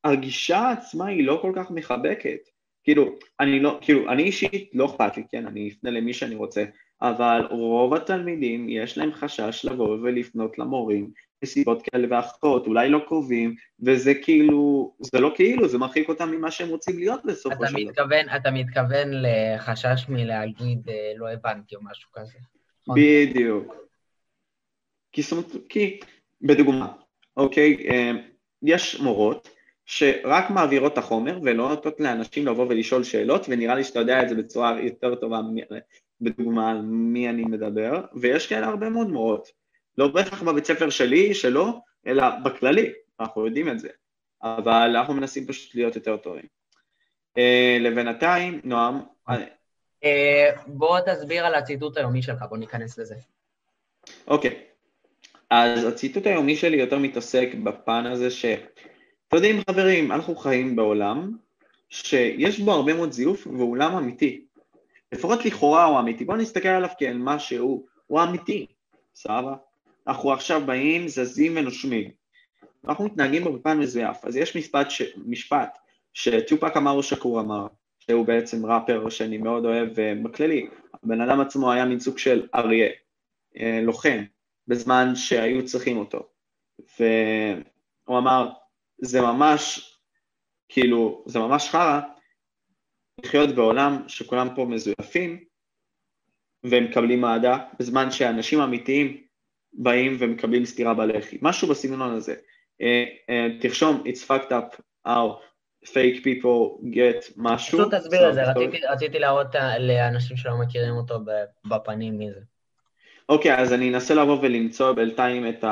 הגישה 0.04 0.70
עצמה 0.70 1.06
היא 1.06 1.26
לא 1.26 1.38
כל 1.42 1.52
כך 1.56 1.70
מחבקת. 1.70 2.38
כאילו, 2.84 3.18
אני 3.40 3.60
לא, 3.60 3.78
כאילו, 3.80 4.10
אני 4.10 4.22
אישית 4.22 4.70
לא 4.74 4.86
אכפת 4.86 5.16
לי, 5.16 5.22
כן, 5.30 5.46
אני 5.46 5.70
אפנה 5.70 5.90
למי 5.90 6.14
שאני 6.14 6.34
רוצה, 6.34 6.64
אבל 7.02 7.46
רוב 7.50 7.94
התלמידים 7.94 8.68
יש 8.68 8.98
להם 8.98 9.12
חשש 9.12 9.64
לבוא 9.64 9.98
ולפנות 10.02 10.58
למורים 10.58 11.10
מסיבות 11.44 11.82
כאלה 11.82 12.06
ואחרות, 12.10 12.66
אולי 12.66 12.88
לא 12.88 13.00
קרובים, 13.06 13.54
וזה 13.80 14.14
כאילו, 14.14 14.92
זה 15.00 15.20
לא 15.20 15.32
כאילו, 15.34 15.68
זה 15.68 15.78
מרחיק 15.78 16.08
אותם 16.08 16.30
ממה 16.30 16.50
שהם 16.50 16.68
רוצים 16.68 16.98
להיות 16.98 17.24
בסופו 17.24 17.66
של 17.66 17.90
דבר. 17.96 18.36
אתה 18.36 18.50
מתכוון 18.50 19.08
לחשש 19.12 20.08
מלהגיד 20.08 20.88
אה, 20.88 21.12
לא 21.16 21.28
הבנתי 21.28 21.76
או 21.76 21.80
משהו 21.84 22.10
כזה. 22.12 22.38
נכון. 22.88 23.00
בדיוק. 23.00 23.74
כי, 25.12 25.22
כי, 25.68 26.00
בדוגמה, 26.42 26.92
אוקיי, 27.36 27.88
אה, 27.90 28.12
יש 28.62 29.00
מורות 29.00 29.48
שרק 29.86 30.50
מעבירות 30.50 30.92
את 30.92 30.98
החומר 30.98 31.38
ולא 31.42 31.68
נותנות 31.68 32.00
לאנשים 32.00 32.46
לבוא 32.46 32.66
ולשאול 32.68 33.04
שאלות, 33.04 33.46
ונראה 33.48 33.74
לי 33.74 33.84
שאתה 33.84 33.98
יודע 33.98 34.22
את 34.22 34.28
זה 34.28 34.34
בצורה 34.34 34.80
יותר 34.80 35.14
טובה, 35.14 35.40
בדוגמה 36.20 36.70
על 36.70 36.80
מי 36.82 37.28
אני 37.28 37.44
מדבר, 37.44 38.04
ויש 38.14 38.46
כאלה 38.46 38.66
הרבה 38.66 38.88
מאוד 38.88 39.08
מורות. 39.08 39.48
לא 39.98 40.08
בהכרח 40.08 40.42
בבית 40.42 40.64
ספר 40.64 40.90
שלי, 40.90 41.34
שלו, 41.34 41.80
אלא 42.06 42.24
בכללי, 42.44 42.92
אנחנו 43.20 43.46
יודעים 43.46 43.68
את 43.68 43.78
זה. 43.78 43.88
אבל 44.42 44.96
אנחנו 44.96 45.14
מנסים 45.14 45.46
פשוט 45.46 45.74
להיות 45.74 45.96
יותר 45.96 46.16
טובים. 46.16 46.46
Uh, 47.38 47.80
לבינתיים, 47.80 48.60
נועם... 48.64 49.00
Uh, 50.02 50.06
בוא 50.66 50.98
תסביר 51.00 51.46
על 51.46 51.54
הציטוט 51.54 51.96
היומי 51.96 52.22
שלך, 52.22 52.44
בוא 52.48 52.58
ניכנס 52.58 52.98
לזה. 52.98 53.14
אוקיי. 54.26 54.60
אז 55.50 55.84
הציטוט 55.84 56.26
היומי 56.26 56.56
שלי 56.56 56.76
יותר 56.76 56.98
מתעסק 56.98 57.48
בפן 57.64 58.06
הזה 58.06 58.30
ש... 58.30 58.44
אתם 59.28 59.36
יודעים 59.36 59.60
חברים, 59.70 60.12
אנחנו 60.12 60.36
חיים 60.36 60.76
בעולם 60.76 61.36
שיש 61.88 62.60
בו 62.60 62.72
הרבה 62.72 62.94
מאוד 62.94 63.12
זיוף 63.12 63.46
והוא 63.46 63.70
עולם 63.70 63.96
אמיתי. 63.96 64.44
לפחות 65.12 65.44
לכאורה 65.44 65.84
הוא 65.84 65.98
אמיתי, 65.98 66.24
בואו 66.24 66.36
נסתכל 66.36 66.68
עליו 66.68 66.88
כאל 66.98 67.18
מה 67.18 67.38
שהוא, 67.38 67.86
הוא 68.06 68.22
אמיתי, 68.22 68.66
סבבה? 69.14 69.54
אנחנו 70.06 70.32
עכשיו 70.32 70.66
באים, 70.66 71.08
זזים 71.08 71.56
ונושמים. 71.56 72.10
אנחנו 72.84 73.04
מתנהגים 73.04 73.44
בפן 73.44 73.78
מזויף. 73.78 74.24
אז 74.24 74.36
יש 74.36 74.56
משפט, 74.56 74.90
ש... 74.90 75.02
משפט 75.26 75.78
שטופק 76.14 76.76
אמרו 76.76 77.02
שקור 77.02 77.40
אמר, 77.40 77.66
שהוא 78.06 78.26
בעצם 78.26 78.66
ראפר 78.66 79.08
שאני 79.08 79.38
מאוד 79.38 79.64
אוהב, 79.64 79.88
ובכללי, 79.94 80.68
הבן 81.04 81.20
אדם 81.20 81.40
עצמו 81.40 81.72
היה 81.72 81.84
מין 81.84 82.00
סוג 82.00 82.18
של 82.18 82.48
אריה, 82.54 82.90
אה, 83.56 83.80
לוחם, 83.82 84.24
בזמן 84.68 85.12
שהיו 85.14 85.64
צריכים 85.64 85.96
אותו. 85.96 86.28
והוא 86.98 88.18
אמר, 88.18 88.48
זה 88.98 89.20
ממש, 89.20 89.90
כאילו, 90.68 91.24
זה 91.26 91.38
ממש 91.38 91.68
חרא 91.68 92.00
לחיות 93.24 93.50
בעולם 93.54 94.02
שכולם 94.08 94.48
פה 94.56 94.64
מזויפים 94.64 95.44
והם 96.64 96.84
מקבלים 96.84 97.24
אהדה, 97.24 97.58
בזמן 97.78 98.10
שאנשים 98.10 98.60
אמיתיים 98.60 99.22
באים 99.72 100.16
ומקבלים 100.18 100.64
סטירה 100.64 100.94
בלחי. 100.94 101.38
משהו 101.42 101.68
בסגנון 101.68 102.12
הזה. 102.14 102.34
Uh, 102.34 102.84
uh, 103.30 103.62
תרשום, 103.62 104.02
it's 104.06 104.28
fucked 104.28 104.50
up 104.50 104.80
how 105.06 105.51
fake 105.84 106.18
people 106.24 106.84
get 106.94 107.32
משהו. 107.36 107.78
פשוט 107.78 107.94
תסביר 107.94 108.28
את 108.28 108.34
זה, 108.34 108.42
רציתי, 108.42 108.86
רציתי 108.90 109.18
להראות 109.18 109.54
לאנשים 109.78 110.36
שלא 110.36 110.56
מכירים 110.60 110.94
אותו 110.94 111.18
בפנים 111.64 112.18
מי 112.18 112.30
זה. 112.32 112.40
אוקיי, 113.28 113.54
okay, 113.54 113.58
אז 113.58 113.72
אני 113.72 113.94
אנסה 113.94 114.14
לבוא 114.14 114.38
ולמצוא 114.42 114.92
בינתיים 114.92 115.48
את 115.48 115.64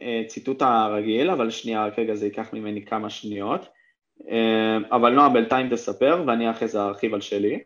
הציטוט 0.00 0.62
הרגיל, 0.62 1.30
אבל 1.30 1.50
שנייה, 1.50 1.86
רק 1.86 1.98
רגע, 1.98 2.14
זה 2.14 2.26
ייקח 2.26 2.52
ממני 2.52 2.84
כמה 2.84 3.10
שניות. 3.10 3.68
אה, 4.30 4.76
אבל 4.92 5.10
נועה, 5.10 5.28
בינתיים 5.28 5.70
תספר, 5.70 6.24
ואני 6.26 6.50
אחרי 6.50 6.68
זה 6.68 6.82
ארחיב 6.82 7.14
על 7.14 7.20
שלי. 7.20 7.60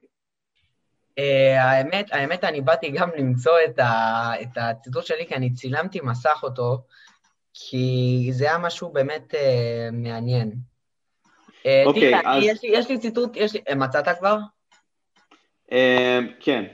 Uh, 1.21 1.61
האמת, 1.61 2.13
האמת, 2.13 2.45
אני 2.45 2.61
באתי 2.61 2.91
גם 2.91 3.11
למצוא 3.19 3.53
את, 3.65 3.79
ה, 3.79 4.33
את 4.43 4.49
הציטוט 4.57 5.07
שלי, 5.07 5.27
כי 5.27 5.35
אני 5.35 5.53
צילמתי 5.53 6.01
מסך 6.01 6.41
אותו, 6.43 6.83
כי 7.55 8.29
זה 8.33 8.45
היה 8.45 8.59
משהו 8.59 8.93
באמת 8.93 9.35
uh, 9.35 9.37
מעניין. 9.93 10.53
אוקיי, 11.87 12.15
okay, 12.15 12.29
אז... 12.29 12.43
יש 12.47 12.63
לי, 12.63 12.71
יש 12.73 12.89
לי 12.89 12.99
ציטוט, 12.99 13.37
יש 13.37 13.55
לי... 13.55 13.61
מצאת 13.77 14.19
כבר? 14.19 14.39
Uh, 15.71 15.75
כן, 16.41 16.65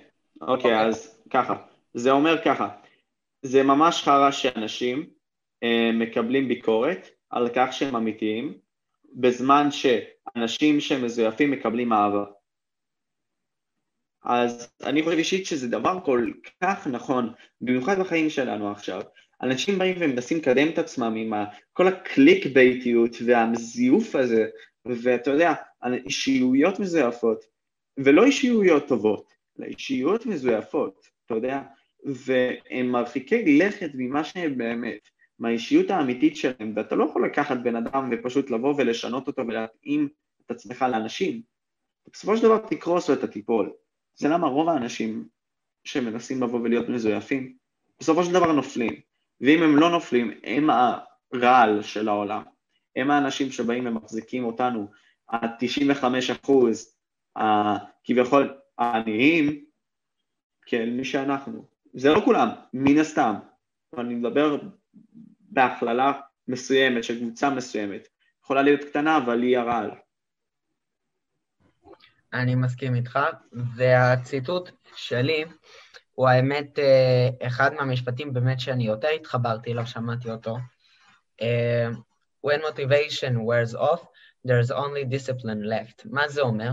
אוקיי, 0.41 0.79
okay. 0.79 0.83
אז 0.83 1.23
ככה. 1.31 1.55
זה 1.95 2.11
אומר 2.11 2.45
ככה, 2.45 2.69
זה 3.43 3.63
ממש 3.63 4.03
חרא 4.03 4.31
שאנשים 4.31 5.07
מקבלים 5.93 6.49
ביקורת 6.49 7.09
על 7.31 7.49
כך 7.55 7.73
שהם 7.73 7.97
אמיתיים, 7.97 8.59
בזמן 9.15 9.69
שאנשים 9.71 10.81
שהם 10.81 11.05
מזויפים 11.05 11.51
מקבלים 11.51 11.93
אהבה. 11.93 12.25
אז 14.25 14.73
אני 14.85 15.03
חושב 15.03 15.19
אישית 15.19 15.47
שזה 15.47 15.69
דבר 15.69 15.99
כל 16.05 16.31
כך 16.63 16.87
נכון, 16.87 17.33
במיוחד 17.61 17.99
בחיים 17.99 18.31
שלנו 18.31 18.71
עכשיו. 18.71 19.03
אנשים 19.43 19.79
באים 19.79 19.97
ומנסים 20.01 20.39
לקדם 20.39 20.69
את 20.69 20.79
עצמם 20.79 21.15
עם 21.17 21.33
כל 21.73 21.89
הקליק 21.89 22.47
בייטיות 22.47 23.17
והזיוף 23.27 24.15
הזה, 24.15 24.47
ואתה 24.85 25.31
יודע, 25.31 25.55
אישיויות 26.07 26.81
מזויפות, 26.81 27.45
ולא 27.99 28.25
אישיויות 28.25 28.89
טובות, 28.89 29.33
אלא 29.59 29.67
אישיויות 29.67 30.27
מזויפות, 30.27 31.09
אתה 31.27 31.35
יודע, 31.35 31.63
והם 32.05 32.87
מרחיקי 32.87 33.59
לכת 33.59 33.91
ממה 33.95 34.25
שהם 34.25 34.59
באמת. 34.59 35.09
מהאישיות 35.41 35.91
האמיתית 35.91 36.37
שלהם, 36.37 36.73
ואתה 36.77 36.95
לא 36.97 37.05
יכול 37.05 37.27
לקחת 37.27 37.57
בן 37.63 37.77
אדם 37.77 38.11
ופשוט 38.13 38.51
לבוא 38.51 38.75
ולשנות 38.77 39.27
אותו 39.27 39.47
ולהתאים 39.47 40.09
את 40.47 40.51
עצמך 40.51 40.85
לאנשים. 40.93 41.43
בסופו 42.13 42.37
של 42.37 42.43
דבר 42.43 42.59
תקרוס 42.59 43.11
ואתה 43.11 43.27
תיפול. 43.27 43.73
זה 44.15 44.29
למה 44.29 44.47
רוב 44.47 44.69
האנשים 44.69 45.29
שמנסים 45.85 46.43
לבוא 46.43 46.61
ולהיות 46.61 46.89
מזויפים, 46.89 47.57
בסופו 48.01 48.25
של 48.25 48.33
דבר 48.33 48.53
נופלים. 48.53 49.01
ואם 49.41 49.63
הם 49.63 49.77
לא 49.77 49.91
נופלים, 49.91 50.31
הם 50.45 50.71
הרעל 50.71 51.83
של 51.83 52.09
העולם. 52.09 52.43
הם 52.97 53.11
האנשים 53.11 53.51
שבאים 53.51 53.87
ומחזיקים 53.87 54.45
אותנו, 54.45 54.91
ה-95 55.29 56.05
אחוז, 56.33 56.95
כביכול 58.05 58.59
העניים, 58.79 59.65
כן, 60.67 60.89
מי 60.89 61.05
שאנחנו. 61.05 61.65
זה 61.95 62.09
לא 62.11 62.21
כולם, 62.25 62.49
מן 62.73 62.99
הסתם. 62.99 63.35
אני 63.99 64.15
מדבר 64.15 64.59
בהכללה 65.41 66.13
מסוימת 66.49 67.05
של 67.05 67.19
קבוצה 67.19 67.51
מסוימת. 67.51 68.09
יכולה 68.45 68.63
להיות 68.63 68.85
קטנה, 68.85 69.17
אבל 69.17 69.43
היא 69.43 69.59
הרעל. 69.59 69.91
אני 72.33 72.55
מסכים 72.55 72.95
איתך, 72.95 73.19
והציטוט 73.77 74.71
שלי 74.97 75.45
הוא 76.13 76.29
האמת 76.29 76.79
אה, 76.79 77.47
אחד 77.47 77.75
מהמשפטים 77.75 78.33
באמת 78.33 78.61
שאני 78.61 78.87
יותר 78.87 79.09
התחברתי 79.09 79.73
אליו, 79.73 79.87
שמעתי 79.87 80.31
אותו. 80.31 80.57
אה, 82.45 82.51
When 82.51 82.61
motivation 82.63 83.45
wears 83.45 83.75
off, 83.75 84.03
there's 84.45 84.71
only 84.71 85.05
discipline 85.05 85.63
left. 85.65 86.03
מה 86.05 86.29
זה 86.29 86.41
אומר? 86.41 86.71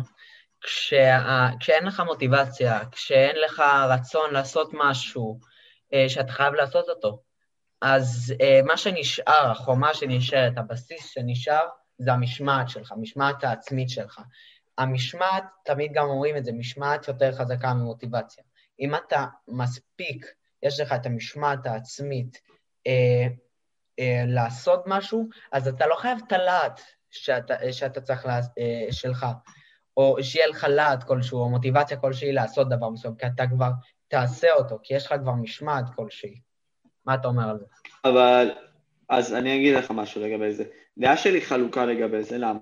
כשה, 0.61 1.49
כשאין 1.59 1.85
לך 1.85 2.03
מוטיבציה, 2.05 2.79
כשאין 2.91 3.35
לך 3.35 3.63
רצון 3.89 4.33
לעשות 4.33 4.71
משהו 4.73 5.39
אה, 5.93 6.09
שאתה 6.09 6.31
חייב 6.31 6.53
לעשות 6.53 6.89
אותו, 6.89 7.21
אז 7.81 8.33
אה, 8.41 8.59
מה 8.65 8.77
שנשאר, 8.77 9.51
החומה 9.51 9.93
שנשארת, 9.93 10.57
הבסיס 10.57 11.09
שנשאר, 11.09 11.67
זה 11.97 12.13
המשמעת 12.13 12.69
שלך, 12.69 12.91
המשמעת 12.91 13.43
העצמית 13.43 13.89
שלך. 13.89 14.21
המשמעת, 14.77 15.43
תמיד 15.65 15.91
גם 15.93 16.05
אומרים 16.05 16.37
את 16.37 16.45
זה, 16.45 16.51
משמעת 16.51 17.07
יותר 17.07 17.31
חזקה 17.31 17.73
ממוטיבציה. 17.73 18.43
אם 18.79 18.95
אתה 18.95 19.25
מספיק, 19.47 20.25
יש 20.63 20.79
לך 20.79 20.93
את 20.93 21.05
המשמעת 21.05 21.65
העצמית 21.65 22.41
אה, 23.99 24.03
אה, 24.03 24.23
לעשות 24.27 24.83
משהו, 24.85 25.29
אז 25.51 25.67
אתה 25.67 25.87
לא 25.87 25.95
חייב 25.95 26.19
את 26.27 26.31
הלהט 26.31 26.81
שאתה, 27.11 27.53
שאתה 27.71 28.01
צריך, 28.01 28.25
לה, 28.25 28.39
אה, 28.59 28.87
שלך, 28.91 29.25
או 29.97 30.17
שיהיה 30.21 30.47
לך 30.47 30.63
להט 30.69 31.03
כלשהו, 31.03 31.39
או 31.39 31.49
מוטיבציה 31.49 31.97
כלשהי 31.97 32.31
לעשות 32.31 32.69
דבר 32.69 32.89
מסוים, 32.89 33.15
כי 33.15 33.25
אתה 33.25 33.47
כבר 33.47 33.69
תעשה 34.07 34.53
אותו, 34.53 34.79
כי 34.83 34.93
יש 34.93 35.05
לך 35.05 35.13
כבר 35.21 35.31
משמעת 35.31 35.85
כלשהי. 35.95 36.39
מה 37.05 37.15
אתה 37.15 37.27
אומר 37.27 37.49
על 37.49 37.57
זה? 37.59 37.65
אבל, 38.05 38.51
אז 39.09 39.33
אני 39.33 39.55
אגיד 39.55 39.75
לך 39.75 39.91
משהו 39.91 40.21
לגבי 40.21 40.53
זה. 40.53 40.63
דעה 40.97 41.17
שלי 41.17 41.41
חלוקה 41.41 41.85
לגבי 41.85 42.23
זה, 42.23 42.37
למה? 42.37 42.59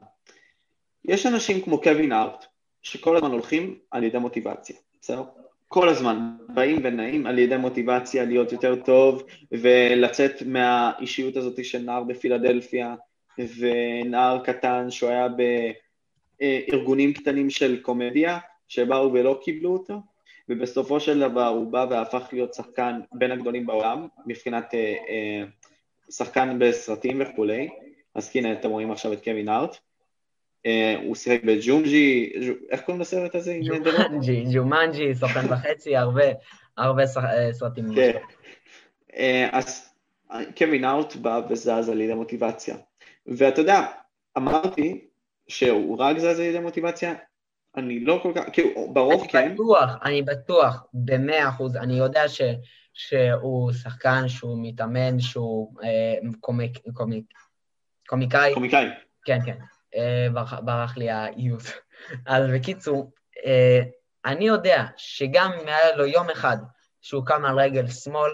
יש 1.05 1.25
אנשים 1.25 1.61
כמו 1.61 1.81
קווין 1.81 2.11
ארט, 2.11 2.45
שכל 2.81 3.15
הזמן 3.15 3.31
הולכים 3.31 3.79
על 3.91 4.03
ידי 4.03 4.17
מוטיבציה, 4.17 4.75
בסדר? 5.01 5.23
כל 5.67 5.89
הזמן. 5.89 6.31
באים 6.49 6.79
ונעים 6.83 7.27
על 7.27 7.39
ידי 7.39 7.57
מוטיבציה 7.57 8.25
להיות 8.25 8.51
יותר 8.51 8.75
טוב 8.75 9.23
ולצאת 9.51 10.41
מהאישיות 10.45 11.37
הזאת 11.37 11.65
של 11.65 11.81
נער 11.81 12.03
בפילדלפיה 12.03 12.95
ונער 13.37 14.43
קטן 14.43 14.91
שהוא 14.91 15.09
היה 15.09 15.27
בארגונים 16.39 17.13
קטנים 17.13 17.49
של 17.49 17.81
קומדיה 17.81 18.37
שבאו 18.67 19.13
ולא 19.13 19.39
קיבלו 19.43 19.73
אותו 19.73 20.01
ובסופו 20.49 20.99
של 20.99 21.19
דבר 21.19 21.47
הוא 21.47 21.71
בא 21.71 21.85
והפך 21.89 22.29
להיות 22.31 22.53
שחקן 22.53 22.99
בין 23.13 23.31
הגדולים 23.31 23.65
בעולם 23.65 24.07
מבחינת 24.25 24.73
אה, 24.73 24.95
אה, 25.09 25.43
שחקן 26.11 26.59
בסרטים 26.59 27.21
וכולי. 27.21 27.69
אז 28.15 28.31
הנה 28.35 28.53
אתם 28.53 28.69
רואים 28.69 28.91
עכשיו 28.91 29.13
את 29.13 29.23
קווין 29.23 29.49
הארט 29.49 29.77
הוא 31.03 31.15
שיחק 31.15 31.43
בג'ונג'י, 31.43 32.33
איך 32.71 32.81
קוראים 32.81 33.01
לסרט 33.01 33.35
הזה? 33.35 33.57
ג'ומנג'י, 33.67 34.45
ג'ומנג'י, 34.53 35.15
סוכן 35.15 35.53
וחצי, 35.53 35.95
הרבה, 35.95 36.23
הרבה 36.77 37.03
אה, 37.03 37.53
סרטים. 37.53 37.95
כן. 37.95 38.11
אה, 39.15 39.49
אז 39.51 39.93
קווין 40.57 40.85
הארט 40.85 41.15
בא 41.15 41.41
וזז 41.49 41.89
על 41.89 42.01
ידי 42.01 42.13
מוטיבציה. 42.13 42.75
ואתה 43.27 43.61
יודע, 43.61 43.81
אמרתי 44.37 45.07
שהוא 45.47 45.97
רק 45.99 46.17
זז 46.17 46.39
על 46.39 46.45
ידי 46.45 46.59
מוטיבציה, 46.59 47.13
אני 47.77 47.99
לא 47.99 48.19
כל 48.23 48.31
כך, 48.35 48.43
כאילו, 48.53 48.93
ברוב 48.93 49.27
כן. 49.27 49.37
אני 49.37 49.53
בטוח, 49.53 49.89
אני 50.03 50.21
בטוח, 50.21 50.85
במאה 50.93 51.49
אחוז, 51.49 51.75
אני 51.75 51.93
יודע 51.93 52.27
ש, 52.27 52.41
שהוא 52.93 53.71
שחקן, 53.71 54.27
שהוא 54.27 54.57
מתאמן, 54.61 55.19
שהוא 55.19 55.73
אה, 55.83 56.29
קומיק, 56.39 56.77
קומיק, 56.93 57.25
קומיקאי. 58.07 58.53
קומיקאי. 58.53 58.87
כן, 59.25 59.39
כן. 59.45 59.57
אה, 59.95 60.27
ברח 60.61 60.97
לי 60.97 61.09
האיות. 61.09 61.61
אז 62.25 62.49
בקיצור, 62.53 63.11
אה, 63.45 63.81
אני 64.25 64.47
יודע 64.47 64.83
שגם 64.97 65.51
אם 65.61 65.67
היה 65.67 65.95
לו 65.95 66.05
יום 66.05 66.29
אחד 66.29 66.57
שהוא 67.01 67.25
קם 67.25 67.45
על 67.45 67.59
רגל 67.59 67.87
שמאל, 67.87 68.31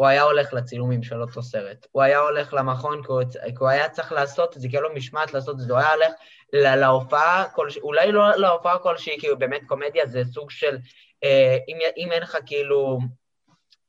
הוא 0.00 0.06
היה 0.06 0.22
הולך 0.22 0.54
לצילומים 0.54 1.02
של 1.02 1.22
אותו 1.22 1.42
סרט. 1.42 1.86
הוא 1.92 2.02
היה 2.02 2.18
הולך 2.18 2.54
למכון, 2.54 3.02
כי 3.02 3.12
הוא, 3.12 3.22
כי 3.32 3.54
הוא 3.58 3.68
היה 3.68 3.88
צריך 3.88 4.12
לעשות 4.12 4.56
את 4.56 4.62
זה, 4.62 4.68
כי 4.68 4.76
היה 4.76 4.82
לו 4.82 4.94
משמעת 4.94 5.34
לעשות 5.34 5.54
את 5.60 5.60
זה. 5.60 5.72
הוא 5.72 5.80
היה 5.80 5.94
הולך 5.94 6.12
להופעה 6.52 7.48
כלשהי, 7.54 7.82
אולי 7.82 8.12
לא 8.12 8.36
להופעה 8.36 8.78
כלשהי, 8.78 9.20
כי 9.20 9.26
באמת 9.38 9.60
קומדיה 9.66 10.06
זה 10.06 10.22
סוג 10.24 10.50
של, 10.50 10.78
אה, 11.24 11.56
אם, 11.68 11.78
אם 11.96 12.12
אין 12.12 12.22
לך 12.22 12.38
כאילו 12.46 12.98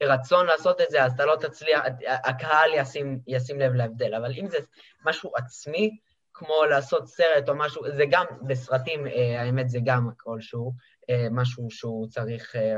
רצון 0.04 0.46
לעשות 0.46 0.82
את 0.82 0.90
זה, 0.90 1.04
אז 1.04 1.14
אתה 1.14 1.26
לא 1.26 1.36
תצליח, 1.36 1.82
הקהל 2.08 2.72
ישים, 2.74 3.20
ישים 3.28 3.60
לב 3.60 3.74
להבדל. 3.74 4.14
אבל 4.14 4.32
אם 4.40 4.48
זה 4.48 4.58
משהו 5.06 5.32
עצמי, 5.36 5.98
כמו 6.46 6.66
לעשות 6.70 7.08
סרט 7.08 7.50
או 7.50 7.56
משהו, 7.56 7.82
זה 7.96 8.04
גם, 8.10 8.26
בסרטים, 8.48 9.08
אה, 9.08 9.42
האמת 9.42 9.70
זה 9.70 9.80
גם 9.84 10.10
כלשהו, 10.18 10.74
אה, 11.10 11.28
משהו 11.32 11.68
שהוא 11.72 12.08
צריך, 12.08 12.56
אה, 12.56 12.78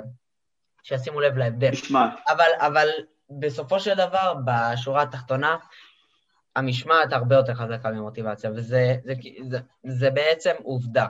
שישימו 0.84 1.22
לב 1.22 1.38
להבדל. 1.38 1.72
משמעת. 1.72 2.14
אבל, 2.28 2.50
אבל 2.58 2.88
בסופו 3.40 3.80
של 3.80 3.94
דבר, 3.94 4.34
בשורה 4.46 5.02
התחתונה, 5.02 5.58
המשמעת 6.56 7.14
הרבה 7.14 7.36
יותר 7.36 7.54
חזקה 7.54 7.92
ממוטיבציה, 7.92 8.52
וזה 8.52 8.96
זה, 9.04 9.14
זה, 9.50 9.60
זה 9.84 10.10
בעצם 10.10 10.54
עובדה. 10.64 11.08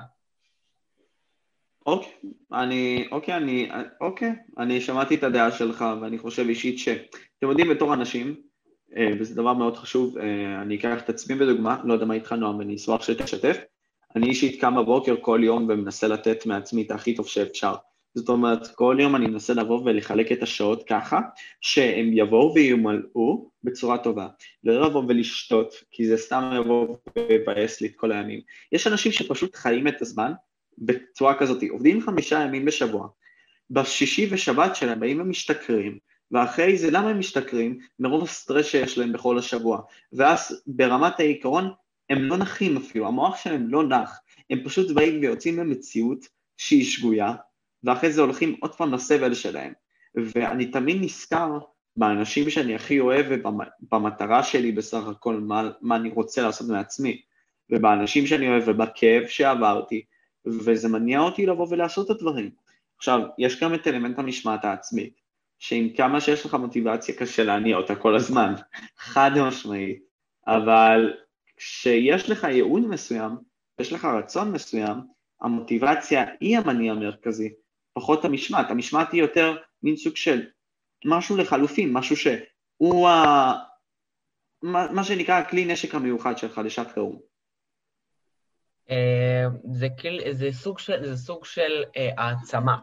אוקיי, 1.85 2.11
אני, 2.53 3.07
אוקיי, 3.11 3.35
אני, 3.35 3.71
אוקיי, 4.01 4.31
אני 4.57 4.81
שמעתי 4.81 5.15
את 5.15 5.23
הדעה 5.23 5.51
שלך, 5.51 5.85
ואני 6.01 6.17
חושב 6.17 6.45
אישית 6.49 6.79
ש... 6.79 6.87
אתם 6.87 7.49
יודעים, 7.49 7.69
בתור 7.69 7.93
אנשים, 7.93 8.41
וזה 9.19 9.35
דבר 9.35 9.53
מאוד 9.53 9.77
חשוב, 9.77 10.17
אה, 10.17 10.61
אני 10.61 10.75
אקח 10.75 11.01
את 11.03 11.09
עצמי 11.09 11.35
בדוגמה, 11.35 11.77
לא 11.83 11.93
יודע 11.93 12.05
מה 12.05 12.13
איתך 12.13 12.31
נועם, 12.31 12.57
ואני 12.57 12.75
אשמח 12.75 13.01
שתשתף. 13.03 13.57
אני 14.15 14.27
אישית 14.29 14.61
קם 14.61 14.75
בבוקר 14.75 15.15
כל 15.21 15.39
יום 15.43 15.63
ומנסה 15.69 16.07
לתת 16.07 16.45
מעצמי 16.45 16.81
את 16.81 16.91
הכי 16.91 17.15
טוב 17.15 17.27
שאפשר. 17.27 17.73
זאת 18.15 18.29
אומרת, 18.29 18.67
כל 18.67 18.97
יום 18.99 19.15
אני 19.15 19.27
מנסה 19.27 19.53
לבוא 19.53 19.81
ולחלק 19.85 20.31
את 20.31 20.43
השעות 20.43 20.83
ככה, 20.89 21.19
שהם 21.61 22.09
יבואו 22.13 22.53
וימלאו 22.55 23.49
בצורה 23.63 23.97
טובה. 23.97 24.27
לא 24.63 24.87
לבוא 24.87 25.03
ולשתות, 25.07 25.73
כי 25.91 26.07
זה 26.07 26.17
סתם 26.17 26.51
יבוא 26.57 26.95
ויבאס 27.29 27.81
לי 27.81 27.87
את 27.87 27.95
כל 27.95 28.11
הימים. 28.11 28.39
יש 28.71 28.87
אנשים 28.87 29.11
שפשוט 29.11 29.55
חיים 29.55 29.87
את 29.87 30.01
הזמן 30.01 30.31
בצורה 30.77 31.39
כזאת, 31.39 31.63
עובדים 31.69 32.01
חמישה 32.01 32.39
ימים 32.39 32.65
בשבוע, 32.65 33.07
בשישי 33.69 34.27
ושבת 34.31 34.75
שלהם 34.75 34.99
באים 34.99 35.21
ומשתכרים, 35.21 35.97
ואחרי 36.33 36.77
זה 36.77 36.91
למה 36.91 37.09
הם 37.09 37.19
משתכרים? 37.19 37.79
מרוב 37.99 38.23
הסטרס 38.23 38.65
שיש 38.65 38.97
להם 38.97 39.13
בכל 39.13 39.37
השבוע. 39.37 39.81
ואז 40.13 40.63
ברמת 40.67 41.19
העיקרון 41.19 41.71
הם 42.09 42.23
לא 42.23 42.37
נחים 42.37 42.77
אפילו, 42.77 43.07
המוח 43.07 43.37
שלהם 43.37 43.67
לא 43.67 43.83
נח, 43.83 44.19
הם 44.49 44.59
פשוט 44.63 44.91
באים 44.91 45.19
ויוצאים 45.21 45.57
ממציאות 45.57 46.27
שהיא 46.57 46.85
שגויה, 46.85 47.33
ואחרי 47.83 48.11
זה 48.11 48.21
הולכים 48.21 48.55
עוד 48.59 48.75
פעם 48.75 48.93
לסבל 48.93 49.33
שלהם. 49.33 49.73
ואני 50.15 50.65
תמיד 50.65 50.97
נזכר 51.01 51.59
באנשים 51.97 52.49
שאני 52.49 52.75
הכי 52.75 52.99
אוהב 52.99 53.25
ובמטרה 53.29 54.43
שלי 54.43 54.71
בסך 54.71 55.07
הכל, 55.07 55.39
מה, 55.39 55.69
מה 55.81 55.95
אני 55.95 56.09
רוצה 56.09 56.41
לעשות 56.41 56.67
מעצמי, 56.67 57.21
ובאנשים 57.69 58.27
שאני 58.27 58.47
אוהב 58.47 58.63
ובכאב 58.67 59.27
שעברתי, 59.27 60.01
וזה 60.45 60.89
מניע 60.89 61.19
אותי 61.19 61.45
לבוא 61.45 61.67
ולעשות 61.69 62.11
את 62.11 62.15
הדברים. 62.15 62.49
עכשיו, 62.97 63.21
יש 63.37 63.63
גם 63.63 63.73
את 63.73 63.87
אלמנט 63.87 64.19
המשמעת 64.19 64.65
העצמית. 64.65 65.22
שעם 65.63 65.89
כמה 65.97 66.21
שיש 66.21 66.45
לך 66.45 66.53
מוטיבציה 66.53 67.15
קשה 67.15 67.43
להניע 67.43 67.77
אותה 67.77 67.95
כל 67.95 68.15
הזמן, 68.15 68.53
חד 68.97 69.31
משמעית, 69.47 70.03
אבל 70.47 71.13
כשיש 71.57 72.29
לך 72.29 72.43
ייעוד 72.43 72.87
מסוים, 72.87 73.31
יש 73.79 73.93
לך 73.93 74.05
רצון 74.05 74.51
מסוים, 74.51 74.97
המוטיבציה 75.41 76.25
היא 76.39 76.57
המניע 76.57 76.91
המרכזי, 76.91 77.53
פחות 77.93 78.25
המשמעת, 78.25 78.71
המשמעת 78.71 79.11
היא 79.11 79.21
יותר 79.21 79.57
מין 79.83 79.95
סוג 79.95 80.15
של 80.15 80.45
משהו 81.05 81.37
לחלופין, 81.37 81.93
משהו 81.93 82.15
שהוא 82.15 83.09
ה... 83.09 83.53
מה 84.63 85.03
שנקרא 85.03 85.35
הכלי 85.35 85.65
נשק 85.65 85.95
המיוחד 85.95 86.37
שלך 86.37 86.61
לשעת 86.65 86.91
חירום. 86.91 87.19
אה, 88.89 89.45
זה, 89.71 89.87
זה 90.31 90.51
סוג 90.51 90.79
של, 90.79 91.05
זה 91.05 91.17
סוג 91.17 91.45
של 91.45 91.83
אה, 91.97 92.09
העצמה. 92.17 92.77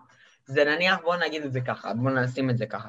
זה 0.47 0.65
נניח, 0.65 1.01
בואו 1.01 1.19
נגיד 1.19 1.43
את 1.43 1.53
זה 1.53 1.61
ככה, 1.61 1.95
בואו 1.95 2.15
נשים 2.15 2.51
את 2.51 2.59
זה 2.59 2.67
ככה. 2.67 2.89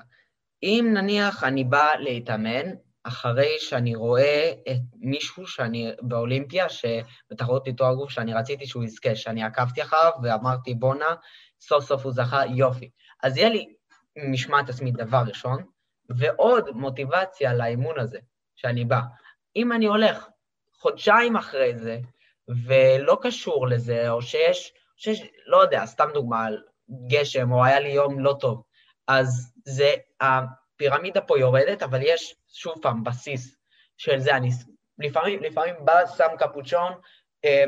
אם 0.64 0.90
נניח 0.94 1.44
אני 1.44 1.64
בא 1.64 1.88
להתאמן, 2.00 2.72
אחרי 3.04 3.56
שאני 3.60 3.96
רואה 3.96 4.52
את 4.72 4.82
מישהו 4.96 5.48
שאני 5.48 5.92
באולימפיה, 6.02 6.66
שבתחרות 6.70 7.62
פיתוח 7.66 7.92
הגוף 7.92 8.10
שאני 8.10 8.34
רציתי 8.34 8.66
שהוא 8.66 8.84
יזכה, 8.84 9.16
שאני 9.16 9.44
עקבתי 9.44 9.82
אחריו 9.82 10.12
ואמרתי 10.24 10.74
בואנה, 10.74 11.16
סוף 11.62 11.84
סוף 11.86 12.04
הוא 12.04 12.12
זכה, 12.12 12.46
יופי. 12.46 12.90
אז 13.24 13.38
יהיה 13.38 13.50
לי 13.50 13.74
משמעת 14.32 14.70
עצמית 14.70 14.96
דבר 14.96 15.24
ראשון, 15.28 15.64
ועוד 16.10 16.70
מוטיבציה 16.70 17.54
לאימון 17.54 18.00
הזה, 18.00 18.20
שאני 18.56 18.86
בא. 18.86 19.02
אם 19.56 19.72
אני 19.72 19.86
הולך 19.86 20.28
חודשיים 20.74 21.36
אחרי 21.36 21.76
זה, 21.76 22.00
ולא 22.66 23.18
קשור 23.22 23.68
לזה, 23.68 24.10
או 24.10 24.22
שיש, 24.22 24.74
שיש 24.98 25.22
לא 25.46 25.58
יודע, 25.58 25.86
סתם 25.86 26.10
דוגמה, 26.14 26.48
גשם, 27.08 27.52
או 27.52 27.66
היה 27.66 27.80
לי 27.80 27.90
יום 27.90 28.20
לא 28.20 28.36
טוב. 28.40 28.64
אז 29.08 29.54
זה, 29.66 29.94
הפירמידה 30.22 31.22
פה 31.22 31.40
יורדת, 31.40 31.84
אבל 31.84 32.00
יש, 32.04 32.36
שוב 32.54 32.74
פעם, 32.82 33.04
בסיס 33.04 33.56
של 33.98 34.20
זה. 34.20 34.36
אני 34.36 34.50
לפעמים, 35.00 35.44
לפעמים 35.44 35.76
בא, 35.80 35.94
שם 36.18 36.28
קפוצ'ון, 36.40 36.94
אה, 37.46 37.64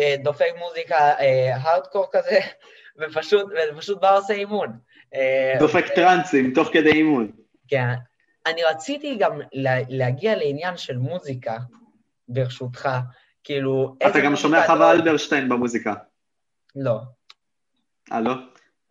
אה, 0.00 0.14
דופק 0.22 0.50
מוזיקה 0.58 0.96
אה, 0.96 1.56
הארדקור 1.56 2.06
כזה, 2.12 2.38
ופשוט, 3.00 3.46
ופשוט 3.72 4.00
בא 4.00 4.18
עושה 4.18 4.34
אימון. 4.34 4.78
אה, 5.14 5.54
דופק 5.58 5.84
אה, 5.90 5.94
טרנסים, 5.94 6.54
תוך 6.54 6.68
כדי 6.72 6.92
אימון. 6.92 7.30
כן. 7.68 7.88
אני 8.46 8.64
רציתי 8.64 9.16
גם 9.16 9.40
לה, 9.52 9.78
להגיע 9.88 10.36
לעניין 10.36 10.76
של 10.76 10.96
מוזיקה, 10.96 11.58
ברשותך, 12.28 12.88
כאילו... 13.44 13.96
אתה 14.10 14.20
גם 14.20 14.36
שומע 14.36 14.66
חווה 14.66 14.92
אלברשטיין 14.92 15.48
במוזיקה. 15.48 15.94
לא. 16.76 17.00
אה, 18.12 18.20
לא? 18.20 18.34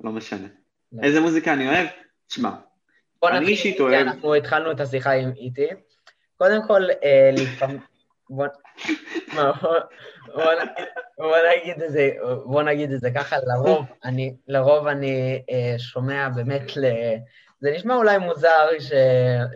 לא 0.03 0.11
משנה. 0.11 0.47
לא. 0.93 1.03
איזה 1.03 1.19
מוזיקה 1.21 1.53
אני 1.53 1.67
אוהב? 1.69 1.87
תשמע, 2.27 2.51
אני 3.23 3.47
אישית 3.47 3.79
אוהב- 3.79 3.93
אנחנו 4.07 4.35
התחלנו 4.35 4.71
את 4.71 4.79
השיחה 4.79 5.11
עם 5.11 5.31
איתי. 5.37 5.67
קודם 6.37 6.59
כל, 6.67 6.83
אה, 7.03 7.29
לפעמים... 7.33 7.79
בוא... 8.29 8.45
נגיד- 11.55 11.83
את 11.83 11.91
זה, 11.91 12.09
בוא 12.45 12.63
נגיד 12.63 12.91
את 12.91 12.99
זה 12.99 13.11
ככה, 13.15 13.35
לרוב 13.45 13.85
אני, 14.05 14.35
לרוב 14.47 14.87
אני 14.87 15.41
אה, 15.49 15.75
שומע 15.79 16.29
באמת 16.29 16.77
ל... 16.77 16.85
זה 17.59 17.71
נשמע 17.75 17.95
אולי 17.95 18.17
מוזר. 18.17 18.67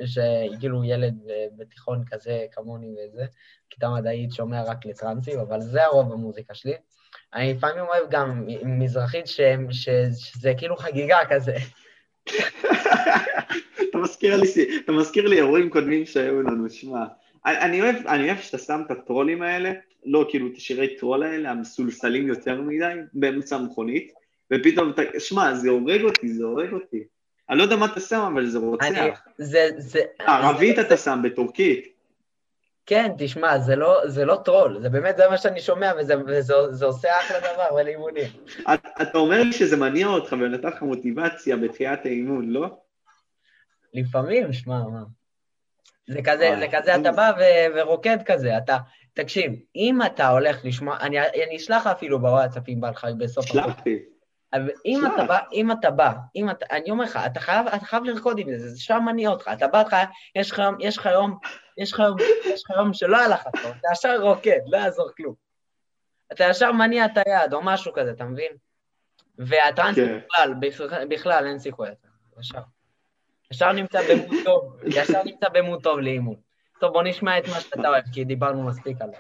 שכאילו 0.05 0.83
ילד 0.83 1.13
בתיכון 1.57 2.03
כזה 2.12 2.45
כמוני 2.51 2.95
וזה, 3.13 3.25
כיתה 3.69 3.89
מדעית 3.89 4.31
שומע 4.33 4.63
רק 4.63 4.86
לטרנסים, 4.86 5.39
אבל 5.39 5.62
זה 5.62 5.83
הרוב 5.83 6.13
במוזיקה 6.13 6.53
שלי. 6.53 6.73
אני 7.33 7.53
לפעמים 7.53 7.83
אוהב 7.83 8.03
גם 8.09 8.43
מזרחית 8.65 9.27
ש... 9.27 9.41
ש... 9.71 9.89
שזה 10.15 10.53
כאילו 10.57 10.77
חגיגה 10.77 11.17
כזה. 11.29 11.55
אתה 13.89 13.97
מזכיר 13.97 14.37
לי, 14.37 14.47
אתה 14.85 14.91
מזכיר 14.91 15.27
לי 15.27 15.35
אירועים 15.37 15.69
קודמים 15.69 16.05
שהיו 16.05 16.41
לנו, 16.41 16.69
שמע. 16.69 17.05
אני, 17.45 17.57
אני 17.57 17.81
אוהב, 17.81 18.07
אני 18.07 18.25
אוהב 18.25 18.37
שאתה 18.41 18.57
שם 18.57 18.81
את 18.85 18.91
הטרולים 18.91 19.41
האלה, 19.41 19.71
לא 20.05 20.25
כאילו 20.29 20.47
את 20.47 20.57
השירי 20.57 20.95
טרול 20.95 21.23
האלה, 21.23 21.51
המסולסלים 21.51 22.27
יותר 22.27 22.61
מדי, 22.61 22.93
באמצע 23.13 23.55
המכונית, 23.55 24.11
ופתאום 24.53 24.89
אתה, 24.89 25.01
שמע, 25.19 25.53
זה 25.53 25.69
הורג 25.69 26.01
אותי, 26.01 26.29
זה 26.29 26.43
הורג 26.43 26.73
אותי. 26.73 27.03
אני 27.49 27.57
לא 27.57 27.63
יודע 27.63 27.75
מה 27.75 27.85
אתה 27.85 27.99
שם, 27.99 28.19
אבל 28.33 28.45
זה 28.47 28.57
אני, 28.57 28.67
רוצח. 28.67 29.21
זה, 29.37 29.69
זה... 29.77 29.99
ערבית 30.19 30.75
זה- 30.75 30.81
אתה 30.81 30.97
שם, 30.97 31.19
בטורקית. 31.23 31.96
כן, 32.88 33.12
תשמע, 33.17 33.60
זה 33.60 33.76
לא, 33.76 34.02
זה 34.06 34.26
לא 34.26 34.36
טרול, 34.45 34.80
זה 34.82 34.89
באמת, 34.89 35.17
זה 35.17 35.30
מה 35.30 35.38
שאני 35.38 35.62
שומע, 35.62 35.91
וזה, 36.00 36.13
וזה 36.28 36.54
זה 36.71 36.86
עושה 36.86 37.19
אחלה 37.19 37.39
דבר 37.39 37.84
לאימונים. 37.84 38.28
את- 38.73 38.86
אתה 39.02 39.17
אומר 39.17 39.43
לי 39.43 39.54
שזה 39.54 39.78
מניע 39.78 40.08
אותך 40.08 40.32
ונתן 40.32 40.67
לך 40.67 40.82
מוטיבציה 40.82 41.58
בתחילת 41.58 42.06
האימון, 42.06 42.50
לא? 42.50 42.78
לפעמים, 43.93 44.54
שמע, 44.54 44.80
מה. 44.80 45.04
זה 46.08 46.19
כזה, 46.23 46.47
וואי. 46.50 46.60
זה 46.60 46.67
כזה, 46.78 46.95
אתה 46.95 47.12
בא 47.12 47.32
ו- 47.39 47.76
ורוקד 47.80 48.17
כזה, 48.26 48.58
אתה, 48.58 48.78
תקשיב, 49.13 49.52
אם 49.76 50.00
אתה 50.06 50.30
הולך 50.30 50.65
לשמוע, 50.65 50.97
אני, 51.00 51.19
אני 51.19 51.56
אשלח 51.58 51.88
אפילו 51.88 52.19
בוואטסאפ 52.19 52.63
אם 52.69 52.82
בא 52.82 52.89
לך 52.89 53.08
בסוף 53.17 53.45
הפודקאסט. 53.50 53.88
אבל 54.53 54.69
אם. 54.86 55.01
אתה 55.15 55.23
בא, 55.23 55.39
אם 55.53 55.71
אתה 55.71 55.91
בא, 55.91 56.12
אם 56.36 56.49
אתה, 56.49 56.65
אני 56.71 56.91
אומר 56.91 57.03
לך, 57.03 57.19
אתה 57.25 57.39
חייב, 57.39 57.67
אתה 57.67 57.86
חייב 57.86 58.03
לרקוד 58.03 58.39
עם 58.39 58.57
זה, 58.57 58.69
זה 58.69 58.81
שם 58.81 59.03
מניע 59.05 59.29
אותך, 59.29 59.49
אתה 59.53 59.67
בא 59.67 59.81
לך, 59.81 59.95
יש 60.36 60.51
לך 60.51 60.60
יום, 60.60 60.75
יש 60.79 60.97
לך 60.97 61.05
יום, 61.05 61.38
יש 61.77 61.93
לך 61.93 61.99
יום, 61.99 62.17
יש 62.45 62.63
לך 62.63 62.77
יום 62.77 62.93
שלא 62.93 63.17
היה 63.17 63.27
לך 63.27 63.43
טוב, 63.43 63.71
אתה 63.79 63.88
ישר 63.91 64.21
רוקד, 64.21 64.60
לא 64.67 64.77
יעזור 64.77 65.10
כלום. 65.17 65.33
אתה 66.31 66.43
ישר 66.43 66.71
מניע 66.71 67.05
את 67.05 67.17
היד 67.25 67.53
או 67.53 67.62
משהו 67.63 67.93
כזה, 67.93 68.12
אתה 68.12 68.23
מבין? 68.23 68.51
והטרנסים 69.38 70.07
כן. 70.07 70.19
בכלל, 70.25 70.53
בכלל, 71.10 71.47
אין 71.47 71.60
סיכוי, 71.60 71.89
ישר. 72.39 72.62
ישר 73.51 73.71
נמצא 73.71 73.99
במות 74.10 74.36
טוב, 74.45 74.77
ישר 74.86 75.23
נמצא 75.23 75.49
במות 75.49 75.83
טוב 75.83 75.99
לאימון. 75.99 76.36
טוב, 76.79 76.93
בוא 76.93 77.03
נשמע 77.03 77.38
את 77.38 77.47
מה 77.47 77.60
שאתה 77.60 77.89
אוהב, 77.89 78.03
כי 78.13 78.23
דיברנו 78.23 78.63
מספיק 78.63 79.01
עליו. 79.01 79.19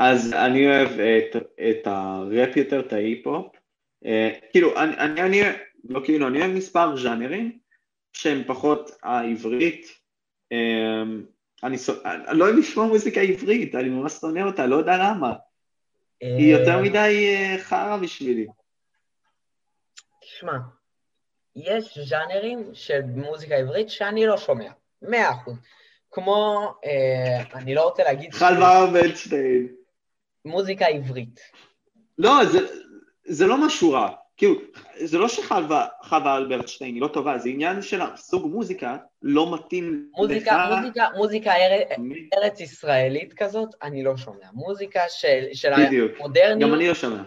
אז 0.00 0.32
אני 0.32 0.66
אוהב 0.66 0.88
את, 1.00 1.36
את 1.70 1.86
הראפ 1.86 2.56
יותר, 2.56 2.80
את 2.80 2.92
ההיפ-הופ. 2.92 3.56
אה, 4.06 4.30
כאילו, 4.50 4.80
אני, 4.80 4.96
אני, 4.96 5.22
אני, 5.22 5.40
לא 5.88 6.00
כאילו, 6.04 6.28
אני 6.28 6.40
אוהב 6.40 6.50
מספר 6.50 6.96
ז'אנרים 6.96 7.58
שהם 8.12 8.42
פחות 8.46 8.90
העברית. 9.02 9.86
אה, 10.52 11.02
אני, 11.64 11.78
שונא- 11.78 12.08
אני 12.28 12.38
לא 12.38 12.44
אוהב 12.44 12.56
לשמוע 12.56 12.86
מוזיקה 12.86 13.20
עברית, 13.20 13.74
אני 13.74 13.88
ממש 13.88 14.12
שונא 14.12 14.40
אותה, 14.40 14.66
לא 14.66 14.76
יודע 14.76 14.96
למה. 14.98 15.32
היא 16.20 16.56
יותר 16.56 16.76
אה, 16.76 16.82
מדי 16.82 17.34
אה, 17.36 17.56
חרא 17.58 17.96
בשבילי. 17.96 18.46
תשמע, 20.20 20.52
יש 21.56 21.98
ז'אנרים 21.98 22.70
של 22.72 23.00
מוזיקה 23.02 23.54
עברית 23.54 23.90
שאני 23.90 24.26
לא 24.26 24.36
שומע, 24.36 24.70
מאה 25.02 25.30
אחוז. 25.30 25.56
כמו, 26.12 26.68
אה, 26.84 27.42
אני 27.54 27.74
לא 27.74 27.82
רוצה 27.82 28.02
להגיד... 28.04 28.34
חלבה 28.34 28.86
בנדשטיין. 28.92 29.68
מוזיקה 30.44 30.86
עברית. 30.86 31.40
לא, 32.18 32.44
זה, 32.44 32.58
זה 33.24 33.46
לא 33.46 33.66
משהו 33.66 33.92
רע. 33.92 34.08
כאילו, 34.36 34.54
זה 35.04 35.18
לא 35.18 35.28
שחלבה 35.28 35.86
חווה 36.02 36.36
אלברטשטיין 36.36 36.94
היא 36.94 37.02
לא 37.02 37.08
טובה, 37.08 37.38
זה 37.38 37.48
עניין 37.48 37.82
של 37.82 38.00
סוג 38.16 38.46
מוזיקה 38.46 38.96
לא 39.22 39.54
מתאים 39.54 40.08
מוזיקה, 40.16 40.68
לך. 40.70 40.78
מוזיקה, 40.78 41.06
מוזיקה 41.16 41.52
אר- 41.52 42.02
ארץ 42.38 42.60
ישראלית 42.60 43.32
כזאת, 43.32 43.68
אני 43.82 44.02
לא 44.02 44.16
שומע. 44.16 44.46
מוזיקה 44.52 45.00
של, 45.08 45.44
של 45.52 45.70
בדיוק. 45.86 46.12
המודרניות, 46.18 46.70
גם 46.70 46.74
אני 46.74 46.88
לא 46.88 46.94
שומע. 46.94 47.22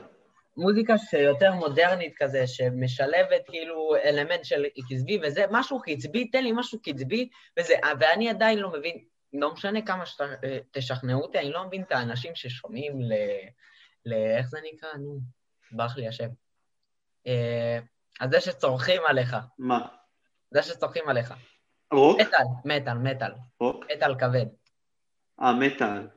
מוזיקה 0.58 0.98
שיותר 0.98 1.54
מודרנית 1.54 2.14
כזה, 2.18 2.48
שמשלבת 2.48 3.42
כאילו 3.48 3.96
אלמנט 4.04 4.46
של 4.46 4.66
קצבי 4.90 5.20
וזה, 5.24 5.46
משהו 5.52 5.82
קצבי, 5.82 6.28
תן 6.28 6.44
לי 6.44 6.52
משהו 6.56 6.80
קצבי, 6.82 7.30
וזה, 7.60 7.74
ואני 8.00 8.30
עדיין 8.30 8.60
לא 8.60 8.72
מבין, 8.72 8.98
לא 9.34 9.54
משנה 9.54 9.82
כמה 9.82 10.04
שתשכנעו 10.06 11.22
אותי, 11.22 11.40
אני 11.40 11.52
לא 11.52 11.68
מבין 11.68 11.82
את 11.82 11.92
האנשים 11.92 12.36
ששומעים 12.36 13.02
ל... 13.02 13.14
ל... 14.06 14.14
איך 14.14 14.50
זה 14.50 14.60
נקרא? 14.74 14.90
נו, 14.94 15.20
ברח 15.72 15.98
לי 15.98 16.08
השם. 16.08 16.30
אה, 17.28 17.80
אז 18.20 18.30
זה 18.30 18.42
שצורכים 18.42 19.02
עליך, 19.08 19.36
מה? 19.60 19.88
זה 20.52 20.64
שצורכים 20.64 21.10
עליך. 21.10 21.34
רוק? 21.94 22.20
מטאל, 22.22 22.46
מטאל, 22.66 22.98
מטאל, 22.98 23.32
רוק? 23.60 23.86
מטאל 23.96 24.16
כבד. 24.16 24.46
אה, 25.42 25.54
מטאל. 25.54 26.08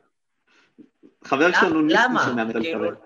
חבר 1.24 1.52
שלנו 1.52 1.82
ניסים 1.82 2.02
למה? 2.04 2.24
שומע 2.24 2.44
מטאל 2.44 2.62
כאילו, 2.62 2.88
כבד. 2.90 3.05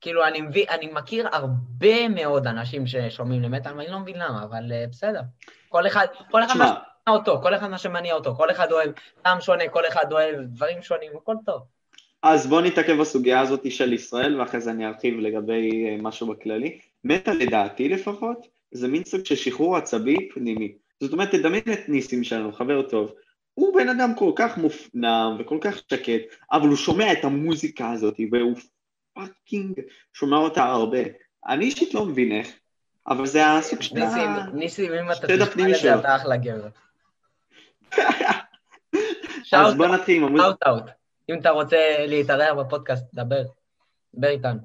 כאילו, 0.00 0.24
אני 0.24 0.40
מבין, 0.40 0.64
אני 0.70 0.90
מכיר 0.92 1.28
הרבה 1.32 2.08
מאוד 2.08 2.46
אנשים 2.46 2.86
ששומעים 2.86 3.42
למטאל, 3.42 3.76
ואני 3.76 3.90
לא 3.90 3.98
מבין 3.98 4.16
למה, 4.16 4.44
אבל 4.44 4.72
אה, 4.72 4.84
בסדר. 4.90 5.20
כל 5.68 5.86
אחד, 5.86 6.06
כל 6.30 6.44
אחד 6.44 6.56
מה 6.58 6.66
שמניע 6.66 7.18
אותו, 7.18 7.40
כל 7.42 7.54
אחד 7.54 7.70
מה 7.70 7.78
שמניע 7.78 8.14
אותו, 8.14 8.34
כל 8.34 8.50
אחד 8.50 8.72
אוהב 8.72 8.90
טעם 9.22 9.40
שונה, 9.40 9.68
כל 9.68 9.86
אחד 9.88 10.12
אוהב 10.12 10.36
דברים 10.40 10.82
שונים, 10.82 11.12
הכל 11.16 11.34
טוב. 11.46 11.62
אז 12.22 12.46
בוא 12.46 12.60
נתעכב 12.60 13.00
בסוגיה 13.00 13.40
הזאת 13.40 13.72
של 13.72 13.92
ישראל, 13.92 14.40
ואחרי 14.40 14.60
זה 14.60 14.70
אני 14.70 14.86
ארחיב 14.86 15.14
לגבי 15.18 15.86
אה, 15.86 15.96
משהו 16.02 16.26
בכללי. 16.26 16.78
מטאל 17.04 17.36
לדעתי 17.36 17.88
לפחות, 17.88 18.46
זה 18.72 18.88
מין 18.88 19.04
סוג 19.04 19.24
של 19.24 19.34
שחרור 19.34 19.76
עצבי 19.76 20.28
פנימי. 20.34 20.72
זאת 21.00 21.12
אומרת, 21.12 21.30
תדמיין 21.30 21.72
את 21.72 21.88
ניסים 21.88 22.24
שלנו, 22.24 22.52
חבר 22.52 22.82
טוב. 22.82 23.12
הוא 23.54 23.74
בן 23.74 23.88
אדם 23.88 24.14
כל 24.14 24.32
כך 24.36 24.58
מופנם 24.58 25.36
וכל 25.38 25.58
כך 25.60 25.78
שקט, 25.78 26.22
אבל 26.52 26.68
הוא 26.68 26.76
שומע 26.76 27.12
את 27.12 27.24
המוזיקה 27.24 27.90
הזאת, 27.90 28.16
והוא 28.32 28.56
fucking 29.14 29.80
שומע 30.12 30.36
אותה 30.36 30.64
הרבה. 30.64 30.98
אני 31.48 31.64
אישית 31.64 31.94
לא 31.94 32.04
מבין 32.04 32.32
איך, 32.32 32.52
אבל 33.08 33.26
זה 33.26 33.46
הסוג 33.46 33.82
של 33.82 33.96
ה... 33.96 34.04
ניסים, 34.04 34.30
ניסים, 34.54 34.92
אם 34.92 35.12
אתה 35.12 35.26
תשמע 35.26 35.70
את 35.70 35.80
זה. 35.82 35.98
אתה 35.98 36.16
אחלה 36.16 36.36
גבר. 36.36 36.68
אז 39.52 39.74
בוא 39.76 39.86
נתחיל 39.86 40.16
עם 40.16 40.24
המוזיקה. 40.24 40.70
out. 40.70 40.84
אם 41.30 41.38
אתה 41.38 41.50
רוצה 41.50 42.06
להתארח 42.06 42.54
בפודקאסט, 42.58 43.04
דבר. 43.14 43.42
דבר 44.14 44.28
איתנו. 44.28 44.60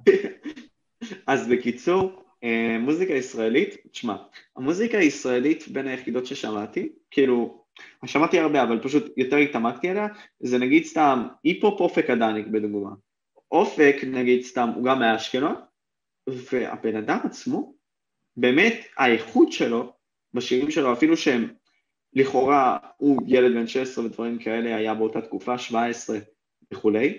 אז 1.28 1.48
בקיצור, 1.48 2.24
אה, 2.44 2.78
מוזיקה 2.80 3.14
ישראלית, 3.14 3.78
תשמע, 3.92 4.16
המוזיקה 4.56 4.98
הישראלית 4.98 5.68
בין 5.68 5.88
היחידות 5.88 6.26
ששמעתי, 6.26 6.90
כאילו, 7.12 7.64
שמעתי 8.06 8.40
הרבה, 8.40 8.64
אבל 8.64 8.80
פשוט 8.84 9.18
יותר 9.18 9.36
התעמקתי 9.36 9.90
עליה, 9.90 10.08
זה 10.40 10.58
נגיד 10.58 10.86
סתם 10.86 11.28
היפ-הופ 11.44 11.82
אופק 11.82 12.10
אדניק 12.10 12.48
בדוגמה. 12.48 12.90
אופק, 13.52 13.96
נגיד 14.04 14.44
סתם, 14.44 14.70
הוא 14.76 14.84
גם 14.84 15.00
מאשקלון, 15.00 15.56
והבן 16.28 16.96
אדם 16.96 17.20
עצמו, 17.24 17.74
באמת, 18.38 18.86
האיכות 18.98 19.52
שלו, 19.52 19.94
בשירים 20.34 20.72
שלו, 20.72 20.94
אפילו 20.94 21.18
שהם 21.18 21.54
לכאורה, 22.14 22.78
הוא 22.98 23.22
ילד 23.28 23.56
בן 23.56 23.68
16 23.68 24.06
ודברים 24.06 24.40
כאלה, 24.40 24.76
היה 24.76 24.94
באותה 24.94 25.22
תקופה, 25.22 25.58
17 25.58 26.18
וכולי, 26.74 27.18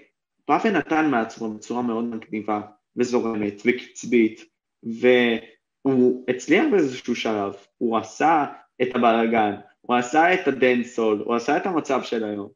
בא 0.49 0.59
ונתן 0.65 1.11
מעצמו 1.11 1.55
בצורה 1.55 1.83
מאוד 1.83 2.05
מגניבה 2.05 2.61
וזורמת 2.97 3.63
וקצבית, 3.65 4.45
והוא 4.83 6.25
הצליח 6.29 6.65
באיזשהו 6.71 7.17
שלב, 7.17 7.55
הוא 7.79 7.99
עשה 7.99 8.45
את 8.83 8.89
הבלאגן, 8.95 9.55
הוא 9.81 9.97
עשה 9.97 10.35
את 10.35 10.49
הדנסול, 10.49 11.23
הוא 11.27 11.35
עשה 11.35 11.57
את 11.57 11.67
המצב 11.67 12.03
של 12.03 12.25
היום. 12.25 12.49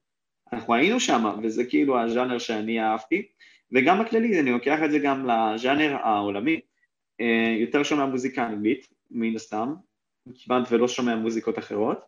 אנחנו 0.52 0.74
היינו 0.74 1.00
שם, 1.00 1.24
וזה 1.42 1.64
כאילו 1.64 2.00
הז'אנר 2.00 2.38
שאני 2.38 2.80
אהבתי, 2.80 3.28
וגם 3.72 4.04
בכללי, 4.04 4.40
אני 4.40 4.50
לוקח 4.50 4.78
את 4.84 4.90
זה 4.90 4.98
גם 4.98 5.26
לז'אנר 5.26 5.96
העולמי. 5.96 6.60
אה, 7.20 7.56
יותר 7.60 7.82
שומע 7.82 8.06
מוזיקה 8.06 8.46
אנגלית, 8.46 8.88
מן 9.10 9.36
הסתם, 9.36 9.74
כמעט 10.44 10.68
ולא 10.70 10.88
שומע 10.88 11.16
מוזיקות 11.16 11.58
אחרות. 11.58 12.04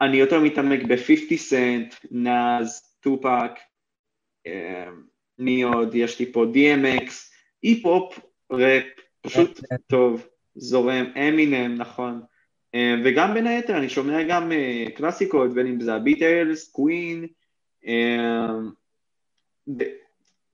אני 0.00 0.16
יותר 0.16 0.40
מתעמק 0.40 0.80
ב-50 0.82 1.36
סנט, 1.36 1.94
נאז, 2.10 2.96
טופאק, 3.00 3.50
אה, 4.46 4.88
מי 5.38 5.62
עוד? 5.62 5.94
יש 5.94 6.18
לי 6.18 6.32
פה 6.32 6.44
DMX, 6.54 7.12
היפ-הופ, 7.62 8.18
ראפ, 8.52 8.84
פשוט 9.20 9.60
טוב, 9.86 10.26
זורם, 10.54 11.04
אמינם, 11.16 11.74
נכון. 11.74 12.22
אה, 12.74 12.94
וגם 13.04 13.34
בין 13.34 13.46
היתר 13.46 13.78
אני 13.78 13.88
שומע 13.88 14.22
גם 14.22 14.52
אה, 14.52 14.84
קלאסיקות, 14.96 15.54
בין 15.54 15.66
אם 15.66 15.80
זה 15.80 15.94
הביטלס, 15.94 16.70
קווין, 16.70 17.26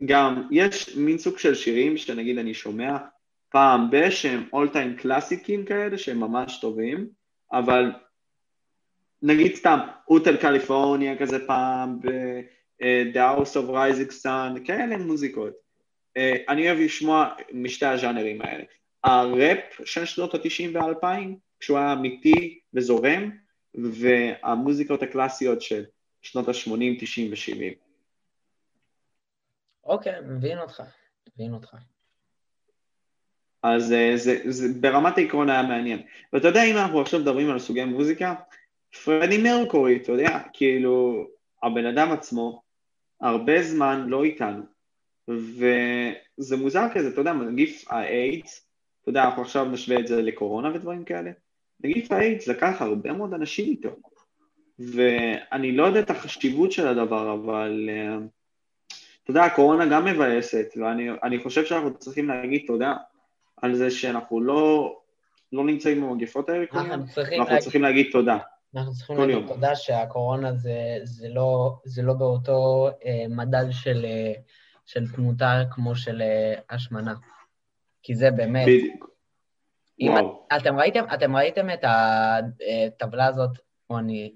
גם 0.06 0.48
יש 0.50 0.96
מין 0.96 1.18
סוג 1.18 1.38
של 1.38 1.54
שירים 1.54 1.96
שנגיד 1.96 2.38
אני 2.38 2.54
שומע 2.54 2.96
פעם 3.50 3.90
ב- 3.90 4.10
שהם 4.10 4.44
all 4.52 4.68
time 4.68 4.96
קלאסיקים 4.96 5.64
כאלה 5.64 5.98
שהם 5.98 6.20
ממש 6.20 6.60
טובים, 6.60 7.08
אבל 7.52 7.92
נגיד 9.22 9.54
סתם 9.54 9.78
אוטל 10.08 10.36
קליפורניה 10.36 11.18
כזה 11.18 11.46
פעם, 11.46 12.00
ב-The 12.00 13.16
House 13.16 13.54
of 13.54 13.70
Rising 13.70 14.24
Sun, 14.24 14.66
כאלה 14.66 14.96
מוזיקות. 14.96 15.52
אה, 16.16 16.36
אני 16.48 16.68
אוהב 16.68 16.78
לשמוע 16.78 17.28
משתי 17.52 17.86
הז'אנרים 17.86 18.42
האלה. 18.42 18.64
הראפ 19.04 19.58
של 19.84 20.04
שנות 20.04 20.34
ה-90 20.34 20.70
וה-2000, 20.72 21.06
כשהוא 21.60 21.78
היה 21.78 21.92
אמיתי 21.92 22.58
וזורם, 22.74 23.30
והמוזיקות 23.74 25.02
הקלאסיות 25.02 25.62
של 25.62 25.84
שנות 26.22 26.48
ה-80, 26.48 27.00
90 27.00 27.30
ו-70. 27.30 27.83
אוקיי, 29.86 30.20
מבין 30.20 30.58
אותך, 30.58 30.82
מבין 31.34 31.54
אותך. 31.54 31.76
אז 33.62 33.86
זה, 33.86 34.12
זה, 34.16 34.40
זה 34.44 34.68
ברמת 34.80 35.16
העיקרון 35.16 35.50
היה 35.50 35.62
מעניין. 35.62 36.02
ואתה 36.32 36.48
יודע, 36.48 36.64
אם 36.64 36.76
אנחנו 36.76 37.00
עכשיו 37.00 37.20
מדברים 37.20 37.50
על 37.50 37.58
סוגי 37.58 37.84
מוזיקה, 37.84 38.34
פרדי 39.04 39.38
מרקורי, 39.42 39.96
אתה 39.96 40.12
יודע, 40.12 40.38
כאילו, 40.52 41.26
הבן 41.62 41.86
אדם 41.86 42.12
עצמו, 42.12 42.62
הרבה 43.20 43.62
זמן 43.62 44.06
לא 44.08 44.24
איתנו. 44.24 44.62
וזה 45.28 46.56
מוזר 46.56 46.86
כזה, 46.94 47.08
אתה 47.08 47.20
יודע, 47.20 47.32
נגיף 47.32 47.84
האיידס, 47.92 48.68
אתה 49.02 49.10
יודע, 49.10 49.24
אנחנו 49.24 49.42
עכשיו 49.42 49.64
נשווה 49.64 50.00
את 50.00 50.06
זה 50.06 50.22
לקורונה 50.22 50.74
ודברים 50.74 51.04
כאלה, 51.04 51.30
נגיף 51.80 52.12
האיידס 52.12 52.48
לקח 52.48 52.82
הרבה 52.82 53.12
מאוד 53.12 53.34
אנשים 53.34 53.64
איתו. 53.64 53.96
ואני 54.78 55.72
לא 55.72 55.86
יודע 55.86 56.00
את 56.00 56.10
החשיבות 56.10 56.72
של 56.72 56.88
הדבר, 56.88 57.34
אבל 57.34 57.88
uh, 57.88 58.28
אתה 59.24 59.30
יודע, 59.30 59.44
הקורונה 59.44 59.86
גם 59.86 60.04
מבאסת, 60.04 60.66
ואני 60.76 61.38
חושב 61.42 61.64
שאנחנו 61.64 61.98
צריכים 61.98 62.28
להגיד 62.28 62.62
תודה 62.66 62.94
על 63.62 63.74
זה 63.74 63.90
שאנחנו 63.90 64.40
לא, 64.40 64.96
לא 65.52 65.64
נמצאים 65.64 66.00
במגפות 66.00 66.48
האלה 66.48 66.66
כל 66.66 66.78
יום, 66.78 66.90
אנחנו 66.90 67.58
צריכים 67.60 67.82
להגיד 67.82 68.06
תודה. 68.12 68.38
אנחנו 68.76 68.92
צריכים 68.92 69.16
להגיד 69.16 69.34
יום. 69.34 69.46
תודה 69.46 69.76
שהקורונה 69.76 70.52
זה, 70.52 70.78
זה, 71.02 71.28
לא, 71.28 71.76
זה 71.84 72.02
לא 72.02 72.12
באותו 72.12 72.88
אה, 73.04 73.24
מדד 73.28 73.66
של, 73.70 74.04
אה, 74.04 74.32
של 74.86 75.12
תמותה 75.12 75.62
כמו 75.70 75.96
של 75.96 76.22
אה, 76.22 76.54
השמנה, 76.70 77.14
כי 78.02 78.14
זה 78.14 78.30
באמת... 78.30 78.66
בדיוק. 78.66 79.10
אם 80.00 80.12
אתם 80.56 80.78
ראיתם, 80.78 81.04
אתם 81.14 81.36
ראיתם 81.36 81.70
את 81.70 81.84
הטבלה 81.84 83.26
הזאת, 83.26 83.50
או 83.90 83.98
אני 83.98 84.32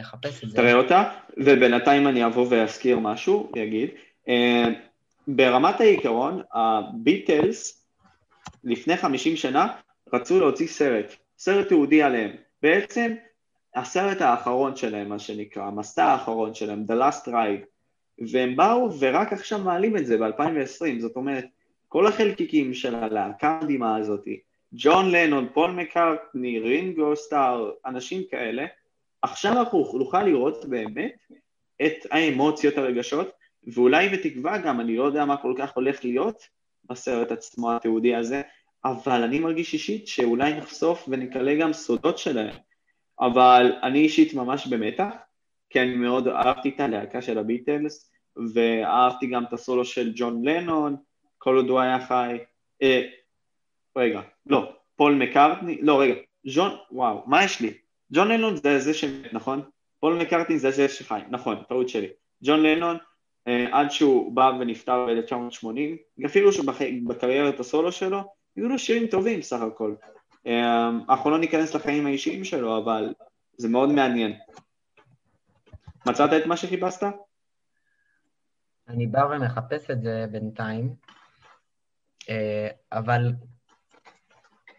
אחפש 0.00 0.44
את 0.44 0.50
זה. 0.50 0.56
תראה 0.56 0.74
אותה, 0.74 1.10
ובינתיים 1.36 2.08
אני 2.08 2.26
אבוא 2.26 2.46
ואזכיר 2.50 2.98
משהו, 2.98 3.52
אגיד. 3.62 3.90
אה, 4.28 4.64
ברמת 5.28 5.80
העיקרון, 5.80 6.42
הביטלס 6.52 7.86
לפני 8.64 8.96
50 8.96 9.36
שנה 9.36 9.66
רצו 10.12 10.40
להוציא 10.40 10.66
סרט, 10.66 11.16
סרט 11.38 11.68
תיעודי 11.68 12.02
עליהם. 12.02 12.30
בעצם 12.62 13.14
הסרט 13.74 14.20
האחרון 14.20 14.76
שלהם, 14.76 15.08
מה 15.08 15.18
שנקרא, 15.18 15.62
המסע 15.62 16.04
האחרון 16.04 16.54
שלהם, 16.54 16.84
The 16.88 16.92
Last 16.92 17.28
Ride, 17.28 17.64
והם 18.30 18.56
באו 18.56 18.98
ורק 18.98 19.32
עכשיו 19.32 19.58
מעלים 19.58 19.96
את 19.96 20.06
זה 20.06 20.18
ב-2020, 20.18 21.00
זאת 21.00 21.16
אומרת, 21.16 21.44
כל 21.88 22.06
החלקיקים 22.06 22.74
של 22.74 22.94
הלהקה 22.94 23.48
המדהימה 23.48 23.96
הזאת, 23.96 24.24
ג'ון 24.72 25.10
לנון, 25.10 25.48
פול 25.54 25.70
מקארטני, 25.70 26.58
רינגו 26.58 27.16
סטאר, 27.16 27.70
אנשים 27.86 28.22
כאלה, 28.30 28.66
עכשיו 29.22 29.52
אנחנו 29.52 29.98
נוכל 29.98 30.22
לראות 30.22 30.64
באמת 30.64 31.16
את 31.82 32.06
האמוציות, 32.10 32.78
הרגשות, 32.78 33.37
ואולי 33.74 34.08
בתקווה 34.08 34.58
גם, 34.58 34.80
אני 34.80 34.96
לא 34.96 35.04
יודע 35.04 35.24
מה 35.24 35.36
כל 35.36 35.54
כך 35.58 35.76
הולך 35.76 36.04
להיות 36.04 36.42
בסרט 36.84 37.32
עצמו 37.32 37.72
התיעודי 37.72 38.14
הזה, 38.14 38.42
אבל 38.84 39.22
אני 39.22 39.38
מרגיש 39.38 39.72
אישית 39.72 40.08
שאולי 40.08 40.54
נחשוף 40.54 41.04
ונקלה 41.08 41.54
גם 41.54 41.72
סודות 41.72 42.18
שלהם. 42.18 42.56
אבל 43.20 43.72
אני 43.82 43.98
אישית 43.98 44.34
ממש 44.34 44.66
במתח, 44.66 45.14
כי 45.70 45.80
אני 45.80 45.94
מאוד 45.94 46.28
אהבתי 46.28 46.68
את 46.68 46.80
הלהקה 46.80 47.22
של 47.22 47.38
הביטלס, 47.38 48.10
ואהבתי 48.54 49.26
גם 49.26 49.44
את 49.44 49.52
הסולו 49.52 49.84
של 49.84 50.12
ג'ון 50.14 50.44
לנון, 50.44 50.96
כל 51.38 51.56
עוד 51.56 51.68
הוא 51.68 51.80
היה 51.80 52.06
חי. 52.06 52.38
אה, 52.82 53.02
רגע, 53.96 54.20
לא, 54.46 54.72
פול 54.96 55.14
מקארטני, 55.14 55.78
לא 55.82 56.00
רגע, 56.00 56.14
ג'ון, 56.46 56.76
וואו, 56.90 57.22
מה 57.26 57.44
יש 57.44 57.60
לי? 57.60 57.72
ג'ון 58.12 58.28
לנון 58.28 58.56
זה 58.56 58.78
זה 58.78 58.94
שמת, 58.94 59.32
נכון? 59.32 59.62
פול 60.00 60.14
מקארטני 60.14 60.58
זה 60.58 60.70
זה 60.70 60.88
שחי, 60.88 61.20
נכון, 61.30 61.62
טעות 61.68 61.88
שלי. 61.88 62.08
ג'ון 62.42 62.62
לנון, 62.62 62.96
עד 63.46 63.90
שהוא 63.90 64.32
בא 64.32 64.52
ונפטר 64.60 65.06
ב-1980, 65.06 66.24
אפילו 66.26 66.52
שבקריירת 66.52 67.60
הסולו 67.60 67.92
שלו, 67.92 68.34
היו 68.56 68.68
לו 68.68 68.78
שירים 68.78 69.06
טובים 69.06 69.42
סך 69.42 69.60
הכל. 69.60 69.94
אה, 70.46 70.90
אנחנו 71.08 71.30
לא 71.30 71.38
ניכנס 71.38 71.74
לחיים 71.74 72.06
האישיים 72.06 72.44
שלו, 72.44 72.78
אבל 72.78 73.14
זה 73.56 73.68
מאוד 73.68 73.88
מעניין. 73.88 74.38
מצאת 76.06 76.30
את 76.42 76.46
מה 76.46 76.56
שחיפשת? 76.56 77.02
אני 78.88 79.06
בא 79.06 79.20
ומחפש 79.20 79.90
את 79.90 80.02
זה 80.02 80.26
בינתיים, 80.30 80.94
אה, 82.28 82.68
אבל 82.92 83.32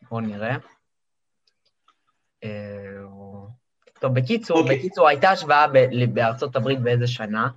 בואו 0.09 0.21
נראה. 0.21 0.55
אה, 2.43 2.49
טוב, 3.99 4.13
בקיצור, 4.13 4.57
okay. 4.57 4.61
אוקיי. 4.61 4.77
בקיצור, 4.77 5.07
הייתה 5.07 5.29
השוואה 5.29 5.65
בארצות 6.13 6.55
הברית 6.55 6.79
באיזה 6.79 7.07
שנה, 7.07 7.49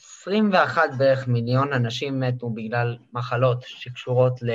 21 0.00 0.90
בערך 0.98 1.28
מיליון 1.28 1.72
אנשים 1.72 2.20
מתו 2.20 2.50
בגלל 2.50 2.96
מחלות 3.12 3.62
שקשורות 3.62 4.42
ל... 4.42 4.50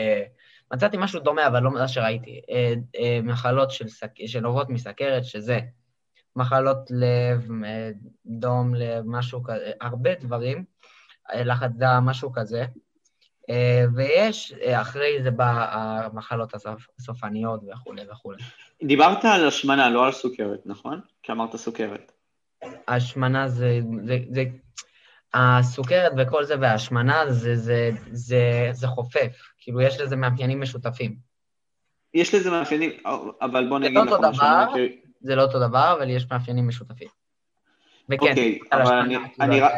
מצאתי 0.74 0.98
משהו 1.00 1.20
דומה, 1.20 1.48
אבל 1.48 1.64
לא 1.64 1.72
מה 1.72 1.88
שראיתי. 1.88 2.42
אה, 2.50 2.74
אה, 3.00 3.20
מחלות 3.24 3.72
של 3.72 3.88
סק... 3.88 4.12
שנובעות 4.26 4.70
מסכרת, 4.70 5.26
שזה 5.26 5.60
מחלות 6.36 6.78
לב, 6.90 7.50
דום 8.26 8.76
לב, 8.76 9.04
משהו 9.06 9.44
כזה, 9.44 9.72
הרבה 9.82 10.16
דברים, 10.16 10.64
לחץ 11.36 11.72
דם, 11.78 12.04
משהו 12.06 12.32
כזה. 12.34 12.66
אה, 13.50 13.86
ויש, 13.96 14.54
אה, 14.54 14.82
אחרי 14.82 15.24
זה 15.24 15.32
בא 15.32 15.68
המחלות 15.72 16.54
הסופניות 17.00 17.62
וכולי 17.72 18.02
וכולי. 18.12 18.44
דיברת 18.84 19.26
על 19.26 19.48
השמנה, 19.48 19.90
לא 19.90 20.06
על 20.06 20.12
סוכרת, 20.12 20.60
נכון? 20.66 21.02
כי 21.24 21.32
אמרת 21.32 21.56
סוכרת. 21.56 22.12
השמנה 22.88 23.48
זה, 23.48 23.80
זה, 24.04 24.18
זה, 24.30 24.44
הסוכרת 25.36 26.12
וכל 26.18 26.44
זה 26.44 26.56
והשמנה 26.62 27.32
זה, 27.32 27.56
זה, 27.56 27.92
זה, 28.12 28.70
זה 28.72 28.88
חופף, 28.88 29.52
כאילו 29.58 29.82
יש 29.82 30.00
לזה 30.00 30.16
מאפיינים 30.16 30.62
משותפים. 30.62 31.16
יש 32.14 32.36
לזה 32.36 32.52
מאפיינים, 32.52 32.92
אבל 33.42 33.70
בוא 33.70 33.80
נגיד 33.80 33.98
לך 33.98 34.12
לא 34.12 34.30
משהו. 34.30 34.76
זה 35.22 35.36
לא 35.36 35.42
אותו 35.42 35.60
דבר, 35.60 35.94
אבל 35.98 36.10
יש 36.10 36.26
מאפיינים 36.32 36.68
משותפים. 36.68 37.08
וכן, 38.10 38.30
אוקיי, 38.30 38.60
אבל 38.72 38.96
אני, 38.96 39.18
אני, 39.40 39.60
רק... 39.62 39.74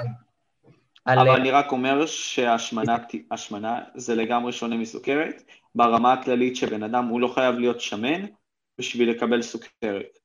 אבל 1.07 1.29
אני 1.29 1.51
רק 1.51 1.71
אומר 1.71 2.05
שהשמנה 2.05 3.79
זה 3.95 4.15
לגמרי 4.15 4.51
שונה 4.51 4.77
מסוכרת, 4.77 5.43
ברמה 5.75 6.13
הכללית 6.13 6.55
שבן 6.55 6.83
אדם 6.83 7.05
הוא 7.05 7.21
לא 7.21 7.27
חייב 7.27 7.55
להיות 7.55 7.81
שמן 7.81 8.25
בשביל 8.79 9.09
לקבל 9.09 9.41
סוכרת. 9.41 10.19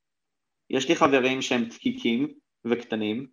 יש 0.71 0.88
לי 0.88 0.97
חברים 0.97 1.42
שהם 1.42 1.64
דקיקים 1.64 2.29
וקטנים, 2.64 3.27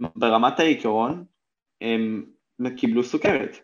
וברמת 0.00 0.60
העיקרון 0.60 1.24
הם 1.80 2.24
קיבלו 2.76 3.04
סוכרת. 3.04 3.56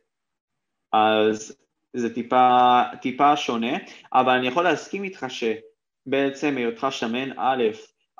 אז 0.92 1.56
זה 1.92 2.14
טיפה, 2.14 2.82
טיפה 3.02 3.36
שונה, 3.36 3.76
אבל 4.12 4.32
אני 4.32 4.46
יכול 4.46 4.64
להסכים 4.64 5.04
איתך 5.04 5.26
שבעצם 5.28 6.56
היותך 6.56 6.86
שמן, 6.90 7.38
א', 7.38 7.62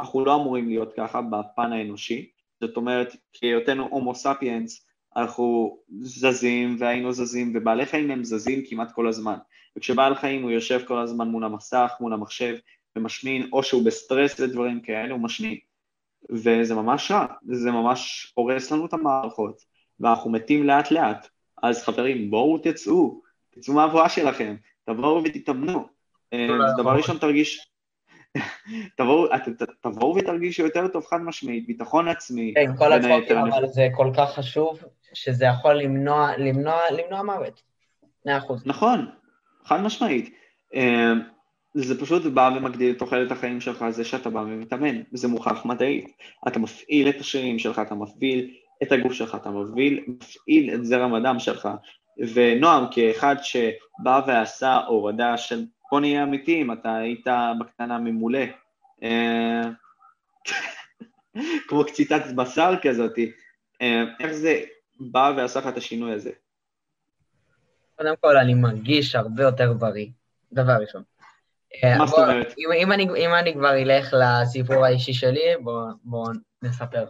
אנחנו 0.00 0.24
לא 0.24 0.35
אמורים 0.35 0.68
להיות 0.68 0.92
ככה 0.96 1.22
בפן 1.22 1.72
האנושי, 1.72 2.31
זאת 2.61 2.76
אומרת, 2.76 3.16
כהיותנו 3.33 3.88
הומו 3.90 4.14
ספיאנס, 4.14 4.87
אנחנו 5.16 5.79
זזים 6.00 6.76
והיינו 6.79 7.12
זזים, 7.12 7.52
ובעלי 7.55 7.87
חיים 7.87 8.11
הם 8.11 8.24
זזים 8.24 8.62
כמעט 8.68 8.93
כל 8.93 9.09
הזמן. 9.09 9.38
וכשבעל 9.76 10.14
חיים 10.14 10.43
הוא 10.43 10.51
יושב 10.51 10.80
כל 10.86 10.99
הזמן 10.99 11.28
מול 11.28 11.45
המסך, 11.45 11.93
מול 12.01 12.12
המחשב, 12.12 12.57
ומשמין, 12.97 13.49
או 13.53 13.62
שהוא 13.62 13.84
בסטרס 13.84 14.41
ודברים 14.41 14.80
כאלה, 14.80 15.12
הוא 15.12 15.20
משמין. 15.20 15.59
וזה 16.31 16.74
ממש 16.74 17.11
רע, 17.11 17.27
זה 17.53 17.70
ממש 17.70 18.33
הורס 18.35 18.70
לנו 18.70 18.87
את 18.87 18.93
המערכות, 18.93 19.61
ואנחנו 20.01 20.31
מתים 20.31 20.64
לאט 20.64 20.91
לאט. 20.91 21.29
אז 21.62 21.85
חברים, 21.85 22.31
בואו 22.31 22.59
תצאו, 22.59 23.20
תצאו 23.51 23.74
מהבואה 23.74 24.09
שלכם, 24.09 24.57
תבואו 24.85 25.22
ותתאמנו. 25.24 25.87
אה, 26.33 26.49
דבר 26.79 26.97
ראשון 26.97 27.18
תרגיש, 27.18 27.68
תבואו, 28.99 29.27
תבואו 29.81 30.16
ותרגישו 30.16 30.62
יותר 30.62 30.89
טוב 30.89 31.05
חד 31.05 31.20
משמעית, 31.20 31.66
ביטחון 31.66 32.09
עצמי. 32.09 32.53
כן, 32.55 32.77
כל 32.77 32.93
הצחוקים, 32.93 33.37
אבל 33.37 33.66
זה 33.66 33.89
כל 33.97 34.11
כך 34.16 34.35
חשוב, 34.35 34.79
שזה 35.14 35.45
יכול 35.45 35.74
למנוע, 35.74 36.37
למנוע, 36.37 36.81
למנוע 36.91 37.22
מוות. 37.22 37.62
מאה 38.27 38.39
אחוז. 38.39 38.66
נכון, 38.66 39.11
חד 39.64 39.81
משמעית. 39.81 40.35
זה 41.79 42.01
פשוט 42.01 42.22
בא 42.22 42.51
ומגדיל 42.57 42.95
את 42.95 42.99
תוחלת 42.99 43.33
החיים 43.33 43.61
שלך, 43.61 43.85
זה 43.91 44.05
שאתה 44.05 44.31
בא 44.31 44.39
ומתאמן, 44.39 45.03
זה 45.12 45.29
מוכח 45.29 45.64
מדעית. 45.64 46.16
אתה 46.49 46.59
מפעיל 46.59 47.09
את 47.09 47.20
השרירים 47.20 47.59
שלך, 47.59 47.79
אתה 47.79 47.95
מפעיל 47.95 48.55
את 48.83 48.93
הגוף 48.93 49.12
שלך, 49.12 49.35
אתה 49.35 49.51
מוביל, 49.51 50.05
מפעיל 50.07 50.74
את 50.74 50.85
זרם 50.85 51.14
הדם 51.14 51.39
שלך. 51.39 51.68
ונועם, 52.35 52.85
כאחד 52.91 53.37
שבא 53.43 54.20
ועשה 54.27 54.77
הורדה 54.77 55.37
של, 55.37 55.64
בוא 55.91 56.01
נהיה 56.01 56.22
אמיתיים, 56.22 56.72
אתה 56.72 56.97
היית 56.97 57.27
בקטנה 57.61 57.99
ממולא, 57.99 58.45
אה, 59.03 59.62
כמו 61.68 61.85
קציצת 61.85 62.22
בשר 62.37 62.74
כזאתי, 62.83 63.33
אה, 63.83 64.05
איך 64.20 64.33
זה 64.33 64.61
בא 65.01 65.33
ועשה 65.37 65.61
לך 65.61 65.66
את 65.66 65.77
השינוי 65.77 66.12
הזה? 66.12 66.31
קודם 67.97 68.14
כל, 68.20 68.37
אני 68.37 68.55
מרגיש 68.55 69.14
הרבה 69.14 69.43
יותר 69.43 69.72
בריא, 69.72 70.07
דבר 70.53 70.77
ראשון. 70.81 71.03
מה 71.85 71.91
אה, 71.91 72.07
זאת 72.07 72.17
בוא, 72.17 72.25
אומרת? 72.25 72.55
אם, 72.75 72.93
אני, 72.93 73.05
אם 73.05 73.35
אני 73.35 73.55
כבר 73.55 73.75
אלך 73.75 74.14
לסיפור 74.19 74.85
האישי 74.85 75.12
שלי, 75.12 75.57
בואו 75.61 75.87
בוא 76.05 76.29
נספר. 76.62 77.07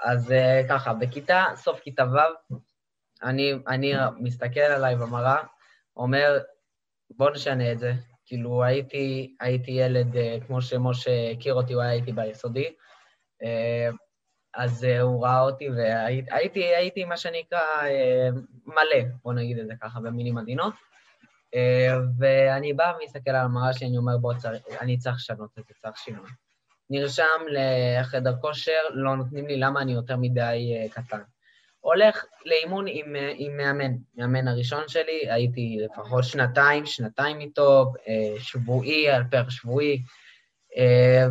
אז 0.00 0.32
אה, 0.32 0.62
ככה, 0.68 0.94
בכיתה, 0.94 1.44
סוף 1.54 1.80
כיתה 1.80 2.04
ו', 2.04 2.54
אני, 3.22 3.54
אני 3.68 3.92
מסתכל 4.18 4.60
עליי 4.60 4.96
במראה, 4.96 5.42
אומר, 5.96 6.38
בוא 7.10 7.30
נשנה 7.30 7.72
את 7.72 7.78
זה. 7.78 7.92
כאילו, 8.26 8.64
הייתי, 8.64 9.36
הייתי 9.40 9.70
ילד, 9.70 10.16
אה, 10.16 10.38
כמו 10.46 10.62
שמשה 10.62 11.30
הכיר 11.30 11.54
אותי, 11.54 11.72
הוא 11.72 11.82
היה 11.82 11.92
איתי 11.92 12.12
ביסודי, 12.12 12.74
אז 14.54 14.84
הוא 14.84 15.24
ראה 15.24 15.40
אותי 15.40 15.70
והייתי, 15.70 16.30
הייתי, 16.34 16.64
הייתי 16.64 17.04
מה 17.04 17.16
שנקרא 17.16 17.60
מלא, 18.66 19.08
בוא 19.22 19.32
נגיד 19.32 19.58
את 19.58 19.66
זה 19.66 19.74
ככה, 19.80 20.00
במילים 20.00 20.38
עדינות. 20.38 20.74
ואני 22.18 22.72
בא 22.72 22.92
ומסתכל 23.00 23.30
על 23.30 23.44
המראה 23.44 23.72
שלי, 23.72 23.88
אני 23.88 23.96
אומר, 23.96 24.18
בוא, 24.18 24.34
אני 24.80 24.98
צריך 24.98 25.16
לשנות 25.16 25.50
את 25.58 25.64
זה, 25.66 25.74
צריך 25.82 25.98
שינוי. 25.98 26.30
נרשם 26.92 27.40
לחדר 27.48 28.36
כושר, 28.40 28.80
לא 28.90 29.16
נותנים 29.16 29.46
לי 29.46 29.56
למה 29.56 29.82
אני 29.82 29.92
יותר 29.92 30.16
מדי 30.16 30.74
אה, 30.76 30.88
קטן. 30.88 31.20
הולך 31.80 32.24
לאימון 32.44 32.84
עם, 32.88 33.16
אה, 33.16 33.32
עם 33.36 33.56
מאמן, 33.56 33.92
מאמן 34.16 34.48
הראשון 34.48 34.88
שלי, 34.88 35.30
הייתי 35.30 35.78
לפחות 35.84 36.24
שנתיים, 36.24 36.86
שנתיים 36.86 37.40
איתו, 37.40 37.92
אה, 38.08 38.34
שבועי 38.40 39.10
על 39.10 39.22
פר 39.30 39.48
שבועי, 39.48 40.02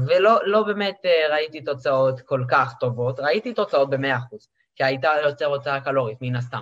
ולא 0.07 0.39
לא 0.45 0.63
באמת 0.63 0.95
ראיתי 1.29 1.61
תוצאות 1.61 2.21
כל 2.21 2.43
כך 2.49 2.73
טובות, 2.79 3.19
ראיתי 3.19 3.53
תוצאות 3.53 3.89
ב-100%, 3.89 4.47
כי 4.75 4.83
הייתה 4.83 5.09
יותר 5.23 5.45
הוצאה 5.45 5.81
קלורית, 5.81 6.17
מן 6.21 6.35
הסתם. 6.35 6.61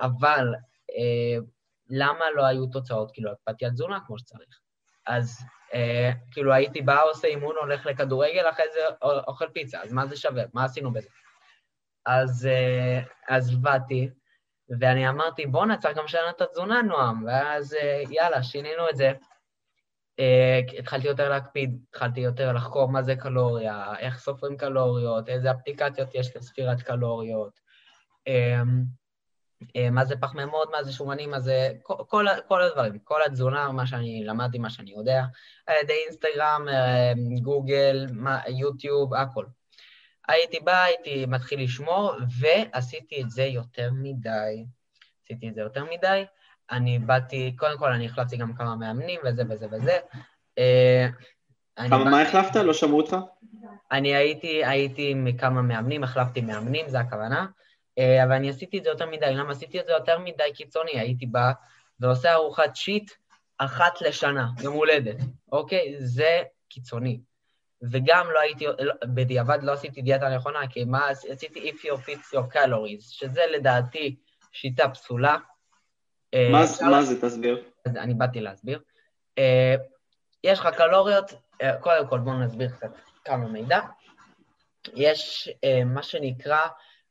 אבל 0.00 0.54
למה 1.90 2.24
לא 2.36 2.46
היו 2.46 2.66
תוצאות? 2.66 3.10
כאילו, 3.12 3.32
הקפדתי 3.32 3.64
על 3.64 3.70
תזונה 3.70 3.98
כמו 4.06 4.18
שצריך. 4.18 4.60
אז 5.06 5.38
אה, 5.74 6.10
כאילו 6.30 6.52
הייתי 6.52 6.82
בא, 6.82 7.02
עושה 7.02 7.28
אימון, 7.28 7.56
הולך 7.60 7.86
לכדורגל, 7.86 8.50
אחרי 8.50 8.64
זה 8.74 8.80
אוכל 9.02 9.48
פיצה, 9.52 9.82
אז 9.82 9.92
מה 9.92 10.06
זה 10.06 10.16
שווה? 10.16 10.42
מה 10.54 10.64
עשינו 10.64 10.92
בזה? 10.92 11.08
אז, 12.06 12.46
אה, 12.46 13.00
אז 13.28 13.56
באתי, 13.56 14.08
ואני 14.80 15.08
אמרתי, 15.08 15.46
בואנה, 15.46 15.76
צריך 15.76 15.98
גם 15.98 16.04
לשנות 16.04 16.36
את 16.36 16.40
התזונה, 16.40 16.82
נועם, 16.82 17.24
ואז 17.26 17.74
אה, 17.74 18.02
יאללה, 18.10 18.42
שינינו 18.42 18.88
את 18.90 18.96
זה. 18.96 19.12
אה, 20.20 20.60
התחלתי 20.78 21.06
יותר 21.06 21.28
להקפיד, 21.28 21.78
התחלתי 21.88 22.20
יותר 22.20 22.52
לחקור 22.52 22.88
מה 22.88 23.02
זה 23.02 23.16
קלוריה, 23.16 23.92
איך 23.98 24.18
סופרים 24.18 24.56
קלוריות, 24.56 25.28
איזה 25.28 25.50
אפליקציות 25.50 26.14
יש 26.14 26.36
לספירת 26.36 26.82
קלוריות, 26.82 27.60
אה, 28.28 28.62
מה 29.92 30.04
זה 30.04 30.16
פחמימות, 30.16 30.70
מה 30.72 30.82
זה 30.82 30.92
שומנים, 30.92 31.30
מה 31.30 31.40
זה... 31.40 31.70
כל, 31.82 31.94
כל, 32.08 32.26
כל 32.48 32.62
הדברים, 32.62 32.98
כל 32.98 33.22
התזונה, 33.22 33.72
מה 33.72 33.86
שאני 33.86 34.24
למדתי, 34.24 34.58
מה 34.58 34.70
שאני 34.70 34.90
יודע, 34.90 35.24
על 35.66 35.76
ידי 35.82 35.92
אינסטגרם, 36.06 36.66
אה, 36.68 37.12
גוגל, 37.42 38.06
יוטיוב, 38.48 39.14
הכל. 39.14 39.44
הייתי 40.28 40.60
בא, 40.60 40.82
הייתי 40.82 41.26
מתחיל 41.26 41.62
לשמור, 41.62 42.12
ועשיתי 42.40 43.22
את 43.22 43.30
זה 43.30 43.42
יותר 43.42 43.90
מדי. 43.92 44.64
עשיתי 45.24 45.48
את 45.48 45.54
זה 45.54 45.60
יותר 45.60 45.84
מדי. 45.84 46.24
אני 46.70 46.98
באתי, 46.98 47.56
קודם 47.58 47.78
כל 47.78 47.92
אני 47.92 48.06
החלפתי 48.06 48.36
גם 48.36 48.54
כמה 48.54 48.76
מאמנים 48.76 49.20
וזה 49.24 49.42
וזה 49.48 49.66
וזה. 49.70 49.98
אה, 50.58 51.08
כמה, 51.76 52.04
מה 52.04 52.22
החלפת? 52.22 52.56
לא 52.56 52.72
שמעו 52.72 53.00
אותך? 53.00 53.16
אני 53.92 54.14
הייתי, 54.14 54.64
הייתי 54.64 55.10
עם 55.10 55.28
כמה 55.38 55.62
מאמנים, 55.62 56.04
החלפתי 56.04 56.40
מאמנים, 56.40 56.88
זה 56.88 57.00
הכוונה, 57.00 57.40
אה, 57.40 57.46
אבל 58.24 58.32
אני 58.32 58.50
עשיתי 58.50 58.78
את 58.78 58.84
זה 58.84 58.90
יותר 58.90 59.06
מדי. 59.06 59.34
למה 59.34 59.50
עשיתי 59.50 59.80
את 59.80 59.86
זה 59.86 59.92
יותר 59.92 60.18
מדי 60.18 60.52
קיצוני? 60.54 61.00
הייתי 61.00 61.26
בא 61.26 61.52
ועושה 62.00 62.32
ארוחת 62.32 62.76
שיט 62.76 63.12
אחת 63.58 64.00
לשנה, 64.00 64.48
יום 64.62 64.74
הולדת, 64.74 65.16
אוקיי? 65.52 65.94
זה 65.98 66.42
קיצוני. 66.68 67.20
וגם 67.82 68.26
לא 68.30 68.40
הייתי, 68.40 68.66
לא, 68.66 68.94
בדיעבד 69.04 69.58
לא 69.62 69.72
עשיתי 69.72 70.02
דיאטה 70.02 70.28
נכונה, 70.28 70.68
כי 70.70 70.84
מה 70.84 71.08
עשיתי? 71.08 71.70
If 71.70 71.84
you 71.84 71.96
fix 72.06 72.34
your 72.34 72.54
calories, 72.54 73.02
שזה 73.02 73.42
לדעתי 73.52 74.16
שיטה 74.52 74.88
פסולה. 74.88 75.36
אה, 76.34 76.48
מה 76.52 76.64
אפשר 76.64 76.84
מה 76.84 77.02
זה? 77.02 77.20
תסביר. 77.20 77.64
אני 77.86 78.14
באתי 78.14 78.40
להסביר. 78.40 78.80
אה, 79.38 79.74
יש 80.44 80.58
לך 80.58 80.68
קלוריות, 80.76 81.32
אה, 81.62 81.76
קודם 81.76 82.06
כל 82.08 82.18
בואו 82.18 82.38
נסביר 82.38 82.70
קצת 82.70 82.90
כמה 83.24 83.48
מידע. 83.48 83.80
יש 84.94 85.50
אה, 85.64 85.84
מה 85.84 86.02
שנקרא 86.02 86.60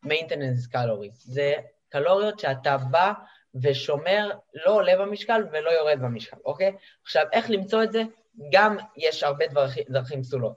maintenance 0.06 0.72
calories, 0.74 1.16
זה 1.16 1.54
קלוריות 1.89 2.39
שאתה 2.39 2.78
בא 2.78 3.14
ושומר, 3.62 4.32
לא 4.66 4.72
עולה 4.72 4.98
במשקל 4.98 5.43
ולא 5.52 5.70
יורד 5.72 6.00
במשקל, 6.02 6.38
אוקיי? 6.45 6.76
עכשיו, 7.04 7.26
איך 7.34 7.50
למצוא 7.50 7.84
את 7.84 7.91
זה? 7.91 8.04
גם 8.52 8.78
יש 8.98 9.24
הרבה 9.24 9.48
דרכים, 9.48 9.84
דרכים 9.89 10.24
פסולות. 10.24 10.56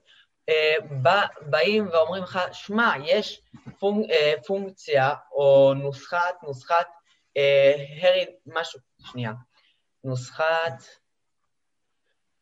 אה, 0.48 0.74
בא, 1.02 1.22
באים 1.40 1.88
ואומרים 1.88 2.22
לך, 2.22 2.38
שמע, 2.52 2.92
יש 3.04 3.42
פונק, 3.78 4.10
אה, 4.10 4.34
פונקציה 4.46 5.14
או 5.32 5.74
נוסחת, 5.76 6.42
נוסחת, 6.42 6.86
אה, 7.36 7.74
הרי, 8.02 8.26
משהו, 8.46 8.80
שנייה, 9.10 9.32
נוסחת, 10.04 10.84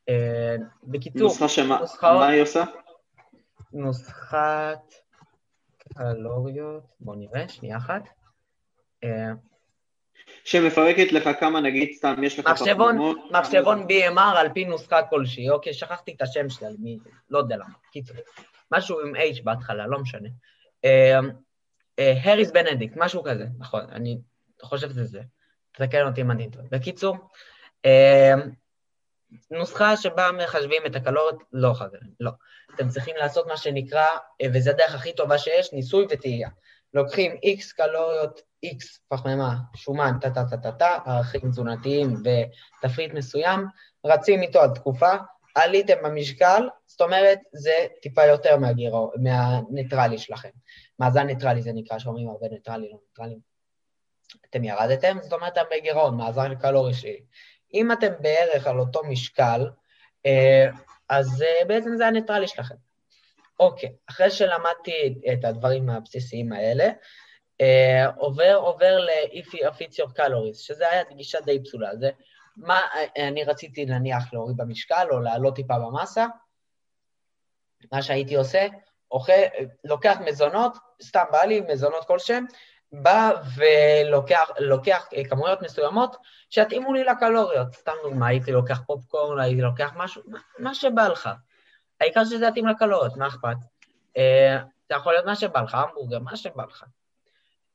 אה, 0.09 0.57
בקיצור, 0.83 1.23
נוסחה 1.29 1.49
שמה 1.49 1.79
נוסחאות- 1.79 2.21
מה 2.21 2.29
היא 2.29 2.43
עושה? 2.43 2.65
נוסחת 3.73 4.93
קלוריות, 5.99 6.83
בואו 7.01 7.17
נראה, 7.17 7.49
שנייה 7.49 7.77
אחת. 7.77 8.09
אה, 9.05 9.31
שמפרקת 10.45 11.13
לך 11.13 11.31
כמה, 11.41 11.61
נגיד 11.61 11.93
סתם, 11.93 12.15
יש 12.23 12.39
לך 12.39 12.47
מחשבון, 12.47 12.95
פחמימות, 12.95 13.19
מחשבון 13.31 13.87
BMR 13.87 14.37
על 14.37 14.49
פי 14.55 14.65
נוסחה 14.65 15.03
כלשהי, 15.03 15.51
אוקיי, 15.51 15.75
שכחתי 15.75 16.13
את 16.17 16.23
השם 16.23 16.49
שלה, 16.49 16.69
מי, 16.79 16.99
לא 17.31 17.39
יודע 17.39 17.57
למה, 17.57 17.75
קיצור. 17.93 18.17
משהו 18.73 19.01
עם 19.01 19.15
H 19.17 19.43
בהתחלה, 19.45 19.87
לא 19.87 19.99
משנה. 19.99 20.29
אה, 20.85 21.19
אה, 21.99 22.15
הריס 22.23 22.51
בנדיקט, 22.51 22.95
משהו 22.97 23.23
כזה, 23.23 23.47
נכון, 23.59 23.85
אני 23.91 24.19
חושב 24.63 24.89
שזה 24.91 25.05
זה. 25.05 25.21
תתקן 25.73 26.07
אותי 26.07 26.21
אם 26.21 26.31
אני 26.31 26.51
טועה. 26.51 26.65
בקיצור, 26.71 27.17
אה, 27.85 28.35
נוסחה 29.51 29.97
שבה 29.97 30.31
מחשבים 30.33 30.83
את 30.87 30.97
הקלוריות, 30.97 31.43
לא 31.53 31.73
חברים, 31.75 32.11
לא. 32.21 32.31
אתם 32.75 32.89
צריכים 32.89 33.17
לעשות 33.17 33.47
מה 33.47 33.57
שנקרא, 33.57 34.07
וזו 34.55 34.71
הדרך 34.71 34.95
הכי 34.95 35.13
טובה 35.13 35.39
שיש, 35.39 35.73
ניסוי 35.73 36.07
וטעייה. 36.11 36.49
לוקחים 36.95 37.33
X 37.33 37.75
קלוריות, 37.77 38.41
X 38.67 38.99
פחמימה, 39.09 39.57
שומן, 39.75 40.13
טה-טה-טה-טה, 40.21 40.99
ערכים 41.07 41.51
תזונתיים 41.51 42.15
ותפריט 42.25 43.13
מסוים, 43.15 43.67
רצים 44.07 44.43
איתו 44.43 44.61
עד 44.61 44.75
תקופה, 44.75 45.13
עליתם 45.55 45.95
במשקל, 46.05 46.69
זאת 46.87 47.01
אומרת, 47.01 47.39
זה 47.53 47.87
טיפה 48.03 48.25
יותר 48.25 48.57
מהגירעון, 48.57 49.11
מהניטרלי 49.23 50.19
שלכם. 50.19 50.49
מאזן 50.99 51.27
ניטרלי 51.27 51.63
זה 51.63 51.71
נקרא, 51.75 51.99
שאומרים 51.99 52.29
הרבה 52.29 52.49
ניטרלי, 52.49 52.91
לא 52.91 52.99
ניטרלי. 53.09 53.39
אתם 54.51 54.65
ירדתם, 54.65 55.19
זאת 55.23 55.33
אומרת, 55.33 55.53
אתם 55.53 55.63
בגירעון, 55.71 56.17
מאזן 56.17 56.55
קלורי 56.55 56.95
שלילי. 56.95 57.21
אם 57.75 57.93
אתם 57.93 58.13
בערך 58.21 58.67
על 58.67 58.81
אותו 58.81 59.05
משקל, 59.05 59.71
אה, 60.27 60.67
אז 61.09 61.43
אה, 61.43 61.65
בעצם 61.65 61.97
זה 61.97 62.07
הניטרלי 62.07 62.49
שלכם. 62.49 62.75
אוקיי, 63.61 63.93
אחרי 64.11 64.31
שלמדתי 64.31 65.15
את 65.33 65.45
הדברים 65.45 65.91
הבסיסיים 65.91 66.53
האלה, 66.53 66.89
אה, 67.61 68.07
עובר, 68.17 68.55
עובר 68.55 69.07
your 69.93 70.19
calories, 70.19 70.55
שזה 70.55 70.91
היה 70.91 71.03
גישה 71.17 71.41
די 71.41 71.63
פסולה. 71.63 71.97
זה 71.97 72.11
מה 72.57 72.81
אני 73.29 73.45
רציתי 73.45 73.85
נניח 73.85 74.33
להוריד 74.33 74.57
במשקל 74.57 75.07
או 75.11 75.21
לעלות 75.21 75.57
טיפה 75.57 75.75
במסה, 75.79 76.27
מה 77.93 78.03
שהייתי 78.03 78.35
עושה, 78.35 78.67
אוכל, 79.11 79.33
לוקח 79.85 80.17
מזונות, 80.25 80.77
סתם 81.03 81.25
בא 81.33 81.45
לי 81.45 81.61
מזונות 81.61 82.05
כלשהם, 82.05 82.47
בא 82.93 83.31
ולוקח 83.57 84.51
לוקח 84.59 85.09
אה, 85.15 85.25
כמויות 85.25 85.63
מסוימות 85.63 86.17
שיתאימו 86.51 86.93
לי 86.93 87.05
לקלוריות. 87.05 87.75
סתם 87.75 87.93
דוגמא, 88.03 88.25
הייתי 88.25 88.53
לוקח 88.53 88.81
פופקורן, 88.87 89.41
הייתי 89.41 89.61
לוקח 89.61 89.93
משהו, 89.97 90.23
מה, 90.59 90.75
שבא 90.75 91.09
לך. 91.09 91.31
העיקר 92.01 92.25
שזה 92.25 92.47
יתאים 92.47 92.67
לקלוריות, 92.67 93.17
מה 93.17 93.27
אכפת? 93.27 93.57
אה, 94.17 94.59
זה 94.89 94.95
יכול 94.95 95.13
להיות 95.13 95.27
מה 95.27 95.37
שבא 95.37 95.61
לך, 95.61 95.75
המבורגר, 95.75 96.19
מה 96.19 96.37
שבא 96.37 96.65
לך. 96.65 96.85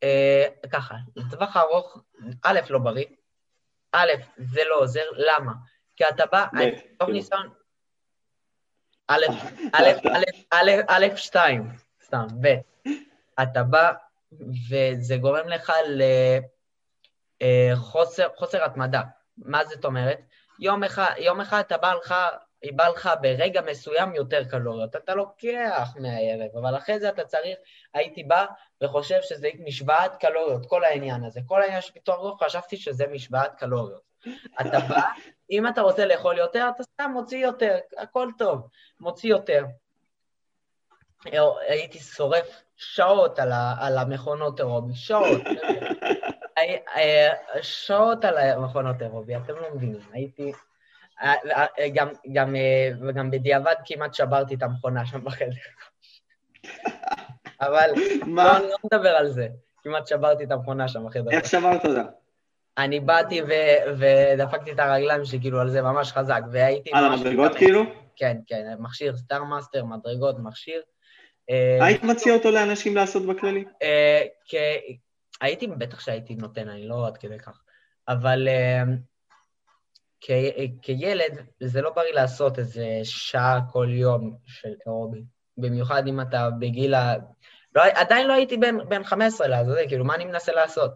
אה, 0.03 0.45
ככה, 0.71 0.95
לטווח 1.15 1.57
הארוך, 1.57 1.97
א', 2.43 2.59
לא 2.69 2.79
בריא, 2.79 3.05
א', 3.91 4.11
זה 4.37 4.61
לא 4.69 4.75
עוזר, 4.75 5.05
למה? 5.15 5.53
כי 5.95 6.03
אתה 6.09 6.25
בא, 6.25 6.45
טוב 6.45 6.59
כאילו. 6.97 7.13
ניסיון, 7.13 7.49
א', 9.07 9.25
א', 9.73 9.89
א', 10.11 10.23
א', 10.51 10.71
א', 10.87 11.15
שתיים, 11.15 11.71
סתם, 12.03 12.27
ב', 12.41 12.47
אתה 13.41 13.63
בא, 13.63 13.93
וזה 14.69 15.17
גורם 15.17 15.47
לך 15.47 15.73
לחוסר 17.41 18.63
התמדה. 18.65 19.01
מה 19.37 19.65
זאת 19.65 19.85
אומרת? 19.85 20.19
יום 20.59 20.83
אחד, 20.83 21.13
יום 21.17 21.41
אחד 21.41 21.59
אתה 21.59 21.77
בא 21.77 21.93
לך, 21.93 22.15
בא 22.75 22.87
לך 22.87 23.09
ברגע 23.21 23.61
מסוים 23.61 24.15
יותר 24.15 24.43
קלוריות, 24.43 24.95
אתה 24.95 25.15
לוקח 25.15 25.93
מהערב, 25.99 26.57
אבל 26.57 26.77
אחרי 26.77 26.99
זה 26.99 27.09
אתה 27.09 27.23
צריך, 27.23 27.57
הייתי 27.93 28.23
בא 28.23 28.45
וחושב 28.83 29.19
שזה 29.21 29.49
משוואת 29.59 30.15
קלוריות, 30.15 30.65
כל 30.65 30.83
העניין 30.83 31.23
הזה. 31.23 31.39
כל 31.47 31.61
העניין 31.61 31.81
שפתאום 31.81 32.17
לא 32.25 32.35
חשבתי 32.39 32.77
שזה 32.77 33.07
משוואת 33.07 33.55
קלוריות. 33.55 34.01
אתה 34.61 34.79
בא, 34.79 35.01
אם 35.51 35.67
אתה 35.67 35.81
רוצה 35.81 36.05
לאכול 36.05 36.37
יותר, 36.37 36.69
אתה 36.75 36.83
סתם 36.83 37.11
מוציא 37.13 37.37
יותר, 37.37 37.77
הכל 37.97 38.27
טוב, 38.37 38.67
מוציא 38.99 39.29
יותר. 39.29 39.65
הייתי 41.67 41.99
שורף 41.99 42.63
שעות 42.77 43.39
על, 43.39 43.51
ה, 43.51 43.75
על 43.79 43.97
המכונות 43.97 44.59
אירובי, 44.59 44.95
שעות. 44.95 45.41
שעות 47.61 48.25
על 48.25 48.37
המכונות 48.37 49.01
אירובי, 49.01 49.35
אתם 49.35 49.55
לא 49.55 49.75
מבינים, 49.75 49.99
הייתי... 50.11 50.51
גם, 51.93 52.07
גם, 52.33 52.55
וגם 53.01 53.31
בדיעבד 53.31 53.75
כמעט 53.85 54.13
שברתי 54.13 54.55
את 54.55 54.63
המכונה 54.63 55.05
שם 55.05 55.23
בחדר. 55.23 55.47
אבל 57.61 57.89
מה? 58.25 58.43
לא, 58.43 58.57
אני 58.57 58.67
לא 58.67 58.77
מדבר 58.83 59.09
על 59.09 59.29
זה. 59.29 59.47
כמעט 59.83 60.07
שברתי 60.07 60.43
את 60.43 60.51
המכונה 60.51 60.87
שם 60.87 61.05
בחדר. 61.05 61.31
איך 61.31 61.45
שברת 61.45 61.85
אותה? 61.85 62.03
אני 62.77 62.99
באתי 62.99 63.41
ו- 63.41 63.97
ודפקתי 63.97 64.71
את 64.71 64.79
הרגליים 64.79 65.25
שלי 65.25 65.39
כאילו 65.41 65.61
על 65.61 65.69
זה 65.69 65.81
ממש 65.81 66.11
חזק, 66.11 66.41
והייתי... 66.51 66.91
על 66.93 67.05
המדרגות 67.05 67.55
כאילו? 67.55 67.83
כן, 68.15 68.37
כן, 68.47 68.75
מכשיר 68.79 69.17
StairMaster, 69.17 69.85
מדרגות, 69.85 70.39
מכשיר. 70.39 70.81
אה, 71.49 71.85
היית 71.85 72.03
מציע 72.03 72.33
אותו 72.33 72.51
לאנשים 72.51 72.95
לעשות 72.95 73.25
בכללי? 73.25 73.63
אה, 73.81 74.21
הייתי, 75.41 75.67
בטח 75.67 75.99
שהייתי 75.99 76.35
נותן, 76.35 76.69
אני 76.69 76.87
לא 76.87 77.07
עד 77.07 77.17
כדי 77.17 77.39
כך. 77.39 77.61
אבל 78.07 78.47
אה, 78.47 78.83
כילד, 80.81 81.45
זה 81.59 81.81
לא 81.81 81.89
בריא 81.89 82.13
לעשות 82.13 82.59
איזה 82.59 82.99
שעה 83.03 83.59
כל 83.71 83.87
יום 83.89 84.37
של 84.45 84.73
אירובי. 84.85 85.23
במיוחד 85.57 86.07
אם 86.07 86.21
אתה 86.21 86.49
בגיל 86.59 86.93
ה... 86.93 87.15
לא, 87.75 87.83
עדיין 87.95 88.27
לא 88.27 88.33
הייתי 88.33 88.57
בן, 88.57 88.89
בן 88.89 89.03
15 89.03 89.47
לעזאזל, 89.47 89.87
כאילו, 89.87 90.05
מה 90.05 90.15
אני 90.15 90.25
מנסה 90.25 90.51
לעשות? 90.51 90.91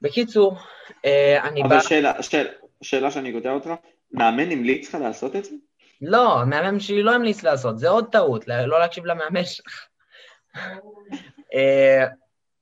בקיצור, 0.00 0.56
אני 1.42 1.60
אבל 1.62 1.70
בא... 1.70 1.76
אבל 1.76 1.84
שאלה, 1.84 2.22
שאלה, 2.22 2.50
שאלה 2.82 3.10
שאני 3.10 3.32
קוטע 3.32 3.50
אותך, 3.50 3.70
מאמן 4.12 4.50
המליץ 4.50 4.88
לך 4.88 4.94
לעשות 5.00 5.36
את 5.36 5.44
זה? 5.44 5.50
לא, 6.00 6.40
המאמן 6.40 6.80
שלי 6.80 7.02
לא 7.02 7.14
המליץ 7.14 7.42
לעשות, 7.42 7.78
זה 7.78 7.88
עוד 7.88 8.06
טעות, 8.12 8.48
לא 8.48 8.80
להקשיב 8.80 9.06
למאמן 9.06 9.44
שלך. 9.44 9.86
אה, 11.54 12.06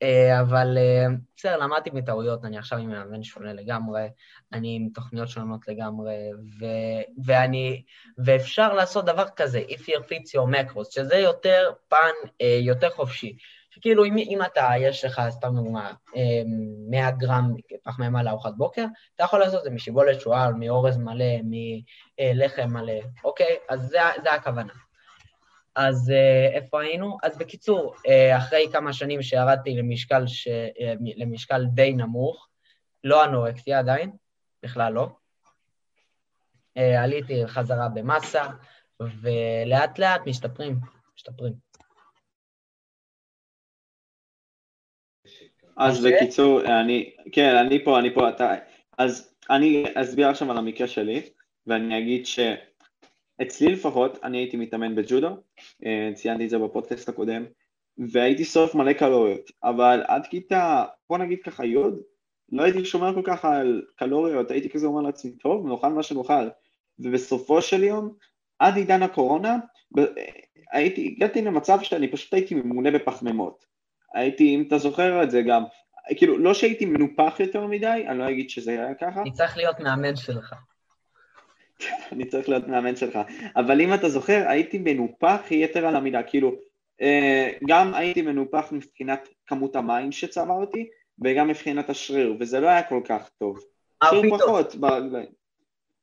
אה, 0.02 0.40
אבל 0.40 0.78
אה, 0.78 1.06
בסדר, 1.36 1.56
למדתי 1.56 1.90
מטעויות, 1.92 2.44
אני 2.44 2.58
עכשיו 2.58 2.78
עם 2.78 2.90
מאמן 2.90 3.22
שונה 3.22 3.52
לגמרי, 3.52 4.08
אני 4.52 4.76
עם 4.76 4.88
תוכניות 4.94 5.28
שונות 5.28 5.68
לגמרי, 5.68 6.14
ו- 6.60 7.24
ואני, 7.24 7.82
ואפשר 8.18 8.74
לעשות 8.74 9.04
דבר 9.04 9.28
כזה, 9.36 9.62
if 9.68 9.80
you 9.80 9.98
fits 9.98 10.30
your 10.36 10.54
macros, 10.54 10.90
שזה 10.90 11.16
יותר 11.16 11.72
פן 11.88 12.44
יותר 12.60 12.90
חופשי. 12.90 13.36
שכאילו 13.74 14.04
אם, 14.04 14.18
אם 14.18 14.38
אתה, 14.42 14.68
יש 14.80 15.04
לך, 15.04 15.22
סתם 15.30 15.54
דוגמה, 15.54 15.92
100 16.90 17.08
אמ, 17.08 17.16
גרם 17.18 17.54
פחמימה 17.84 18.22
לארוחת 18.22 18.52
בוקר, 18.56 18.84
אתה 19.14 19.24
יכול 19.24 19.40
לעשות 19.40 19.58
את 19.58 19.64
זה 19.64 19.70
משיבולת 19.70 20.20
שועל, 20.20 20.54
מאורז 20.54 20.96
מלא, 20.96 21.34
מלחם 21.44 22.70
מלא, 22.70 23.00
אוקיי? 23.24 23.56
אז 23.68 23.80
זה, 23.80 23.98
זה 24.22 24.32
הכוונה. 24.32 24.72
אז 25.76 26.10
אה, 26.10 26.48
איפה 26.52 26.82
היינו? 26.82 27.18
אז 27.22 27.38
בקיצור, 27.38 27.94
אה, 28.08 28.38
אחרי 28.38 28.68
כמה 28.72 28.92
שנים 28.92 29.22
שירדתי 29.22 29.76
למשקל, 29.76 30.26
ש... 30.26 30.48
אה, 30.48 30.94
למשקל 31.16 31.64
די 31.64 31.92
נמוך, 31.92 32.48
לא 33.04 33.24
אנורקסיה 33.24 33.78
עדיין, 33.78 34.10
בכלל 34.62 34.92
לא, 34.92 35.08
עליתי 36.76 37.46
חזרה 37.46 37.88
במסה, 37.88 38.44
ולאט 39.00 39.98
לאט 39.98 40.20
משתפרים, 40.26 40.78
משתפרים. 41.16 41.63
אז 45.76 46.06
בקיצור, 46.06 46.60
אני, 46.64 47.10
כן, 47.32 47.56
אני 47.56 47.84
פה, 47.84 47.98
אני 47.98 48.14
פה, 48.14 48.28
אתה, 48.28 48.54
אז 48.98 49.34
אני 49.50 49.84
אסביר 49.94 50.28
עכשיו 50.28 50.50
על 50.50 50.58
המקרה 50.58 50.86
שלי, 50.86 51.22
ואני 51.66 51.98
אגיד 51.98 52.26
שאצלי 52.26 53.72
לפחות, 53.72 54.18
אני 54.24 54.38
הייתי 54.38 54.56
מתאמן 54.56 54.94
בג'ודו, 54.94 55.28
אה, 55.86 56.10
ציינתי 56.14 56.44
את 56.44 56.50
זה 56.50 56.58
בפודקאסט 56.58 57.08
הקודם, 57.08 57.44
והייתי 57.98 58.44
שורף 58.44 58.74
מלא 58.74 58.92
קלוריות, 58.92 59.50
אבל 59.64 60.02
עד 60.08 60.26
כיתה, 60.26 60.84
בוא 61.10 61.18
נגיד 61.18 61.38
ככה 61.44 61.66
י', 61.66 61.76
לא 62.52 62.62
הייתי 62.62 62.84
שומר 62.84 63.14
כל 63.14 63.22
כך 63.24 63.44
על 63.44 63.82
קלוריות, 63.96 64.50
הייתי 64.50 64.70
כזה 64.70 64.86
אומר 64.86 65.00
לעצמי, 65.00 65.30
טוב, 65.30 65.66
נאכל 65.66 65.88
מה 65.88 66.02
שנאכל, 66.02 66.48
ובסופו 66.98 67.62
של 67.62 67.84
יום, 67.84 68.14
עד 68.58 68.76
עידן 68.76 69.02
הקורונה, 69.02 69.58
הייתי, 70.72 71.14
הגעתי 71.16 71.42
למצב 71.42 71.78
שאני 71.82 72.08
פשוט 72.08 72.34
הייתי 72.34 72.54
ממונה 72.54 72.90
בפחמימות. 72.90 73.73
הייתי, 74.14 74.54
אם 74.54 74.64
אתה 74.68 74.78
זוכר 74.78 75.22
את 75.22 75.30
זה 75.30 75.42
גם, 75.42 75.62
כאילו, 76.16 76.38
לא 76.38 76.54
שהייתי 76.54 76.84
מנופח 76.84 77.40
יותר 77.40 77.66
מדי, 77.66 78.04
אני 78.08 78.18
לא 78.18 78.30
אגיד 78.30 78.50
שזה 78.50 78.70
היה 78.70 78.94
ככה. 78.94 79.22
אני 79.22 79.32
צריך 79.32 79.56
להיות 79.56 79.80
מאמן 79.80 80.16
שלך. 80.16 80.54
אני 82.12 82.24
צריך 82.24 82.48
להיות 82.48 82.68
מאמן 82.68 82.96
שלך. 82.96 83.18
אבל 83.56 83.80
אם 83.80 83.94
אתה 83.94 84.08
זוכר, 84.08 84.44
הייתי 84.48 84.78
מנופח 84.78 85.40
יתר 85.50 85.86
על 85.86 85.96
המידה, 85.96 86.22
כאילו, 86.22 86.54
אה, 87.00 87.50
גם 87.68 87.94
הייתי 87.94 88.22
מנופח 88.22 88.72
מבחינת 88.72 89.28
כמות 89.46 89.76
המים 89.76 90.12
שצברתי, 90.12 90.88
וגם 91.24 91.48
מבחינת 91.48 91.90
השריר, 91.90 92.36
וזה 92.40 92.60
לא 92.60 92.68
היה 92.68 92.82
כל 92.82 93.00
כך 93.04 93.30
טוב. 93.38 93.58
שריר 94.04 94.38
פחות 94.38 94.74
ברגליים. 94.74 95.44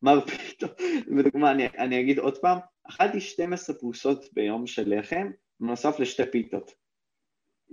מרפיתו. 0.03 0.67
בדוגמה, 1.17 1.51
אני, 1.51 1.67
אני 1.77 1.99
אגיד 2.01 2.19
עוד 2.19 2.37
פעם, 2.37 2.57
אכלתי 2.83 3.19
12 3.21 3.75
פרוסות 3.75 4.25
ביום 4.33 4.67
של 4.67 4.99
לחם, 4.99 5.31
בנוסף 5.59 5.99
לשתי 5.99 6.23
פיתות. 6.31 6.80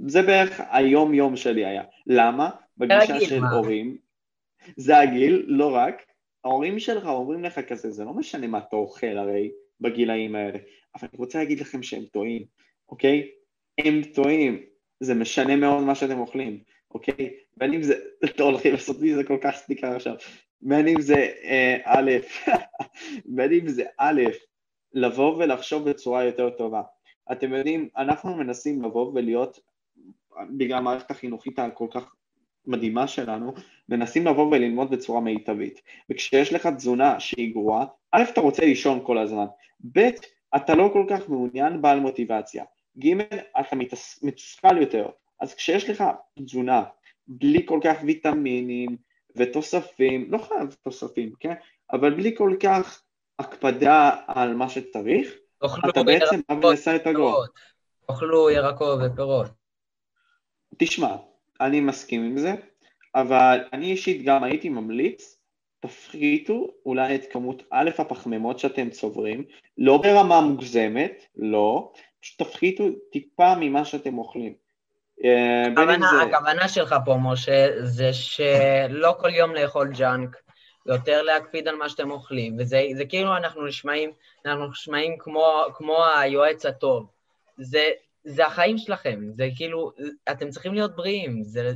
זה 0.06 0.22
בערך 0.22 0.60
היום 0.70 1.14
יום 1.14 1.36
שלי 1.36 1.66
היה. 1.66 1.82
למה? 2.06 2.50
בגישה 2.78 3.20
של 3.20 3.40
מה? 3.40 3.50
הורים, 3.50 3.96
זה 4.76 4.98
הגיל, 4.98 5.44
לא 5.46 5.74
רק, 5.74 6.02
ההורים 6.44 6.78
שלך 6.78 7.06
אומרים 7.06 7.44
לך 7.44 7.58
כזה, 7.58 7.90
זה 7.90 8.04
לא 8.04 8.14
משנה 8.14 8.46
מה 8.46 8.58
אתה 8.58 8.76
אוכל 8.76 9.18
הרי 9.18 9.50
בגילאים 9.80 10.34
האלה, 10.34 10.58
אבל 10.94 11.08
אני 11.12 11.18
רוצה 11.18 11.38
להגיד 11.38 11.60
לכם 11.60 11.82
שהם 11.82 12.04
טועים, 12.12 12.44
אוקיי? 12.88 13.28
הם 13.78 14.02
טועים, 14.14 14.62
זה 15.00 15.14
משנה 15.14 15.56
מאוד 15.56 15.84
מה 15.84 15.94
שאתם 15.94 16.18
אוכלים, 16.18 16.62
אוקיי? 16.90 17.34
בין 17.56 17.74
אם 17.74 17.82
זה, 17.82 17.94
לא 18.38 18.44
הולכים 18.44 18.72
לעשות 18.72 19.00
לי 19.00 19.14
זה 19.14 19.24
כל 19.24 19.38
כך 19.42 19.56
סטיקר 19.56 19.96
עכשיו, 19.96 20.14
בין 20.60 20.88
אם 20.88 21.00
זה 21.00 21.32
אה, 21.44 21.76
א', 21.84 22.10
בין 23.36 23.52
אם 23.52 23.68
זה 23.68 23.84
א', 23.98 24.22
לבוא 24.92 25.36
ולחשוב 25.36 25.90
בצורה 25.90 26.24
יותר 26.24 26.50
טובה. 26.50 26.82
אתם 27.32 27.54
יודעים, 27.54 27.88
אנחנו 27.96 28.36
מנסים 28.36 28.82
לבוא 28.82 29.12
ולהיות 29.14 29.60
בגלל 30.56 30.78
המערכת 30.78 31.10
החינוכית 31.10 31.58
הכל 31.58 31.86
כך 31.90 32.14
מדהימה 32.66 33.06
שלנו, 33.06 33.54
מנסים 33.88 34.26
לבוא 34.26 34.46
וללמוד 34.46 34.90
בצורה 34.90 35.20
מיטבית. 35.20 35.80
וכשיש 36.10 36.52
לך 36.52 36.66
תזונה 36.66 37.20
שהיא 37.20 37.52
גרועה, 37.52 37.84
א', 38.12 38.22
אתה 38.32 38.40
רוצה 38.40 38.64
לישון 38.64 39.00
כל 39.04 39.18
הזמן, 39.18 39.46
ב', 39.92 40.08
אתה 40.56 40.74
לא 40.74 40.90
כל 40.92 41.04
כך 41.08 41.28
מעוניין 41.28 41.82
בעל 41.82 42.00
מוטיבציה, 42.00 42.64
ג', 43.04 43.12
אתה 43.60 43.76
מתוסכל 44.22 44.78
יותר. 44.80 45.08
אז 45.40 45.54
כשיש 45.54 45.90
לך 45.90 46.04
תזונה 46.44 46.84
בלי 47.28 47.66
כל 47.66 47.80
כך 47.84 47.96
ויטמינים 48.04 48.96
ותוספים, 49.36 50.32
לא 50.32 50.38
חייב 50.38 50.76
תוספים, 50.82 51.32
כן? 51.40 51.54
אבל 51.92 52.14
בלי 52.14 52.36
כל 52.36 52.56
כך 52.60 53.02
הקפדה 53.38 54.10
על 54.26 54.54
מה 54.54 54.68
שצריך, 54.68 55.34
אתה 55.88 56.02
בעצם 56.02 56.40
מנסה 56.50 56.96
את 56.96 57.06
הגרוע. 57.06 57.46
אוכלו 58.08 58.50
ירקות 58.50 58.98
ופירות. 59.02 59.57
תשמע, 60.76 61.16
אני 61.60 61.80
מסכים 61.80 62.24
עם 62.24 62.38
זה, 62.38 62.54
אבל 63.14 63.60
אני 63.72 63.90
אישית 63.90 64.24
גם 64.24 64.44
הייתי 64.44 64.68
ממליץ, 64.68 65.38
תפחיתו 65.80 66.66
אולי 66.86 67.14
את 67.14 67.32
כמות 67.32 67.62
א' 67.70 67.90
הפחמימות 67.98 68.58
שאתם 68.58 68.90
צוברים, 68.90 69.44
לא 69.78 69.96
ברמה 69.96 70.40
מוגזמת, 70.40 71.26
לא, 71.36 71.92
פשוט 72.20 72.42
תפחיתו 72.42 72.84
טיפה 73.12 73.54
ממה 73.60 73.84
שאתם 73.84 74.18
אוכלים. 74.18 74.54
אה, 75.24 75.66
הכוונה, 75.72 76.10
זה... 76.10 76.36
הכוונה 76.36 76.68
שלך 76.68 76.94
פה, 77.04 77.16
משה, 77.22 77.66
זה 77.82 78.12
שלא 78.12 79.14
כל 79.20 79.34
יום 79.34 79.54
לאכול 79.54 79.92
ג'אנק, 79.98 80.36
יותר 80.86 81.22
להקפיד 81.22 81.68
על 81.68 81.76
מה 81.76 81.88
שאתם 81.88 82.10
אוכלים, 82.10 82.56
וזה 82.58 83.04
כאילו 83.08 83.36
אנחנו 83.36 83.66
נשמעים, 83.66 84.10
אנחנו 84.46 84.66
נשמעים 84.66 85.18
כמו, 85.18 85.62
כמו 85.74 86.04
היועץ 86.20 86.66
הטוב. 86.66 87.06
זה, 87.58 87.84
זה 88.28 88.46
החיים 88.46 88.78
שלכם, 88.78 89.20
זה 89.32 89.48
כאילו, 89.56 89.92
אתם 90.30 90.50
צריכים 90.50 90.74
להיות 90.74 90.96
בריאים, 90.96 91.42
זה, 91.42 91.72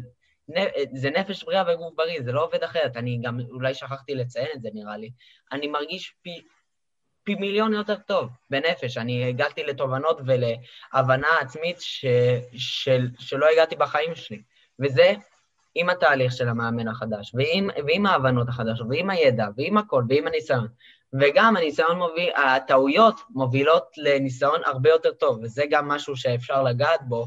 זה 0.95 1.11
נפש 1.11 1.45
בריאה 1.45 1.65
וגוף 1.75 1.95
בריא, 1.97 2.23
זה 2.23 2.33
לא 2.33 2.45
עובד 2.45 2.63
אחרת. 2.63 2.97
אני 2.97 3.19
גם, 3.23 3.41
אולי 3.51 3.75
שכחתי 3.75 4.15
לציין 4.15 4.49
את 4.55 4.63
זה 4.63 4.69
נראה 4.75 4.97
לי. 4.97 5.11
אני 5.53 5.67
מרגיש 5.67 6.15
פי 6.23 6.43
פי 7.25 7.35
מיליון 7.35 7.75
יותר 7.75 7.97
טוב 7.97 8.31
בנפש. 8.51 8.99
אני 8.99 9.29
הגעתי 9.29 9.63
לתובנות 9.63 10.21
ולהבנה 10.27 11.29
עצמית 11.41 11.81
ש, 11.81 12.05
של, 12.57 13.09
שלא 13.19 13.47
הגעתי 13.53 13.77
בחיים 13.77 14.15
שלי. 14.15 14.43
וזה 14.81 15.13
עם 15.75 15.89
התהליך 15.91 16.33
של 16.33 16.49
המאמן 16.49 16.89
החדש, 16.89 17.33
ועם, 17.35 17.71
ועם 17.87 18.07
ההבנות 18.07 18.49
החדשות, 18.49 18.87
ועם 18.91 19.11
הידע, 19.11 19.47
ועם 19.57 19.79
הכל, 19.79 20.05
ועם 20.09 20.27
הניסיון. 20.27 20.69
וגם 21.21 21.57
הניסיון 21.57 21.99
מוביל, 21.99 22.31
הטעויות 22.37 23.21
מובילות 23.31 23.87
לניסיון 23.97 24.61
הרבה 24.67 24.91
יותר 24.91 25.13
טוב, 25.13 25.39
וזה 25.43 25.65
גם 25.71 25.89
משהו 25.89 26.17
שאפשר 26.17 26.63
לגעת 26.63 27.01
בו, 27.09 27.27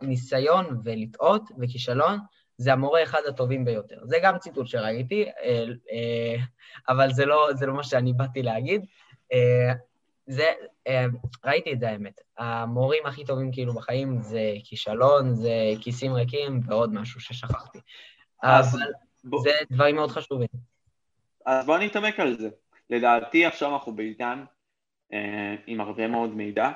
שניסיון 0.00 0.80
ולטעות 0.84 1.42
וכישלון 1.60 2.18
זה 2.58 2.72
המורה 2.72 3.02
אחד 3.02 3.20
הטובים 3.28 3.64
ביותר. 3.64 3.96
זה 4.04 4.16
גם 4.22 4.38
ציטוט 4.38 4.66
שראיתי, 4.66 5.24
אבל 6.88 7.12
זה 7.12 7.26
לא, 7.26 7.48
זה 7.54 7.66
לא 7.66 7.74
מה 7.74 7.84
שאני 7.84 8.12
באתי 8.12 8.42
להגיד. 8.42 8.86
זה, 10.26 10.52
ראיתי 11.44 11.72
את 11.72 11.80
זה 11.80 11.90
האמת. 11.90 12.20
המורים 12.38 13.06
הכי 13.06 13.24
טובים 13.24 13.52
כאילו 13.52 13.74
בחיים 13.74 14.20
זה 14.20 14.40
כישלון, 14.64 15.34
זה 15.34 15.52
כיסים 15.80 16.12
ריקים 16.12 16.60
ועוד 16.66 16.94
משהו 16.94 17.20
ששכחתי. 17.20 17.78
אבל 18.42 18.78
בוא... 19.24 19.42
זה 19.42 19.50
דברים 19.70 19.96
מאוד 19.96 20.10
חשובים. 20.10 20.48
אז 21.44 21.66
בואו 21.66 21.78
נתעמק 21.78 22.20
על 22.20 22.38
זה. 22.38 22.48
לדעתי 22.90 23.46
עכשיו 23.46 23.72
אנחנו 23.74 23.92
בעידן 23.92 24.44
אה, 25.12 25.54
עם 25.66 25.80
הרבה 25.80 26.08
מאוד 26.08 26.34
מידע, 26.34 26.70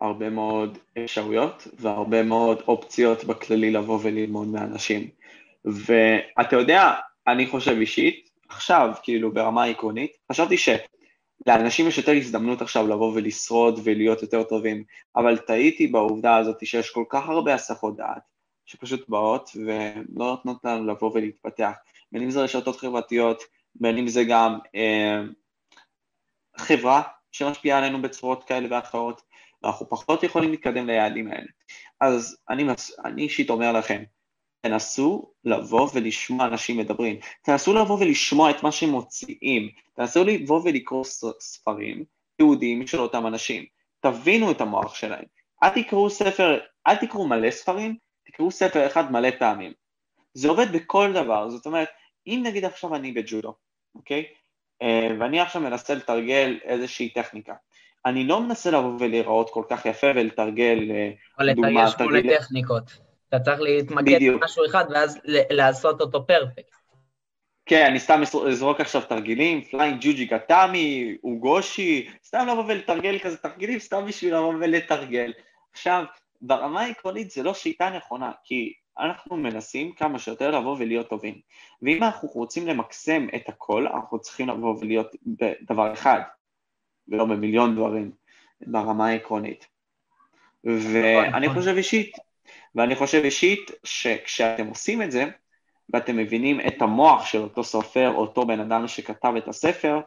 הרבה 0.00 0.30
מאוד 0.30 0.78
אפשרויות 1.04 1.68
והרבה 1.78 2.22
מאוד 2.22 2.62
אופציות 2.68 3.24
בכללי 3.24 3.70
לבוא 3.70 3.98
וללמוד 4.02 4.48
מאנשים. 4.48 5.08
ואתה 5.64 6.56
יודע, 6.56 6.92
אני 7.26 7.46
חושב 7.46 7.76
אישית, 7.80 8.30
עכשיו, 8.48 8.92
כאילו 9.02 9.32
ברמה 9.32 9.64
עקרונית, 9.64 10.16
חשבתי 10.32 10.56
שלאנשים 10.56 11.88
יש 11.88 11.98
יותר 11.98 12.12
הזדמנות 12.12 12.62
עכשיו 12.62 12.86
לבוא 12.86 13.12
ולשרוד 13.14 13.80
ולהיות 13.84 14.22
יותר 14.22 14.42
טובים, 14.42 14.84
אבל 15.16 15.38
טעיתי 15.38 15.86
בעובדה 15.86 16.36
הזאת 16.36 16.66
שיש 16.66 16.90
כל 16.90 17.04
כך 17.08 17.28
הרבה 17.28 17.54
הסחות 17.54 17.96
דעת 17.96 18.22
שפשוט 18.66 19.08
באות 19.08 19.50
ולא 19.54 20.04
נותנות 20.18 20.64
לנו 20.64 20.86
לבוא 20.86 21.10
ולהתפתח, 21.14 21.72
בין 22.12 22.22
אם 22.22 22.30
זה 22.30 22.40
רשתות 22.40 22.76
חברתיות, 22.76 23.42
בין 23.80 23.98
אם 23.98 24.08
זה 24.08 24.24
גם 24.24 24.58
אה, 24.74 25.20
חברה 26.56 27.02
שמשפיעה 27.32 27.78
עלינו 27.78 28.02
בצורות 28.02 28.44
כאלה 28.44 28.68
ואחרות, 28.70 29.22
ואנחנו 29.62 29.88
פחות 29.88 30.22
יכולים 30.22 30.50
להתקדם 30.50 30.86
ליעדים 30.86 31.28
האלה. 31.28 31.46
אז 32.00 32.36
אני, 32.50 33.22
אישית 33.22 33.50
אומר 33.50 33.72
לכם, 33.72 34.02
תנסו 34.60 35.32
לבוא 35.44 35.88
ולשמוע 35.94 36.46
אנשים 36.46 36.76
מדברים, 36.76 37.20
תנסו 37.42 37.74
לבוא 37.74 37.98
ולשמוע 38.00 38.50
את 38.50 38.62
מה 38.62 38.72
שהם 38.72 38.90
מוציאים, 38.90 39.68
תנסו 39.96 40.24
לבוא 40.24 40.60
ולקרוא 40.64 41.04
ספרים 41.40 42.04
תיעודיים 42.36 42.86
של 42.86 42.98
אותם 42.98 43.26
אנשים, 43.26 43.64
תבינו 44.00 44.50
את 44.50 44.60
המוח 44.60 44.94
שלהם, 44.94 45.24
אל 45.62 45.82
תקראו 45.82 46.10
ספר, 46.10 46.58
אל 46.86 46.96
תקראו 46.96 47.28
מלא 47.28 47.50
ספרים, 47.50 47.96
תקראו 48.26 48.50
ספר 48.50 48.86
אחד 48.86 49.12
מלא 49.12 49.30
פעמים. 49.38 49.72
זה 50.34 50.48
עובד 50.48 50.72
בכל 50.72 51.12
דבר, 51.12 51.50
זאת 51.50 51.66
אומרת, 51.66 51.88
אם 52.26 52.40
נגיד 52.46 52.64
עכשיו 52.64 52.94
אני 52.94 53.12
בג'ודו, 53.12 53.54
אוקיי? 53.96 54.24
אה, 54.82 55.08
ואני 55.20 55.40
עכשיו 55.40 55.62
מנסה 55.62 55.94
לתרגל 55.94 56.58
איזושהי 56.64 57.08
טכניקה. 57.08 57.54
אני 58.06 58.24
לא 58.24 58.40
מנסה 58.40 58.70
לבוא 58.70 58.92
ולהיראות 59.00 59.50
כל 59.50 59.62
כך 59.70 59.86
יפה 59.86 60.06
ולתרגל, 60.14 60.90
אה, 60.90 61.54
דוגמה, 61.54 61.90
תרגל... 61.98 62.20
שמונה 62.22 62.38
טכניקות. 62.38 62.98
אתה 63.28 63.38
צריך 63.40 63.60
להתמקד 63.60 64.18
במשהו 64.32 64.66
אחד 64.66 64.84
ואז 64.90 65.18
לעשות 65.50 66.00
אותו 66.00 66.26
פרפקט. 66.26 66.76
כן, 67.66 67.86
אני 67.86 68.00
סתם 68.00 68.22
אזרוק 68.48 68.80
עכשיו 68.80 69.02
תרגילים, 69.02 69.64
flying 69.64 69.98
juji 70.00 70.26
gatame, 70.26 71.16
ogoshi, 71.24 72.08
סתם 72.24 72.46
לבוא 72.50 72.64
ולתרגל 72.68 73.18
כזה 73.18 73.36
תרגילים, 73.36 73.78
סתם 73.78 74.06
בשביל 74.06 74.36
לבוא 74.36 74.54
ולתרגל. 74.60 75.32
עכשיו, 75.72 76.04
ברמה 76.40 76.80
העקרונית 76.80 77.30
זה 77.30 77.42
לא 77.42 77.54
שיטה 77.54 77.90
נכונה, 77.90 78.32
כי 78.44 78.72
אנחנו 78.98 79.36
מנסים 79.36 79.92
כמה 79.92 80.18
שיותר 80.18 80.50
לבוא 80.50 80.76
ולהיות 80.78 81.08
טובים. 81.08 81.40
ואם 81.82 82.02
אנחנו 82.02 82.28
רוצים 82.28 82.66
למקסם 82.66 83.26
את 83.36 83.48
הכל, 83.48 83.86
אנחנו 83.86 84.18
צריכים 84.18 84.48
לבוא 84.48 84.76
ולהיות 84.80 85.16
בדבר 85.26 85.92
אחד, 85.92 86.20
ולא 87.08 87.24
במיליון 87.24 87.76
דברים, 87.76 88.10
ברמה 88.60 89.06
העקרונית. 89.08 89.66
ואני 90.64 91.46
נכון. 91.46 91.58
חושב 91.58 91.76
אישית, 91.76 92.16
ואני 92.74 92.96
חושב 92.96 93.20
אישית 93.24 93.70
שכשאתם 93.84 94.66
עושים 94.66 95.02
את 95.02 95.10
זה, 95.10 95.24
ואתם 95.92 96.16
מבינים 96.16 96.60
את 96.60 96.82
המוח 96.82 97.26
של 97.26 97.38
אותו 97.38 97.64
סופר, 97.64 98.12
אותו 98.14 98.46
בן 98.46 98.60
אדם 98.60 98.88
שכתב 98.88 99.32
את 99.38 99.48
הספר, 99.48 100.00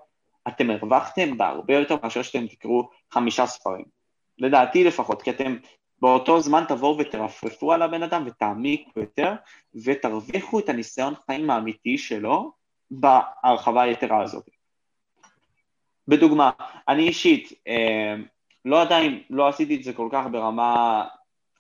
אתם 0.48 0.70
הרווחתם 0.70 1.38
בהרבה 1.38 1.74
יותר 1.74 1.96
מאשר 2.04 2.22
שאתם 2.22 2.48
תקראו 2.48 2.90
חמישה 3.12 3.46
ספרים. 3.46 3.86
לדעתי 4.38 4.84
לפחות, 4.84 5.22
כי 5.22 5.30
אתם 5.30 5.58
באותו 6.02 6.42
זמן 6.42 6.64
תבואו 6.68 6.98
ותרפרפו 6.98 7.74
על 7.74 7.82
הבן 7.82 8.04
אדם 8.04 8.24
ותעמיקו 8.26 9.00
יותר, 9.00 9.34
ותרוויחו 9.86 10.60
את 10.60 10.70
הניסיון 10.70 11.14
חיים 11.26 11.50
האמיתי 11.50 11.98
שלו 11.98 12.52
בהרחבה 12.92 13.82
היתרה 13.82 14.24
הזאת. 14.24 14.50
בדוגמה, 16.08 16.52
אני 16.88 17.08
אישית, 17.08 17.54
אה, 17.68 18.16
לא 18.66 18.82
עדיין, 18.82 19.24
לא 19.30 19.48
עשיתי 19.48 19.76
את 19.76 19.84
זה 19.84 19.94
כל 19.94 20.10
כך 20.12 20.26
ברמה 20.32 21.06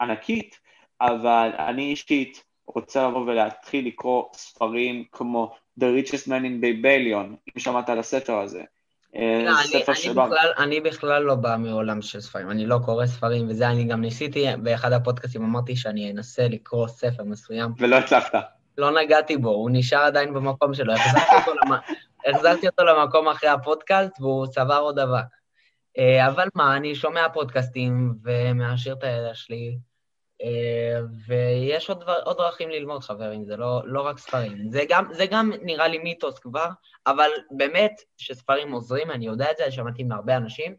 ענקית, 0.01 0.59
אבל 1.01 1.51
אני 1.57 1.91
אישית 1.91 2.43
רוצה 2.67 3.07
לבוא 3.07 3.21
ולהתחיל 3.21 3.87
לקרוא 3.87 4.23
ספרים 4.33 5.03
כמו 5.11 5.55
The 5.79 5.83
Richest 5.83 6.27
Man 6.27 6.43
in 6.43 6.63
Babylon, 6.63 7.35
אם 7.47 7.59
שמעת 7.59 7.89
על 7.89 7.99
הספר 7.99 8.39
הזה. 8.39 8.63
אה, 9.16 9.41
לא, 9.45 9.49
אני, 9.49 9.84
אני, 9.88 9.95
שבא... 9.95 10.26
בכלל, 10.26 10.51
אני 10.57 10.82
בכלל 10.82 11.24
לא 11.24 11.36
בא 11.36 11.55
מעולם 11.60 12.01
של 12.01 12.22
ספרים, 12.22 12.51
אני 12.51 12.66
לא 12.66 12.80
קורא 12.86 13.05
ספרים, 13.05 13.49
וזה 13.49 13.70
אני 13.70 13.84
גם 13.84 14.01
ניסיתי, 14.01 14.45
באחד 14.64 14.91
הפודקאסטים 14.91 15.43
אמרתי 15.43 15.76
שאני 15.76 16.12
אנסה 16.12 16.47
לקרוא 16.47 16.88
ספר 16.88 17.24
מסוים. 17.24 17.72
ולא 17.78 17.95
הצלחת. 17.95 18.34
לא 18.78 19.01
נגעתי 19.01 19.38
בו, 19.38 19.49
הוא 19.49 19.70
נשאר 19.74 19.99
עדיין 19.99 20.34
במקום 20.34 20.74
שלו, 20.74 20.93
החזרתי 20.93 21.36
אותו, 21.36 21.51
למ... 21.53 21.78
החזרתי 22.26 22.68
אותו 22.68 22.84
למקום 22.84 23.28
אחרי 23.28 23.49
הפודקאסט 23.49 24.22
והוא 24.22 24.47
צבר 24.47 24.80
עוד 24.80 24.99
אבק. 24.99 25.26
אה, 25.97 26.28
אבל 26.28 26.47
מה, 26.55 26.78
אני 26.78 26.95
שומע 26.95 27.30
פודקאסטים 27.34 28.14
ומעשיר 28.24 28.93
את 28.93 29.03
הידע 29.03 29.34
שלי, 29.34 29.78
ויש 31.27 31.89
עוד, 31.89 32.01
דבר, 32.01 32.15
עוד 32.25 32.37
דרכים 32.37 32.69
ללמוד, 32.69 33.03
חברים, 33.03 33.45
זה 33.45 33.57
לא, 33.57 33.81
לא 33.85 34.01
רק 34.01 34.17
ספרים. 34.17 34.71
זה 34.71 34.83
גם, 34.89 35.13
זה 35.13 35.25
גם 35.25 35.51
נראה 35.61 35.87
לי 35.87 35.97
מיתוס 35.97 36.39
כבר, 36.39 36.69
אבל 37.07 37.29
באמת 37.51 38.01
שספרים 38.17 38.71
עוזרים, 38.71 39.11
אני 39.11 39.25
יודע 39.25 39.51
את 39.51 39.57
זה, 39.57 39.71
שמעתי 39.71 40.03
מהרבה 40.03 40.37
אנשים. 40.37 40.75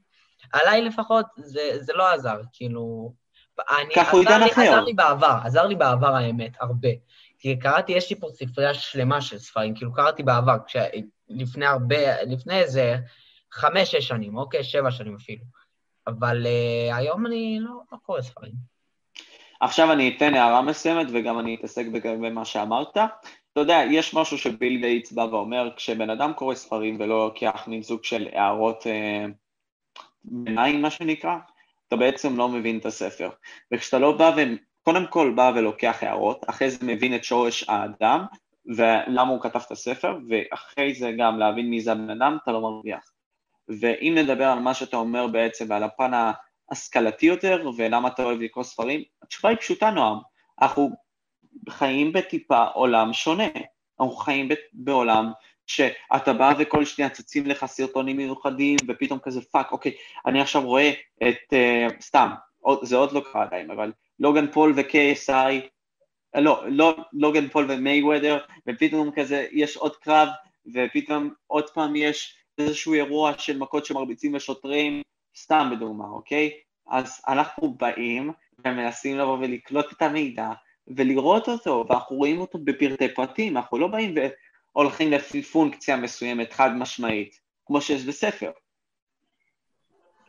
עליי 0.52 0.82
לפחות 0.82 1.26
זה, 1.36 1.61
זה 1.80 1.92
לא 1.92 2.12
עזר, 2.12 2.40
כאילו... 2.52 3.12
כך 3.96 4.12
הוא 4.12 4.20
עידן 4.20 4.40
אחר. 4.52 4.62
עזר 4.62 4.80
לי 4.80 4.92
בעבר, 4.92 5.38
עזר 5.44 5.66
לי 5.66 5.74
בעבר 5.74 6.14
האמת, 6.14 6.52
הרבה. 6.61 6.88
כי 7.38 7.58
קראתי, 7.58 7.92
יש 7.92 8.11
לי 8.11 8.20
פה 8.20 8.28
ספרייה 8.30 8.74
שלמה 8.74 9.20
של 9.20 9.38
ספרים, 9.38 9.74
כאילו 9.74 9.92
קראתי 9.92 10.22
בעבר, 10.22 10.56
כש... 10.66 10.76
לפני 11.28 11.66
הרבה, 11.66 12.22
לפני 12.22 12.58
איזה 12.58 12.96
חמש-שש 13.52 14.08
שנים, 14.08 14.36
אוקיי? 14.36 14.64
שבע 14.64 14.90
שנים 14.90 15.16
אפילו. 15.16 15.44
אבל 16.06 16.46
uh, 16.46 16.94
היום 16.94 17.26
אני 17.26 17.58
לא, 17.61 17.70
לא 17.92 17.98
קורא 18.02 18.22
ספרים. 18.22 18.52
עכשיו 19.61 19.92
אני 19.92 20.14
אתן 20.16 20.34
הערה 20.34 20.62
מסוימת 20.62 21.06
וגם 21.12 21.38
אני 21.38 21.54
אתעסק 21.54 21.86
במה 22.02 22.44
שאמרת. 22.44 22.96
אתה 23.52 23.61
יודע, 23.61 23.82
יש 23.90 24.14
משהו 24.14 24.38
שביל 24.38 24.80
גייטס 24.80 25.12
בא 25.12 25.20
ואומר, 25.20 25.70
כשבן 25.76 26.11
אדם 26.11 26.32
קורא 26.32 26.54
ספרים 26.54 26.96
ולא 27.00 27.24
לוקח 27.24 27.64
מין 27.66 27.82
סוג 27.82 28.04
של 28.04 28.28
הערות 28.32 28.86
אה, 28.86 29.24
ביניים, 30.24 30.82
מה 30.82 30.90
שנקרא, 30.90 31.36
אתה 31.88 31.96
בעצם 31.96 32.36
לא 32.36 32.48
מבין 32.48 32.78
את 32.78 32.86
הספר. 32.86 33.30
וכשאתה 33.72 33.98
לא 33.98 34.12
בא 34.12 34.32
ו... 34.36 34.40
קודם 34.82 35.06
כל 35.06 35.32
בא 35.36 35.52
ולוקח 35.54 36.02
הערות, 36.02 36.44
אחרי 36.50 36.70
זה 36.70 36.86
מבין 36.86 37.14
את 37.14 37.24
שורש 37.24 37.68
האדם 37.68 38.24
ולמה 38.66 39.28
הוא 39.32 39.40
כתב 39.40 39.61
את 39.66 39.70
הספר, 39.70 40.18
ואחרי 40.28 40.94
זה 40.94 41.12
גם 41.18 41.38
להבין 41.38 41.70
מי 41.70 41.80
זה 41.80 41.92
הבן 41.92 42.11
אדם, 42.11 42.38
אתה 42.42 42.52
לא 42.52 42.61
מרוויח. 42.61 43.12
ואם 43.68 44.14
נדבר 44.18 44.44
על 44.44 44.58
מה 44.58 44.74
שאתה 44.74 44.96
אומר 44.96 45.26
בעצם 45.26 45.64
ועל 45.68 45.82
הפן 45.82 46.11
השכלתי 46.70 47.26
יותר, 47.26 47.70
ולמה 47.76 48.08
אתה 48.08 48.22
אוהב 48.24 48.40
לקרוא 48.40 48.64
ספרים? 48.64 49.02
התשובה 49.22 49.48
היא 49.48 49.58
פשוטה, 49.58 49.90
נועם. 49.90 50.18
אנחנו 50.62 50.90
חיים 51.68 52.12
בטיפה 52.12 52.64
עולם 52.64 53.12
שונה. 53.12 53.48
אנחנו 54.00 54.16
חיים 54.16 54.48
בעולם 54.72 55.32
שאתה 55.66 56.32
בא 56.32 56.52
וכל 56.58 56.84
שניה 56.84 57.10
צצים 57.10 57.46
לך 57.46 57.66
סרטונים 57.66 58.16
מיוחדים, 58.16 58.76
ופתאום 58.88 59.18
כזה 59.18 59.40
fuck, 59.40 59.72
אוקיי, 59.72 59.92
אני 60.26 60.40
עכשיו 60.40 60.62
רואה 60.62 60.90
את, 61.22 61.52
אה, 61.53 62.03
סתם, 62.02 62.30
זה 62.82 62.96
עוד 62.96 63.12
לא 63.12 63.22
קרה 63.32 63.42
עדיין, 63.42 63.70
אבל 63.70 63.92
לוגן 64.18 64.52
פול 64.52 64.72
ו-KSI, 64.76 65.68
לא, 66.34 66.64
לא, 66.68 66.96
לוגן 67.12 67.48
פול 67.48 67.66
ומייוודר, 67.68 68.38
ופתאום 68.66 69.10
כזה 69.16 69.46
יש 69.52 69.76
עוד 69.76 69.96
קרב, 69.96 70.28
ופתאום 70.74 71.30
עוד 71.46 71.70
פעם 71.70 71.96
יש 71.96 72.36
איזשהו 72.58 72.94
אירוע 72.94 73.32
של 73.38 73.58
מכות 73.58 73.86
שמרביצים 73.86 74.34
לשוטרים, 74.34 75.02
סתם 75.37 75.70
בדוגמה, 75.72 76.05
אוקיי? 76.05 76.51
אז 76.91 77.22
אנחנו 77.28 77.74
באים 77.74 78.33
ומנסים 78.64 79.18
לבוא 79.18 79.39
ולקלוט 79.39 79.93
את 79.93 80.03
המידע 80.03 80.51
ולראות 80.97 81.49
אותו, 81.49 81.85
ואנחנו 81.89 82.16
רואים 82.16 82.41
אותו 82.41 82.59
בפרטי 82.64 83.14
פרטים, 83.14 83.57
אנחנו 83.57 83.78
לא 83.78 83.87
באים 83.87 84.14
והולכים 84.74 85.11
לפי 85.11 85.43
פונקציה 85.43 85.97
מסוימת 85.97 86.53
חד 86.53 86.70
משמעית, 86.76 87.41
כמו 87.66 87.81
שיש 87.81 88.05
בספר. 88.05 88.51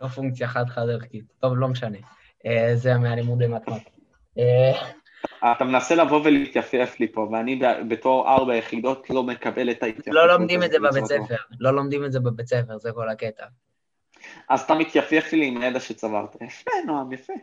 לא 0.02 0.08
פונקציה 0.08 0.48
חד-חד 0.48 0.90
ערכית. 0.90 1.26
טוב, 1.40 1.54
לא 1.58 1.68
משנה. 1.68 1.98
אה, 2.46 2.76
זה 2.76 2.98
מהלימודי 2.98 3.48
מתמטיקה. 3.48 3.90
אה, 4.38 5.52
אתה 5.52 5.64
מנסה 5.64 5.96
לבוא 5.96 6.22
ולהתייפייף 6.24 7.00
לי 7.00 7.12
פה, 7.12 7.30
ואני 7.32 7.62
בתור 7.90 8.30
ארבע 8.30 8.56
יחידות 8.56 9.10
לא 9.10 9.24
מקבל 9.24 9.72
את 9.72 9.84
ההתייפייפות. 9.84 10.14
לא 10.14 10.28
לומדים 10.28 10.64
את 10.64 10.72
זה 10.72 10.80
בבית 10.80 11.06
ספר, 11.06 11.36
לא 11.60 11.76
לומדים 11.76 12.06
את 12.06 12.12
זה 12.12 12.20
בבית 12.20 12.48
ספר, 12.48 12.78
זה 12.78 12.92
כל 12.92 13.10
הקטע. 13.10 13.46
אז 14.50 14.62
אתה 14.62 14.74
מתייפייף 14.74 15.34
לי 15.34 15.46
עם 15.46 15.62
הידע 15.62 15.80
שצברת. 15.80 16.36
יפה, 16.42 16.72
נועם, 16.86 17.12
יפה. 17.12 17.34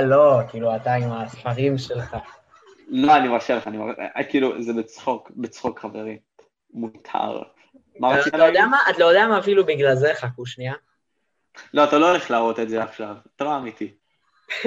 לא, 0.00 0.40
כאילו, 0.50 0.76
אתה 0.76 0.94
עם 0.94 1.12
הספרים 1.12 1.78
שלך. 1.78 2.16
לא, 2.88 3.16
אני 3.16 3.28
מרשה 3.28 3.56
לך, 3.56 3.66
אני 3.66 3.76
מרשה, 3.76 4.02
אה, 4.16 4.24
כאילו, 4.24 4.62
זה 4.62 4.72
בצחוק, 4.72 5.30
בצחוק 5.36 5.80
חברים. 5.80 6.18
מותר. 6.70 7.42
מה 7.98 8.08
רצית 8.08 8.34
להגיד? 8.34 8.60
אתה 8.90 8.98
לא 8.98 9.04
יודע 9.04 9.26
מה 9.28 9.38
אפילו 9.38 9.66
בגלל 9.66 9.94
זה, 9.94 10.14
חכו 10.14 10.46
שנייה. 10.46 10.74
לא, 11.74 11.84
אתה 11.84 11.98
לא 11.98 12.10
הולך 12.10 12.30
להראות 12.30 12.60
את 12.60 12.68
זה 12.68 12.82
עכשיו, 12.82 13.16
אתה 13.36 13.44
לא 13.44 13.56
אמיתי. 13.56 13.94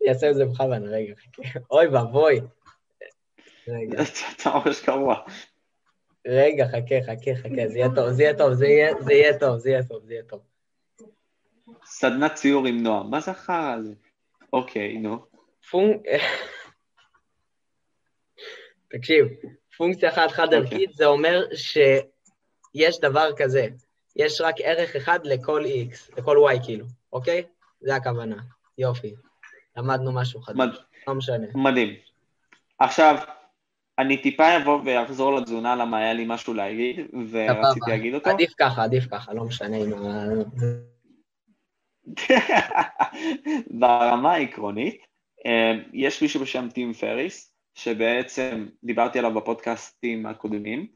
אני 0.00 0.08
אעשה 0.08 0.30
את 0.30 0.34
זה 0.34 0.44
בכוונה, 0.44 0.86
רגע, 0.86 1.14
חכה. 1.14 1.58
אוי 1.70 1.86
ואבוי. 1.86 2.40
רגע. 3.68 4.02
אתה 4.36 4.50
ממש 4.54 4.86
גרוע. 4.86 5.16
רגע, 6.26 6.66
חכה, 6.68 7.02
חכה, 7.06 7.34
חכה, 7.34 7.68
זה 7.68 7.78
יהיה 7.78 7.88
טוב, 7.94 8.10
זה 8.10 8.22
יהיה 8.22 8.34
טוב, 8.34 8.52
זה 8.52 8.66
יהיה 8.66 8.92
טוב, 9.38 9.58
זה 9.58 9.70
יהיה 9.70 9.82
טוב, 9.82 10.02
זה 10.04 10.12
יהיה 10.12 10.22
טוב. 10.22 10.40
סדנת 11.84 12.34
ציור 12.34 12.66
עם 12.66 12.82
נועם, 12.82 13.10
מה 13.10 13.20
זה 13.20 13.30
החרא 13.30 13.74
הזה? 13.78 13.94
אוקיי, 14.52 14.98
נו. 14.98 15.18
פונק... 15.70 16.00
תקשיב, 18.88 19.26
פונקציה 19.76 20.08
אחת 20.08 20.30
חד 20.30 20.44
אוקיי. 20.44 20.58
ערכית 20.58 20.92
זה 20.92 21.06
אומר 21.06 21.44
שיש 21.52 23.00
דבר 23.00 23.30
כזה, 23.36 23.66
יש 24.16 24.40
רק 24.40 24.54
ערך 24.58 24.96
אחד 24.96 25.18
לכל 25.24 25.64
x, 25.64 26.18
לכל 26.18 26.36
y 26.54 26.64
כאילו, 26.64 26.86
אוקיי? 27.12 27.42
זה 27.80 27.96
הכוונה. 27.96 28.36
יופי. 28.78 29.14
למדנו 29.76 30.12
משהו 30.12 30.40
חדש. 30.40 30.56
מד... 30.56 30.68
לא 31.08 31.14
משנה. 31.14 31.46
מדהים. 31.54 31.94
עכשיו, 32.78 33.16
אני 33.98 34.22
טיפה 34.22 34.56
אבוא 34.56 34.80
ואחזור 34.84 35.34
לתזונה 35.34 35.76
למה 35.76 35.98
היה 35.98 36.12
לי 36.12 36.24
משהו 36.28 36.54
להגיד, 36.54 36.96
ורציתי 37.30 37.90
להגיד 37.90 38.14
אותו. 38.14 38.30
עדיף 38.30 38.52
ככה, 38.58 38.84
עדיף 38.84 39.04
ככה, 39.10 39.34
לא 39.34 39.44
משנה 39.44 39.76
אם... 39.76 39.92
ברמה 43.80 44.32
העקרונית, 44.32 45.00
אה, 45.46 45.72
יש 45.92 46.22
מישהו 46.22 46.40
בשם 46.40 46.68
טים 46.74 46.92
פריס, 46.92 47.52
שבעצם 47.74 48.66
דיברתי 48.84 49.18
עליו 49.18 49.34
בפודקאסטים 49.34 50.26
הקודמים, 50.26 50.86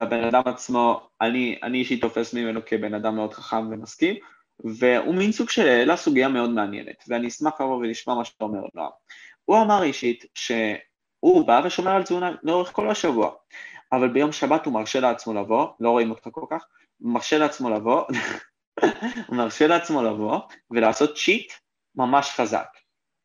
הבן 0.00 0.24
אדם 0.24 0.42
עצמו, 0.44 1.08
אני, 1.20 1.58
אני 1.62 1.78
אישית 1.78 2.00
תופס 2.00 2.34
ממנו 2.34 2.60
כבן 2.66 2.94
אדם 2.94 3.16
מאוד 3.16 3.34
חכם 3.34 3.68
ומשכיל, 3.70 4.18
והוא 4.64 5.14
מין 5.14 5.32
סוג 5.32 5.50
של 5.50 5.68
העלה 5.68 5.96
סוגיה 5.96 6.28
מאוד 6.28 6.50
מעניינת, 6.50 7.04
ואני 7.08 7.28
אשמח 7.28 7.60
לבוא 7.60 7.76
ולשמוע 7.76 8.16
מה 8.16 8.24
שאתה 8.24 8.44
אומר, 8.44 8.60
נועם. 8.74 8.90
הוא 9.44 9.62
אמר 9.62 9.82
אישית 9.82 10.24
שהוא 10.34 11.46
בא 11.46 11.60
ושומר 11.64 11.90
על 11.90 12.02
תזונה 12.02 12.34
לאורך 12.42 12.72
כל 12.72 12.90
השבוע, 12.90 13.30
אבל 13.92 14.08
ביום 14.08 14.32
שבת 14.32 14.66
הוא 14.66 14.74
מרשה 14.74 15.00
לעצמו 15.00 15.34
לבוא, 15.34 15.68
לא 15.80 15.90
רואים 15.90 16.10
אותך 16.10 16.28
כל 16.32 16.46
כך, 16.50 16.64
מרשה 17.00 17.38
לעצמו 17.38 17.70
לבוא, 17.70 18.04
הוא 19.26 19.36
מרשה 19.36 19.66
לעצמו 19.66 20.02
לבוא 20.02 20.40
ולעשות 20.70 21.16
צ'יט 21.16 21.52
ממש 21.94 22.30
חזק, 22.30 22.68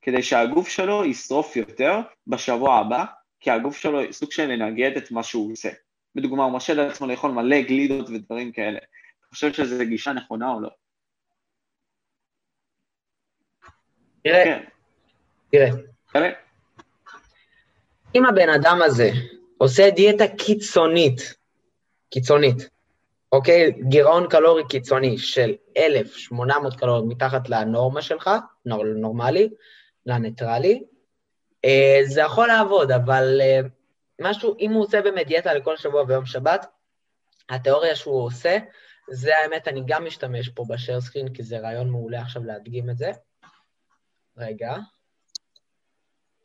כדי 0.02 0.24
שהגוף 0.24 0.70
שלו 0.70 1.06
ישרוף 1.06 1.56
יותר 1.56 2.00
בשבוע 2.28 2.76
הבא, 2.76 3.06
כי 3.40 3.52
הגוף 3.52 3.78
שלו 3.78 4.14
סוג 4.14 4.32
של 4.32 4.46
לנגד 4.46 4.98
את 4.98 5.12
מה 5.12 5.24
שהוא 5.24 5.52
עושה. 5.52 5.70
בדוגמה, 6.16 6.44
הוא 6.44 6.54
מרשה 6.54 6.74
לעצמו 6.74 7.08
לאכול 7.08 7.32
מלא 7.32 7.62
גלידות 7.62 8.10
ודברים 8.10 8.52
כאלה. 8.52 8.78
אתה 8.78 9.28
חושב 9.30 9.54
שזו 9.54 9.84
גישה 9.86 10.14
נכונה 10.14 10.50
או 10.50 10.62
לא? 10.62 10.70
תראה, 14.24 14.44
כן. 14.44 14.64
תראה. 15.52 15.70
תראה. 16.14 16.30
אם 18.16 18.26
הבן 18.26 18.50
אדם 18.50 18.80
הזה 18.86 19.10
עושה 19.58 19.90
דיאטה 19.90 20.24
קיצונית, 20.38 21.36
קיצונית, 22.10 22.70
אוקיי? 23.34 23.72
גירעון 23.72 24.28
קלורי 24.30 24.64
קיצוני 24.70 25.18
של 25.18 25.56
1,800 25.78 26.76
קלוריות 26.76 27.06
מתחת 27.08 27.50
לנורמה 27.50 28.02
שלך, 28.02 28.30
נור, 28.66 28.84
נורמלי, 28.84 29.50
לניטרלי, 30.06 30.84
אה, 31.66 32.00
זה 32.04 32.22
יכול 32.22 32.48
לעבוד, 32.48 32.92
אבל 32.92 33.42
אה, 33.42 33.60
משהו, 34.22 34.56
אם 34.60 34.72
הוא 34.72 34.84
עושה 34.84 35.02
באמת 35.02 35.28
דיאטה 35.28 35.54
לכל 35.54 35.78
שבוע 35.78 36.04
ביום 36.04 36.26
שבת, 36.26 36.66
התיאוריה 37.50 37.96
שהוא 37.96 38.24
עושה, 38.24 38.58
זה 39.10 39.38
האמת, 39.38 39.68
אני 39.68 39.84
גם 39.86 40.06
משתמש 40.06 40.50
פה 40.50 40.64
בשאר 40.70 41.02
סקרין, 41.02 41.34
כי 41.34 41.44
זה 41.44 41.60
רעיון 41.60 41.90
מעולה 41.90 42.22
עכשיו 42.22 42.44
להדגים 42.44 42.90
את 42.90 42.98
זה. 42.98 43.12
רגע. 44.38 44.76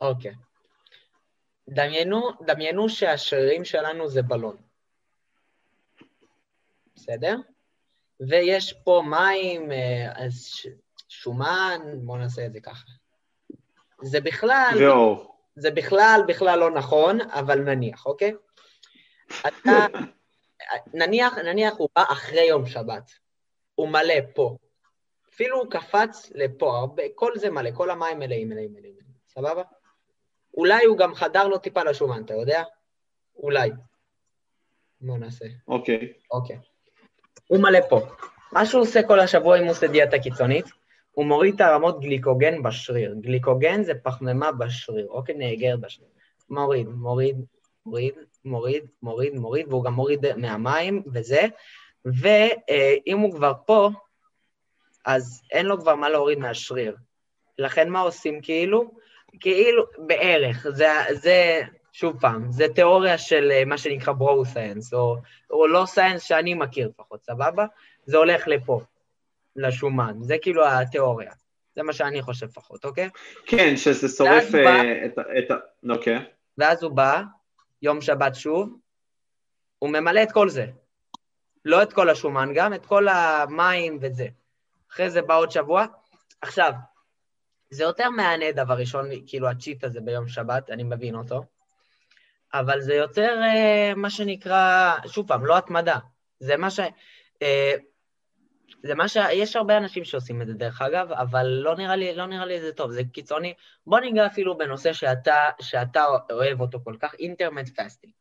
אוקיי. 0.01 0.35
דמיינו, 1.69 2.31
דמיינו 2.47 2.89
שהשרירים 2.89 3.65
שלנו 3.65 4.09
זה 4.09 4.23
בלון. 4.23 4.68
בסדר? 6.99 7.37
ויש 8.21 8.73
פה 8.73 9.03
מים, 9.11 9.73
אה, 9.73 10.13
אז 10.15 10.49
שומן, 11.09 11.81
בואו 11.95 12.19
נעשה 12.19 12.47
את 12.47 12.53
זה 12.53 12.61
ככה. 12.61 12.85
זה 14.03 14.21
בכלל... 14.21 14.71
ואור. 14.81 15.35
זה 15.57 15.71
בכלל, 15.71 16.21
בכלל 16.29 16.59
לא 16.59 16.71
נכון, 16.71 17.21
אבל 17.21 17.59
נניח, 17.59 18.07
אוקיי? 18.07 18.33
אתה, 19.41 19.87
נניח, 20.95 21.39
נניח 21.39 21.75
הוא 21.77 21.89
בא 21.97 22.05
אחרי 22.09 22.45
יום 22.45 22.67
שבת, 22.67 23.11
הוא 23.75 23.89
מלא 23.89 24.15
פה. 24.35 24.57
אפילו 25.35 25.59
הוא 25.59 25.71
קפץ 25.71 26.31
לפה, 26.35 26.79
הרבה, 26.79 27.03
כל 27.15 27.33
זה 27.37 27.51
מלא, 27.51 27.71
כל 27.75 27.91
המים 27.91 28.19
מלאים, 28.19 28.49
מלאים, 28.49 28.73
מלאים, 28.73 28.95
סבבה? 29.29 29.63
אולי 30.55 30.85
הוא 30.85 30.99
גם 30.99 31.15
חדר 31.15 31.49
לו 31.49 31.59
טיפה 31.59 31.83
לשומן, 31.83 32.25
אתה 32.25 32.35
יודע? 32.35 32.63
אולי. 33.37 33.71
בוא 35.01 35.19
נעשה. 35.19 35.45
אוקיי. 35.69 36.13
אוקיי. 36.31 36.59
הוא 37.49 37.61
מלא 37.61 37.81
פה. 37.89 38.01
מה 38.53 38.67
שהוא 38.67 38.83
עושה 38.83 39.03
כל 39.03 39.21
השבוע 39.21 39.59
אם 39.59 39.63
הוא 39.63 39.71
עושה 39.71 39.87
דיאטה 39.87 40.19
קיצונית, 40.19 40.67
הוא 41.13 41.27
מוריד 41.27 41.55
את 41.55 41.61
הרמות 41.61 42.01
גליקוגן 42.01 42.63
בשריר. 42.63 43.15
גליקוגן 43.21 43.83
זה 43.83 43.93
פחמימה 44.03 44.53
בשריר, 44.53 45.07
אוקיי? 45.11 45.35
נאגרת 45.35 45.81
בשריר. 45.81 46.09
מוריד, 46.51 46.89
מוריד, 46.89 47.37
מוריד, 47.87 48.15
מוריד, 48.45 48.85
מוריד, 49.03 49.35
מוריד, 49.35 49.69
והוא 49.69 49.85
גם 49.85 49.93
מוריד 49.93 50.37
מהמים 50.37 51.03
וזה, 51.15 51.43
ואם 52.05 53.19
הוא 53.19 53.33
כבר 53.33 53.53
פה, 53.67 53.91
אז 55.07 55.43
אין 55.53 55.67
לו 55.67 55.81
כבר 55.81 55.95
מה 55.95 56.09
להוריד 56.09 56.39
מהשריר. 56.39 56.97
לכן 57.59 57.89
מה 57.89 58.01
עושים 58.01 58.41
כאילו? 58.43 58.91
כאילו, 59.41 59.85
בערך, 59.99 60.67
זה, 60.71 60.89
זה 61.13 61.61
שוב 62.01 62.21
פעם, 62.21 62.53
זה 62.53 62.67
תיאוריה 62.75 63.19
של 63.19 63.51
אה, 63.53 63.65
מה 63.65 63.79
שנקרא 63.79 64.13
bro 64.13 64.45
science, 64.45 64.95
או, 64.95 65.17
או 65.51 65.67
לא 65.67 65.85
science 65.87 66.23
שאני 66.23 66.55
מכיר 66.55 66.89
לפחות, 66.89 67.25
סבבה? 67.25 67.67
זה 68.05 68.17
הולך 68.17 68.49
לפה, 68.49 68.81
לשומן, 69.57 70.17
זה 70.21 70.37
כאילו 70.43 70.67
התיאוריה. 70.67 71.33
זה 71.77 71.83
מה 71.83 71.93
שאני 71.93 72.23
חושב 72.23 72.47
לפחות, 72.47 72.85
אוקיי? 72.85 73.11
כן, 73.47 73.77
שזה 73.77 74.09
שורף 74.09 74.49
אה, 74.49 74.53
בא, 74.53 74.83
את 75.39 75.51
ה... 75.51 75.55
אוקיי. 75.89 76.19
ואז 76.59 76.83
הוא 76.83 76.93
בא, 76.93 77.23
יום 77.83 78.01
שבת 78.01 78.35
שוב, 78.35 78.77
הוא 79.79 79.91
ממלא 79.91 80.23
את 80.23 80.33
כל 80.33 80.49
זה. 80.49 80.67
לא 81.65 81.83
את 81.83 81.93
כל 81.93 82.11
השומן 82.11 82.51
גם, 82.55 82.75
את 82.75 82.87
כל 82.87 83.09
המים 83.09 83.99
וזה. 84.01 84.27
אחרי 84.91 85.11
זה 85.11 85.23
בא 85.23 85.37
עוד 85.37 85.51
שבוע. 85.51 85.87
עכשיו, 86.43 86.73
זה 87.71 87.83
יותר 87.83 88.11
מהנה 88.11 88.53
דבר 88.53 88.75
ראשון, 88.75 89.09
כאילו 89.27 89.49
ה 89.49 89.55
cheat 89.55 89.85
הזה 89.85 90.01
ביום 90.01 90.29
שבת, 90.29 90.71
אני 90.71 90.83
מבין 90.83 91.15
אותו, 91.15 91.43
אבל 92.55 92.81
זה 92.81 92.95
יותר 92.95 93.41
אה, 93.43 93.93
מה 93.97 94.11
שנקרא, 94.11 94.95
שוב 95.07 95.29
פעם, 95.29 95.47
לא 95.47 95.57
התמדה. 95.57 95.99
זה 96.41 96.57
מה 96.57 96.71
ש... 96.71 96.81
אה, 97.43 97.75
זה 98.83 98.95
מה 98.95 99.09
ש... 99.09 99.17
יש 99.33 99.57
הרבה 99.57 99.77
אנשים 99.77 100.05
שעושים 100.05 100.43
את 100.43 100.47
זה, 100.47 100.55
דרך 100.55 100.83
אגב, 100.83 101.13
אבל 101.13 101.47
לא 101.47 101.77
נראה 101.77 101.97
לי, 101.97 102.15
לא 102.15 102.27
נראה 102.27 102.47
לי 102.47 102.61
זה 102.61 102.73
טוב, 102.73 102.91
זה 102.91 103.03
קיצוני. 103.13 103.55
בוא 103.87 104.01
ניגע 104.01 104.27
אפילו 104.27 104.59
בנושא 104.59 104.93
שאתה, 104.93 105.37
שאתה 105.61 106.05
אוהב 106.31 106.61
אותו 106.61 106.81
כל 106.85 106.97
כך, 107.01 107.15
intermittent 107.15 107.69
fasting. 107.69 108.13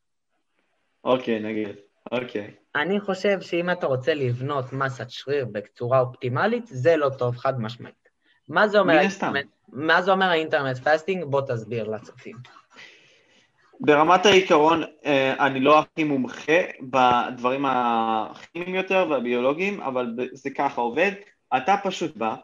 אוקיי, 1.03 1.39
נגיד. 1.39 1.75
אוקיי. 2.11 2.53
אני 2.75 2.99
חושב 2.99 3.41
שאם 3.41 3.69
אתה 3.69 3.87
רוצה 3.87 4.13
לבנות 4.13 4.73
מסת 4.73 5.09
שריר 5.09 5.45
בצורה 5.45 5.99
אופטימלית, 5.99 6.67
זה 6.67 6.97
לא 6.97 7.09
טוב, 7.09 7.37
חד 7.37 7.61
משמעית. 7.61 8.09
מה 8.49 8.67
זה 8.67 8.79
אומר, 8.79 8.93
ה 8.93 8.97
intermittent, 8.97 9.47
מה 9.67 10.01
זה 10.01 10.11
אומר 10.11 10.25
ה 10.25 10.29
intermittent 10.29 10.77
fasting? 10.77 11.23
בוא 11.23 11.41
תסביר 11.41 11.89
לצופים. 11.89 12.37
ברמת 13.79 14.25
העיקרון, 14.25 14.83
אה, 15.05 15.45
אני 15.45 15.59
לא 15.59 15.79
הכי 15.79 16.03
מומחה 16.03 16.61
בדברים 16.81 17.65
הכימיים 17.67 18.75
יותר 18.75 19.07
והביולוגיים, 19.09 19.81
אבל 19.81 20.15
זה 20.33 20.49
ככה 20.49 20.81
עובד. 20.81 21.11
אתה 21.57 21.75
פשוט 21.83 22.17
בא, 22.17 22.35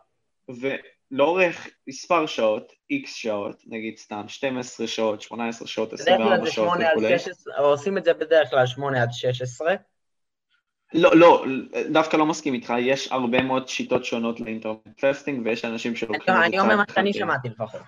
ולאורך 0.50 1.68
מספר 1.88 2.26
שעות, 2.26 2.74
איקס 2.90 3.14
שעות, 3.14 3.64
נגיד 3.68 3.98
סתם 3.98 4.24
12 4.28 4.88
שעות, 4.88 5.22
18 5.22 5.68
שעות, 5.68 5.94
24 5.94 6.52
שעות 6.52 6.78
וכולי. 6.92 7.16
עושים 7.58 7.98
את 7.98 8.06
זה 8.06 8.14
בדרך 8.14 8.50
כלל 8.50 8.66
8 8.66 9.02
עד 9.02 9.12
16. 9.12 9.76
לא, 10.94 11.16
לא, 11.16 11.46
דוווקא 11.92 12.18
לא 12.18 12.26
מסכים 12.26 12.54
איתך, 12.54 12.74
יש 12.80 13.12
הרבה 13.12 13.42
מאוד 13.42 13.68
שיטות 13.68 14.06
שונות 14.06 14.40
לאינטרנט 14.40 14.78
פסטינג 15.02 15.46
ויש 15.46 15.66
אנשים 15.66 15.96
שלוקחים... 15.96 16.36
אני 16.36 16.60
אומר 16.60 16.76
מה 16.76 16.84
שאני 16.96 17.14
שמעתי 17.14 17.50
לפחות. 17.50 17.82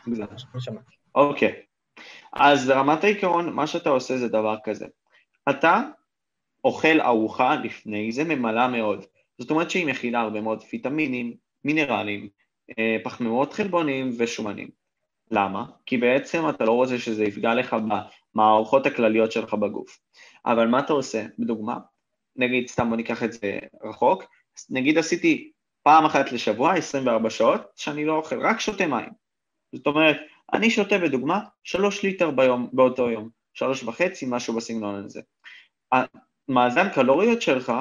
אוקיי, 1.15 1.61
אז 2.33 2.67
ברמת 2.67 3.03
העיקרון, 3.03 3.53
מה 3.53 3.67
שאתה 3.67 3.89
עושה 3.89 4.17
זה 4.17 4.27
דבר 4.27 4.55
כזה. 4.63 4.85
אתה 5.49 5.81
אוכל 6.63 7.01
ארוחה 7.01 7.55
לפני 7.55 8.11
זה 8.11 8.23
ממלאה 8.23 8.67
מאוד. 8.67 9.05
זאת 9.37 9.51
אומרת 9.51 9.71
שהיא 9.71 9.87
מכילה 9.87 10.21
הרבה 10.21 10.41
מאוד 10.41 10.63
ויטמינים, 10.73 11.33
מינרלים, 11.63 12.29
אה, 12.79 12.97
פחמימות 13.03 13.53
חלבונים 13.53 14.11
ושומנים. 14.17 14.69
למה? 15.31 15.65
כי 15.85 15.97
בעצם 15.97 16.49
אתה 16.49 16.65
לא 16.65 16.71
רוצה 16.71 16.97
שזה 16.97 17.23
יפגע 17.23 17.53
לך 17.53 17.75
במערכות 18.35 18.85
הכלליות 18.85 19.31
שלך 19.31 19.53
בגוף. 19.53 19.99
אבל 20.45 20.67
מה 20.67 20.79
אתה 20.79 20.93
עושה? 20.93 21.25
בדוגמה, 21.39 21.77
נגיד, 22.35 22.67
סתם 22.67 22.89
בוא 22.89 22.97
ניקח 22.97 23.23
את 23.23 23.33
זה 23.33 23.59
רחוק, 23.83 24.23
נגיד 24.69 24.97
עשיתי 24.97 25.51
פעם 25.83 26.05
אחת 26.05 26.31
לשבוע, 26.31 26.73
24 26.73 27.29
שעות, 27.29 27.61
שאני 27.75 28.05
לא 28.05 28.15
אוכל, 28.15 28.39
רק 28.39 28.59
שותה 28.59 28.87
מים. 28.87 29.09
זאת 29.75 29.87
אומרת, 29.87 30.17
אני 30.53 30.69
שותה 30.69 30.97
בדוגמה 30.97 31.39
שלוש 31.63 32.03
ליטר 32.03 32.31
ביום, 32.31 32.69
באותו 32.73 33.09
יום, 33.09 33.29
שלוש 33.53 33.83
וחצי, 33.83 34.25
משהו 34.29 34.55
בסגנון 34.55 35.05
הזה. 35.05 35.21
המאזן 35.91 36.89
קלוריות 36.89 37.41
שלך 37.41 37.73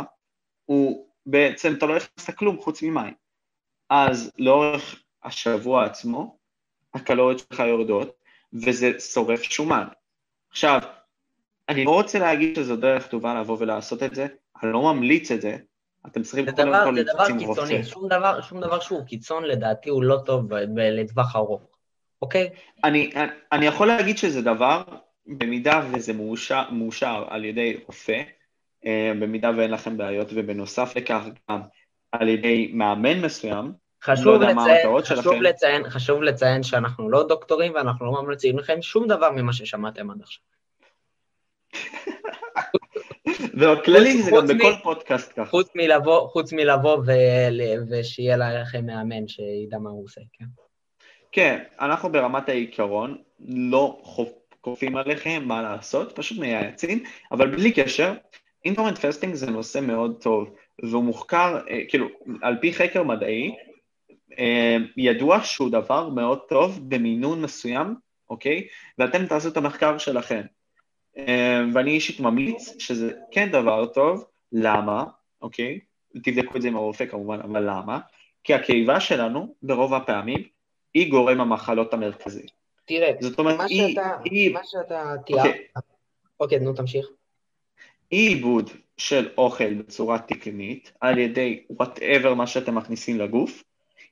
הוא 0.64 1.08
בעצם, 1.26 1.74
אתה 1.78 1.86
לא 1.86 1.96
הכנסת 1.96 2.34
כלום 2.34 2.60
חוץ 2.60 2.82
ממים. 2.82 3.14
אז 3.90 4.32
לאורך 4.38 5.02
השבוע 5.22 5.84
עצמו, 5.84 6.36
הקלוריות 6.94 7.38
שלך 7.38 7.60
יורדות, 7.60 8.16
וזה 8.52 9.00
שורף 9.00 9.42
שומן. 9.42 9.86
עכשיו, 10.50 10.80
אני 11.68 11.84
לא 11.84 11.90
רוצה 11.90 12.18
להגיד 12.18 12.56
שזו 12.56 12.76
דרך 12.76 13.06
טובה 13.06 13.40
לבוא 13.40 13.56
ולעשות 13.60 14.02
את 14.02 14.14
זה, 14.14 14.26
אני 14.62 14.72
לא 14.72 14.94
ממליץ 14.94 15.30
את 15.30 15.40
זה, 15.40 15.56
אתם 16.06 16.22
צריכים 16.22 16.50
קודם 16.50 16.72
כל 16.84 16.90
להתייעץ 16.90 17.30
עם 17.30 17.38
רופא. 17.40 17.66
זה 17.66 17.66
דבר 17.66 17.66
קיצוני, 17.66 17.84
שום 17.84 18.08
דבר, 18.08 18.40
שום 18.40 18.60
דבר 18.60 18.80
שהוא 18.80 19.04
קיצון 19.06 19.44
לדעתי 19.44 19.90
הוא 19.90 20.02
לא 20.02 20.18
טוב 20.26 20.52
לטווח 20.76 21.36
ארוך, 21.36 21.62
אוקיי? 22.22 22.50
אני, 22.84 23.12
אני 23.52 23.66
יכול 23.66 23.86
להגיד 23.86 24.18
שזה 24.18 24.42
דבר, 24.42 24.82
במידה 25.26 25.80
וזה 25.92 26.12
מאושר, 26.12 26.70
מאושר 26.70 27.24
על 27.28 27.44
ידי 27.44 27.76
רופא, 27.86 28.22
אה, 28.86 29.12
במידה 29.20 29.50
ואין 29.56 29.70
לכם 29.70 29.96
בעיות, 29.96 30.28
ובנוסף 30.34 30.96
לכך 30.96 31.22
גם 31.50 31.60
על 32.12 32.28
ידי 32.28 32.70
מאמן 32.74 33.20
מסוים, 33.20 33.72
חשוב, 34.02 34.42
לא 34.42 34.48
לציין, 34.48 35.02
חשוב, 35.04 35.42
לציין, 35.42 35.90
חשוב 35.90 36.22
לציין 36.22 36.62
שאנחנו 36.62 37.10
לא 37.10 37.28
דוקטורים 37.28 37.74
ואנחנו 37.74 38.06
לא 38.06 38.22
ממליצים 38.22 38.58
לכם 38.58 38.82
שום 38.82 39.08
דבר 39.08 39.30
ממה 39.30 39.52
ששמעתם 39.52 40.10
עד 40.10 40.20
עכשיו. 40.22 40.42
והכללי 43.58 44.22
זה 44.22 44.30
גם 44.30 44.46
בכל 44.46 44.72
פודקאסט 44.82 45.32
ככה. 45.32 45.50
חוץ 45.50 45.68
מלבוא, 45.74 46.28
חוץ 46.28 46.52
מלבוא 46.52 46.98
ושיהיה 47.90 48.36
לכם 48.36 48.86
מאמן 48.86 49.28
שידע 49.28 49.78
מה 49.78 49.90
הוא 49.90 50.04
עושה, 50.04 50.20
כן. 50.32 50.44
כן, 51.34 51.62
אנחנו 51.80 52.12
ברמת 52.12 52.48
העיקרון 52.48 53.16
לא 53.48 54.02
כופים 54.60 54.96
עליכם 54.96 55.42
מה 55.44 55.62
לעשות, 55.62 56.16
פשוט 56.16 56.38
מייעצים, 56.38 57.04
אבל 57.32 57.50
בלי 57.50 57.72
קשר, 57.72 58.14
אינטרנט 58.64 58.98
פסטינג 58.98 59.34
זה 59.34 59.50
נושא 59.50 59.78
מאוד 59.78 60.22
טוב, 60.22 60.54
והוא 60.82 61.04
מוחקר, 61.04 61.60
אה, 61.70 61.80
כאילו, 61.88 62.08
על 62.42 62.56
פי 62.60 62.72
חקר 62.72 63.02
מדעי, 63.02 63.54
אה, 64.38 64.76
ידוע 64.96 65.40
שהוא 65.42 65.70
דבר 65.70 66.08
מאוד 66.08 66.38
טוב 66.48 66.80
במינון 66.88 67.42
מסוים, 67.42 67.94
אוקיי? 68.30 68.66
ואתם 68.98 69.26
תעשו 69.26 69.48
את 69.48 69.56
המחקר 69.56 69.98
שלכם. 69.98 70.42
אה, 71.18 71.60
ואני 71.72 71.90
אישית 71.90 72.20
ממליץ 72.20 72.74
שזה 72.78 73.12
כן 73.30 73.50
דבר 73.50 73.86
טוב, 73.86 74.24
למה, 74.52 75.04
אוקיי? 75.42 75.78
תבדקו 76.22 76.56
את 76.56 76.62
זה 76.62 76.68
עם 76.68 76.76
הרופא 76.76 77.06
כמובן, 77.06 77.40
אבל 77.40 77.62
למה? 77.70 77.98
כי 78.44 78.54
הקיבה 78.54 79.00
שלנו, 79.00 79.54
ברוב 79.62 79.94
הפעמים, 79.94 80.53
היא 80.94 81.10
גורם 81.10 81.40
המחלות 81.40 81.94
המרכזי. 81.94 82.46
תראה, 82.84 83.12
זאת 83.20 83.38
אומרת, 83.38 83.58
מה 83.58 83.64
היא, 83.64 83.88
שאתה, 83.88 84.10
היא... 84.24 84.54
מה 84.54 84.60
שאתה 84.64 85.14
תיארת, 85.26 85.44
אוקיי. 85.46 85.66
אוקיי, 86.40 86.58
נו, 86.58 86.72
תמשיך. 86.72 87.06
אי 88.12 88.28
עיבוד 88.28 88.70
של 88.96 89.28
אוכל 89.38 89.74
בצורה 89.74 90.18
תקנית, 90.18 90.92
על 91.00 91.18
ידי 91.18 91.62
whatever 91.70 92.34
מה 92.34 92.46
שאתם 92.46 92.74
מכניסים 92.74 93.18
לגוף, 93.18 93.64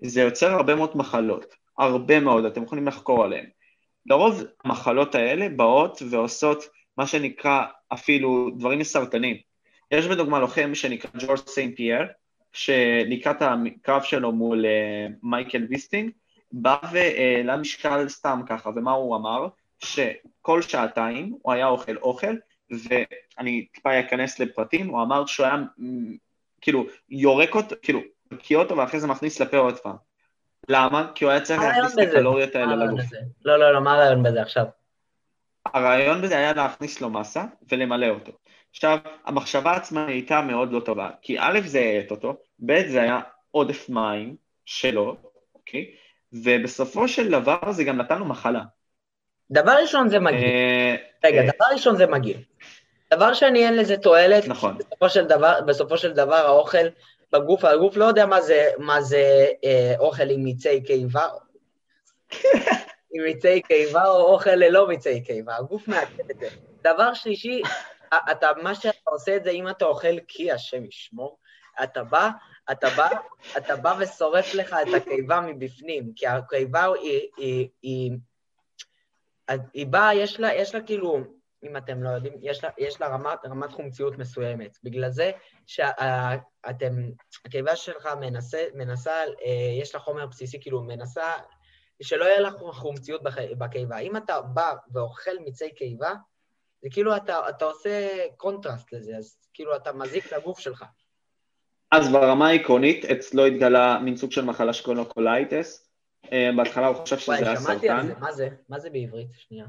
זה 0.02 0.20
יוצר 0.20 0.50
הרבה 0.50 0.74
מאוד 0.74 0.96
מחלות, 0.96 1.54
הרבה 1.78 2.20
מאוד, 2.20 2.44
אתם 2.44 2.62
יכולים 2.62 2.86
לחקור 2.86 3.24
עליהן. 3.24 3.46
לרוב 4.06 4.42
המחלות 4.64 5.14
האלה 5.14 5.48
באות 5.48 6.02
ועושות 6.10 6.64
מה 6.96 7.06
שנקרא 7.06 7.64
אפילו 7.92 8.50
דברים 8.56 8.78
מסרטנים. 8.78 9.36
יש 9.90 10.06
בדוגמה 10.06 10.40
לוחם 10.40 10.74
שנקרא 10.74 11.10
ג'ורג' 11.18 11.38
סיינט 11.38 11.74
פייר, 11.74 12.02
שלקראת 12.52 13.36
הקרב 13.40 14.02
שלו 14.02 14.32
מול 14.32 14.64
אה, 14.64 15.12
מייקל 15.22 15.66
ביספינג, 15.70 16.10
בא 16.52 16.76
והעלה 16.92 17.56
משקל 17.56 18.08
סתם 18.08 18.40
ככה, 18.46 18.70
ומה 18.76 18.92
הוא 18.92 19.16
אמר? 19.16 19.46
שכל 19.78 20.62
שעתיים 20.62 21.34
הוא 21.42 21.52
היה 21.52 21.66
אוכל 21.66 21.96
אוכל, 21.96 22.34
ואני 22.70 23.66
טיפה 23.72 24.00
אכנס 24.00 24.38
לפרטים, 24.38 24.88
הוא 24.88 25.02
אמר 25.02 25.26
שהוא 25.26 25.46
היה 25.46 25.56
כאילו 26.60 26.86
יורק 27.08 27.54
אותו, 27.54 27.76
כאילו 27.82 28.00
מקיא 28.30 28.56
אותו 28.56 28.76
ואחרי 28.76 29.00
זה 29.00 29.06
מכניס 29.06 29.40
לפה 29.40 29.56
עוד 29.56 29.78
פעם. 29.78 29.96
למה? 30.68 31.10
כי 31.14 31.24
הוא 31.24 31.30
היה 31.30 31.40
צריך 31.40 31.60
להכניס 31.60 31.92
את 31.92 31.98
הקלוריות 31.98 32.54
האלה 32.54 32.76
לגוף. 32.76 33.00
לא, 33.44 33.58
לא, 33.58 33.72
לא, 33.72 33.80
מה 33.80 33.94
הרעיון 33.94 34.22
בזה 34.22 34.42
עכשיו? 34.42 34.64
הרעיון 35.66 36.22
בזה 36.22 36.36
היה 36.36 36.52
להכניס 36.52 37.00
לו 37.00 37.10
מסה 37.10 37.44
ולמלא 37.72 38.06
אותו. 38.08 38.32
עכשיו, 38.70 38.98
המחשבה 39.24 39.72
עצמה 39.72 40.06
הייתה 40.06 40.40
מאוד 40.40 40.72
לא 40.72 40.80
טובה, 40.80 41.10
כי 41.22 41.36
א' 41.38 41.60
זה 41.64 41.78
האט 41.78 42.10
אותו, 42.10 42.36
ב' 42.58 42.88
זה 42.88 43.02
היה 43.02 43.20
עודף 43.50 43.88
מים 43.88 44.36
שלו, 44.64 45.16
אוקיי? 45.54 45.94
ובסופו 46.32 47.08
של 47.08 47.30
דבר 47.30 47.72
זה 47.72 47.84
גם 47.84 47.96
נתן 47.96 48.18
לו 48.18 48.24
מחלה. 48.24 48.62
דבר 49.50 49.72
ראשון 49.72 50.08
זה 50.08 50.18
מגעיל. 50.18 50.44
אה, 50.44 50.94
רגע, 51.24 51.40
אה. 51.40 51.46
דבר 51.46 51.64
ראשון 51.72 51.96
זה 51.96 52.06
מגעיל. 52.06 52.42
דבר 53.14 53.34
שני, 53.34 53.66
אין 53.66 53.76
לזה 53.76 53.96
תועלת. 53.96 54.48
נכון. 54.48 54.78
בסופו 54.78 55.08
של 55.08 55.24
דבר, 55.24 55.60
בסופו 55.66 55.98
של 55.98 56.12
דבר 56.12 56.46
האוכל 56.46 56.86
בגוף, 57.32 57.64
הגוף 57.64 57.96
לא 57.96 58.04
יודע 58.04 58.26
מה 58.26 58.40
זה, 58.40 58.70
מה 58.78 59.02
זה 59.02 59.46
אה, 59.64 59.94
אוכל 59.98 60.30
עם 60.30 60.44
מיצי 60.44 60.82
קיבה, 60.82 61.26
עם 63.12 63.22
מיצי 63.24 63.62
קיבה 63.62 64.06
או 64.06 64.32
אוכל 64.32 64.50
ללא 64.50 64.88
מיצי 64.88 65.24
קיבה, 65.24 65.56
הגוף 65.56 65.88
מעכב 65.88 66.30
את 66.30 66.38
זה. 66.38 66.48
דבר 66.82 67.14
שלישי, 67.14 67.62
אתה, 68.30 68.50
מה 68.62 68.74
שאתה 68.74 69.10
עושה 69.10 69.36
את 69.36 69.44
זה, 69.44 69.50
אם 69.50 69.68
אתה 69.68 69.84
אוכל 69.84 70.18
כי 70.28 70.52
השם 70.52 70.84
ישמור, 70.84 71.38
אתה 71.82 72.04
בא, 72.04 72.30
אתה 72.72 72.88
בא, 72.96 73.08
אתה 73.56 73.76
בא 73.76 73.96
ושורף 73.98 74.54
לך 74.54 74.76
את 74.82 74.94
הקיבה 74.94 75.40
מבפנים, 75.40 76.12
כי 76.16 76.26
הקיבה 76.26 76.84
היא, 76.84 77.28
היא, 77.36 77.68
היא, 77.82 78.10
היא, 79.48 79.58
היא 79.74 79.86
באה, 79.86 80.14
יש 80.14 80.40
לה, 80.40 80.54
יש 80.54 80.74
לה 80.74 80.82
כאילו, 80.82 81.18
אם 81.64 81.76
אתם 81.76 82.02
לא 82.02 82.08
יודעים, 82.10 82.32
יש 82.40 82.64
לה, 82.64 82.70
יש 82.78 83.00
לה 83.00 83.08
רמת, 83.08 83.38
רמת 83.44 83.72
חומציות 83.72 84.18
מסוימת. 84.18 84.78
בגלל 84.82 85.10
זה 85.10 85.30
שאתם, 85.66 87.10
הקיבה 87.44 87.76
שלך 87.76 88.08
מנסה, 88.20 88.66
מנסה, 88.74 89.12
אה, 89.12 89.80
יש 89.80 89.94
לה 89.94 90.00
חומר 90.00 90.26
בסיסי, 90.26 90.60
כאילו 90.60 90.82
מנסה, 90.82 91.32
שלא 92.02 92.24
יהיה 92.24 92.40
לך 92.40 92.54
חומציות 92.72 93.22
בקיבה. 93.58 93.98
אם 93.98 94.16
אתה 94.16 94.40
בא 94.40 94.72
ואוכל 94.92 95.38
מיצי 95.44 95.74
קיבה, 95.74 96.12
זה 96.82 96.88
כאילו 96.90 97.16
אתה, 97.16 97.48
אתה 97.48 97.64
עושה 97.64 98.24
קונטרסט 98.36 98.92
לזה, 98.92 99.16
אז 99.16 99.36
כאילו 99.54 99.76
אתה 99.76 99.92
מזיק 99.92 100.32
לגוף 100.32 100.58
שלך. 100.58 100.84
אז 101.92 102.12
ברמה 102.12 102.48
העקרונית, 102.48 103.04
אצלו 103.04 103.46
התגלה 103.46 103.98
מין 103.98 104.16
סוג 104.16 104.32
של 104.32 104.44
מחלה 104.44 104.72
שקוראים 104.72 104.98
לו 104.98 105.08
colitis. 105.08 105.88
אה, 106.32 106.50
בהתחלה 106.56 106.86
הוא 106.86 106.96
חשב 106.96 107.18
שזה 107.18 107.34
היה 107.34 107.56
סרטן. 107.56 107.72
שמעתי 107.72 107.88
על 107.88 108.06
זה, 108.06 108.14
מה 108.20 108.32
זה? 108.32 108.48
מה 108.68 108.78
זה 108.78 108.90
בעברית? 108.90 109.28
שנייה. 109.36 109.66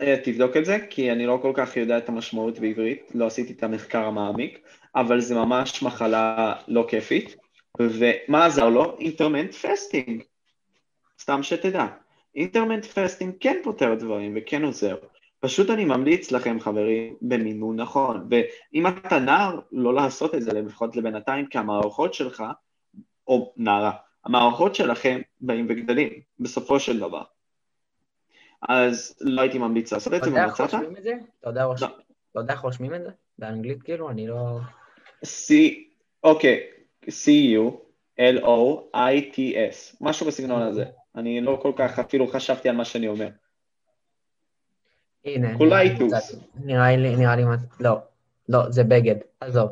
אה, 0.00 0.16
תבדוק 0.24 0.56
את 0.56 0.64
זה, 0.64 0.78
כי 0.90 1.12
אני 1.12 1.26
לא 1.26 1.38
כל 1.42 1.52
כך 1.54 1.76
יודע 1.76 1.98
את 1.98 2.08
המשמעות 2.08 2.58
בעברית, 2.58 3.10
לא 3.14 3.26
עשיתי 3.26 3.52
את 3.52 3.62
המחקר 3.62 4.04
המעמיק, 4.04 4.66
אבל 4.94 5.20
זה 5.20 5.34
ממש 5.34 5.82
מחלה 5.82 6.54
לא 6.68 6.86
כיפית, 6.88 7.36
ומה 7.80 8.46
עזר 8.46 8.68
לו? 8.68 8.98
intermittent 8.98 9.54
fasting, 9.54 10.22
סתם 11.20 11.42
שתדע. 11.42 11.86
intermittent 12.34 12.84
fasting 12.84 13.34
כן 13.40 13.56
פותר 13.64 13.94
דברים 13.94 14.34
וכן 14.36 14.62
עוזר. 14.62 14.96
פשוט 15.40 15.70
אני 15.70 15.84
ממליץ 15.84 16.32
לכם 16.32 16.60
חברים 16.60 17.16
במינון 17.22 17.80
נכון, 17.80 18.28
ואם 18.30 18.86
אתה 18.86 19.18
נער 19.18 19.60
לא 19.72 19.94
לעשות 19.94 20.34
את 20.34 20.42
זה 20.42 20.52
לפחות 20.52 20.96
לבינתיים 20.96 21.46
כי 21.46 21.58
המערכות 21.58 22.14
שלך, 22.14 22.44
או 23.26 23.52
נערה, 23.56 23.92
המערכות 24.24 24.74
שלכם 24.74 25.20
באים 25.40 25.66
וגדלים 25.68 26.12
בסופו 26.40 26.80
של 26.80 26.98
דבר. 26.98 27.22
אז 28.68 29.16
לא 29.20 29.40
הייתי 29.40 29.58
ממליץ 29.58 29.92
לעשות 29.92 30.14
את 30.14 30.24
זה, 30.24 30.30
ומצאת? 30.30 30.54
אתה 30.54 30.68
יודע 30.68 30.68
איך 30.68 30.74
רושמים 30.74 30.96
את 30.96 31.02
זה? 31.02 31.12
אתה 31.40 32.40
יודע 32.40 32.52
איך 32.52 32.60
רושמים 32.60 32.94
את 32.94 33.02
זה? 33.02 33.10
באנגלית 33.38 33.82
כאילו? 33.82 34.10
אני 34.10 34.26
לא... 34.26 34.58
C, 35.24 35.54
אוקיי, 36.24 36.60
C-U, 37.06 37.70
L-O-I-T-S, 38.20 39.96
משהו 40.00 40.26
בסגנון 40.26 40.62
הזה. 40.62 40.84
אני 41.16 41.40
לא 41.40 41.58
כל 41.62 41.72
כך 41.76 41.98
אפילו 41.98 42.26
חשבתי 42.26 42.68
על 42.68 42.76
מה 42.76 42.84
שאני 42.84 43.08
אומר. 43.08 43.28
הנה. 45.34 45.58
colitis. 45.58 46.34
נראה 46.64 46.96
לי, 46.96 47.16
נראה 47.16 47.36
לי, 47.36 47.42
לא, 47.80 47.98
לא, 48.48 48.70
זה 48.70 48.84
בגד, 48.84 49.16
עזוב. 49.40 49.70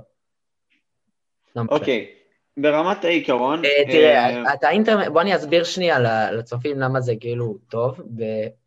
לא. 1.57 1.63
אוקיי, 1.69 2.11
ברמת 2.57 3.05
העיקרון... 3.05 3.65
אה, 3.65 3.71
אה, 3.71 3.93
תראה, 3.93 4.55
את 4.55 4.65
האינטרנט, 4.65 5.13
בוא 5.13 5.21
אני 5.21 5.37
אסביר 5.37 5.65
שנייה 5.65 6.31
לצופים 6.31 6.81
למה 6.81 7.01
זה 7.01 7.15
כאילו 7.21 7.59
טוב, 7.69 8.01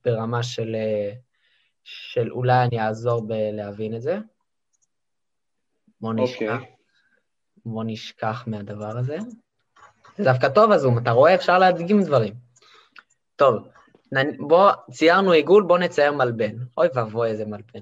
ברמה 0.06 0.44
של, 0.44 0.76
אה, 0.76 1.12
של 1.84 2.32
אולי 2.32 2.64
אני 2.64 2.82
אעזור 2.82 3.28
בלהבין 3.28 3.96
את 3.96 4.02
זה. 4.02 4.18
בוא 6.02 6.14
נשכח, 6.14 6.54
אוקיי. 6.62 6.72
בוא 7.66 7.84
נשכח 7.88 8.44
מהדבר 8.48 8.98
הזה. 8.98 9.18
זה 10.18 10.24
דווקא 10.24 10.50
טוב 10.50 10.72
הזום, 10.72 10.98
אתה 10.98 11.12
רואה? 11.12 11.36
אפשר 11.36 11.60
להדגים 11.60 12.02
דברים. 12.02 12.34
טוב, 13.36 13.68
בוא, 14.47 14.72
ציירנו 14.91 15.32
עיגול, 15.32 15.64
בוא 15.64 15.78
נצייר 15.78 16.12
מלבן. 16.12 16.55
אוי 16.78 16.88
ואבוי, 16.95 17.30
איזה 17.30 17.45
מלבן. 17.45 17.80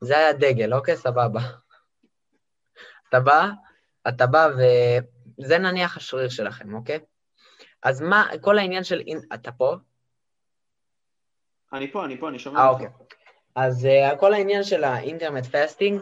זה 0.00 0.18
היה 0.18 0.32
דגל, 0.32 0.74
אוקיי? 0.74 0.96
סבבה. 0.96 1.40
אתה 3.08 3.20
בא, 3.20 3.48
אתה 4.08 4.26
בא 4.26 4.48
וזה 5.38 5.58
נניח 5.58 5.96
השריר 5.96 6.28
שלכם, 6.28 6.74
אוקיי? 6.74 6.98
אז 7.82 8.00
מה, 8.00 8.26
כל 8.40 8.58
העניין 8.58 8.84
של... 8.84 9.02
אתה 9.34 9.52
פה? 9.52 9.76
אני 11.72 11.92
פה, 11.92 12.04
אני 12.04 12.20
פה, 12.20 12.28
אני 12.28 12.38
שומע 12.38 12.60
אה, 12.60 12.68
אותך. 12.68 12.80
אוקיי. 12.80 12.88
אז 13.56 13.88
אה, 14.12 14.16
כל 14.16 14.34
העניין 14.34 14.64
של 14.64 14.84
ה 14.84 14.89
intermittent 14.89 15.46
fasting, 15.46 16.00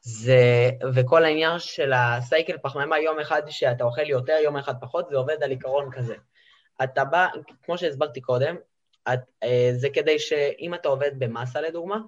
זה, 0.00 0.70
וכל 0.94 1.24
העניין 1.24 1.58
של 1.58 1.92
ה 1.92 2.03
cycle 2.03 2.58
פחמימה, 2.62 2.98
יום 2.98 3.20
אחד 3.20 3.42
שאתה 3.48 3.84
אוכל 3.84 4.06
יותר, 4.10 4.36
יום 4.44 4.56
אחד 4.56 4.74
פחות, 4.80 5.08
זה 5.08 5.16
עובד 5.16 5.42
על 5.42 5.50
עיקרון 5.50 5.90
כזה. 5.92 6.14
אתה 6.84 7.04
בא, 7.04 7.26
כמו 7.62 7.78
שהסברתי 7.78 8.20
קודם, 8.20 8.56
את, 9.12 9.20
uh, 9.44 9.48
זה 9.72 9.88
כדי 9.90 10.18
שאם 10.18 10.74
אתה 10.74 10.88
עובד 10.88 11.10
במסה 11.18 11.60
לדוגמה, 11.60 11.98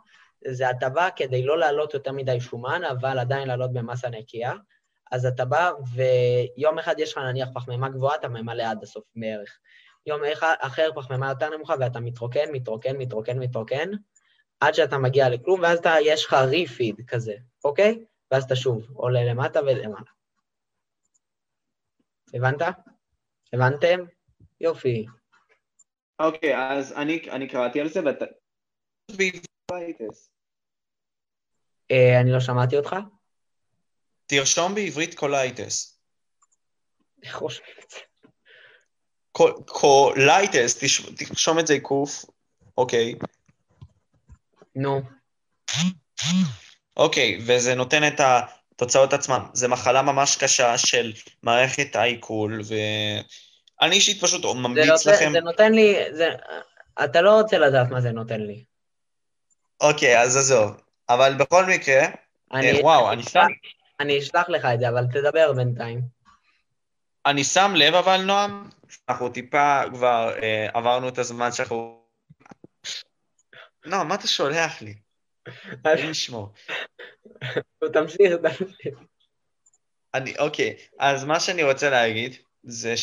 זה 0.48 0.68
הטבה 0.68 1.08
כדי 1.16 1.42
לא 1.42 1.58
לעלות 1.58 1.94
יותר 1.94 2.12
מדי 2.12 2.40
שומן, 2.40 2.82
אבל 2.84 3.18
עדיין 3.18 3.48
לעלות 3.48 3.72
במסה 3.72 4.08
נקייה. 4.08 4.52
אז 5.12 5.26
אתה 5.26 5.44
בא 5.44 5.70
ויום 5.94 6.78
אחד 6.78 6.94
יש 6.98 7.12
לך 7.12 7.18
נניח 7.18 7.48
פחמימה 7.54 7.88
גבוהה, 7.88 8.16
אתה 8.16 8.28
ממלא 8.28 8.62
עד 8.62 8.82
הסוף 8.82 9.04
בערך. 9.16 9.58
יום 10.06 10.24
אחד 10.24 10.54
אחר 10.58 10.90
פחמימה 10.94 11.28
יותר 11.28 11.56
נמוכה 11.56 11.74
ואתה 11.80 12.00
מתרוקן, 12.00 12.52
מתרוקן, 12.52 12.96
מתרוקן, 12.96 13.38
מתרוקן, 13.38 13.90
עד 14.60 14.74
שאתה 14.74 14.98
מגיע 14.98 15.28
לכלום, 15.28 15.60
ואז 15.60 15.78
אתה, 15.78 15.94
יש 16.02 16.26
לך 16.26 16.32
ריפיד 16.32 16.96
כזה, 17.06 17.34
אוקיי? 17.64 18.04
ואז 18.30 18.44
אתה 18.44 18.56
שוב 18.56 18.86
עולה 18.94 19.24
למטה 19.24 19.60
ולמעלה. 19.60 20.10
הבנת? 22.34 22.62
הבנתם? 23.52 23.98
יופי. 24.60 25.06
אוקיי, 26.20 26.56
אז 26.56 26.92
אני 26.92 27.30
אני 27.30 27.48
קראתי 27.48 27.80
על 27.80 27.88
זה 27.88 28.00
ואתה... 28.04 28.24
אה, 31.90 32.20
אני 32.20 32.32
לא 32.32 32.40
שמעתי 32.40 32.76
אותך? 32.76 32.96
תרשום 34.26 34.74
בעברית 34.74 35.14
colitis. 35.14 36.00
איך 37.22 37.36
רושמים 37.36 37.74
את 37.84 37.90
זה? 37.90 37.98
קול- 39.32 39.62
colitis, 39.66 40.78
תרשום 41.16 41.58
את 41.58 41.66
זה 41.66 41.74
קוף, 41.82 42.24
אוקיי. 42.78 43.14
נו, 44.74 45.00
אוקיי, 46.96 47.38
וזה 47.46 47.74
נותן 47.74 48.08
את 48.08 48.20
התוצאות 48.20 49.12
עצמן. 49.12 49.40
זה 49.52 49.68
מחלה 49.68 50.02
ממש 50.02 50.36
קשה 50.36 50.78
של 50.78 51.12
מערכת 51.42 51.96
העיכול, 51.96 52.60
ואני 53.80 53.94
אישית 53.94 54.20
פשוט 54.20 54.44
ממליץ 54.44 54.88
נותן, 54.88 55.10
לכם... 55.10 55.32
זה 55.32 55.40
נותן 55.40 55.72
לי, 55.72 55.96
זה, 56.12 56.28
אתה 57.04 57.20
לא 57.20 57.40
רוצה 57.40 57.58
לדעת 57.58 57.90
מה 57.90 58.00
זה 58.00 58.10
נותן 58.10 58.40
לי. 58.40 58.64
אוקיי, 59.80 60.20
אז 60.20 60.36
עזוב. 60.36 60.80
אבל 61.08 61.34
בכל 61.34 61.64
מקרה, 61.66 62.02
אני, 62.52 62.70
אה, 62.70 62.80
וואו, 62.82 63.12
אני 63.12 63.22
שם, 63.22 63.46
אני 64.00 64.18
אשלח 64.18 64.48
לך 64.48 64.64
את 64.74 64.80
זה, 64.80 64.88
אבל 64.88 65.04
תדבר 65.12 65.52
בינתיים. 65.52 66.00
אני 67.26 67.44
שם 67.44 67.72
לב 67.76 67.94
אבל, 67.94 68.22
נועם, 68.22 68.68
אנחנו 69.08 69.28
טיפה 69.28 69.82
כבר 69.94 70.34
אה, 70.42 70.68
עברנו 70.74 71.08
את 71.08 71.18
הזמן 71.18 71.52
שאנחנו... 71.52 72.00
נועם, 73.86 74.08
מה 74.08 74.14
אתה 74.14 74.26
שולח 74.26 74.82
לי? 74.82 74.94
אלוהים 75.86 76.10
ישמור. 76.10 76.52
תמשיך, 77.92 78.32
תמשיך. 78.42 78.98
אני, 80.14 80.38
אוקיי, 80.38 80.76
אז 80.98 81.24
מה 81.24 81.40
שאני 81.40 81.62
רוצה 81.62 81.90
להגיד 81.90 82.36
זה 82.62 82.96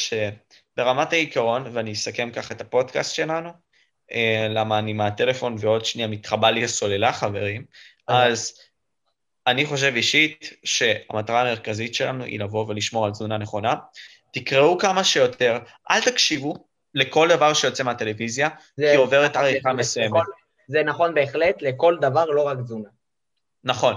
שברמת 0.77 1.13
העיקרון, 1.13 1.63
ואני 1.73 1.93
אסכם 1.93 2.29
ככה 2.31 2.53
את 2.53 2.61
הפודקאסט 2.61 3.15
שלנו, 3.15 3.49
אה, 4.11 4.47
למה 4.49 4.79
אני 4.79 4.93
מהטלפון 4.93 5.55
ועוד 5.59 5.85
שנייה 5.85 6.07
מתחבא 6.07 6.49
לי 6.49 6.63
הסוללה, 6.63 7.13
חברים, 7.13 7.65
אוקיי. 8.07 8.27
אז 8.27 8.59
אני 9.47 9.65
חושב 9.65 9.93
אישית 9.95 10.53
שהמטרה 10.63 11.41
המרכזית 11.41 11.95
שלנו 11.95 12.23
היא 12.23 12.39
לבוא 12.39 12.65
ולשמור 12.67 13.05
על 13.05 13.11
תזונה 13.11 13.37
נכונה. 13.37 13.75
תקראו 14.33 14.77
כמה 14.77 15.03
שיותר, 15.03 15.59
אל 15.91 16.01
תקשיבו 16.01 16.67
לכל 16.93 17.29
דבר 17.29 17.53
שיוצא 17.53 17.83
מהטלוויזיה, 17.83 18.49
כי 18.75 18.95
עוברת 18.95 19.31
נכון 19.31 19.43
עריכה 19.45 19.73
מסוימת. 19.73 20.11
לכל- 20.11 20.31
זה 20.67 20.83
נכון 20.83 21.13
בהחלט 21.13 21.61
לכל 21.61 21.97
דבר, 22.01 22.25
לא 22.25 22.41
רק 22.41 22.57
תזונה. 22.57 22.89
נכון. 23.63 23.95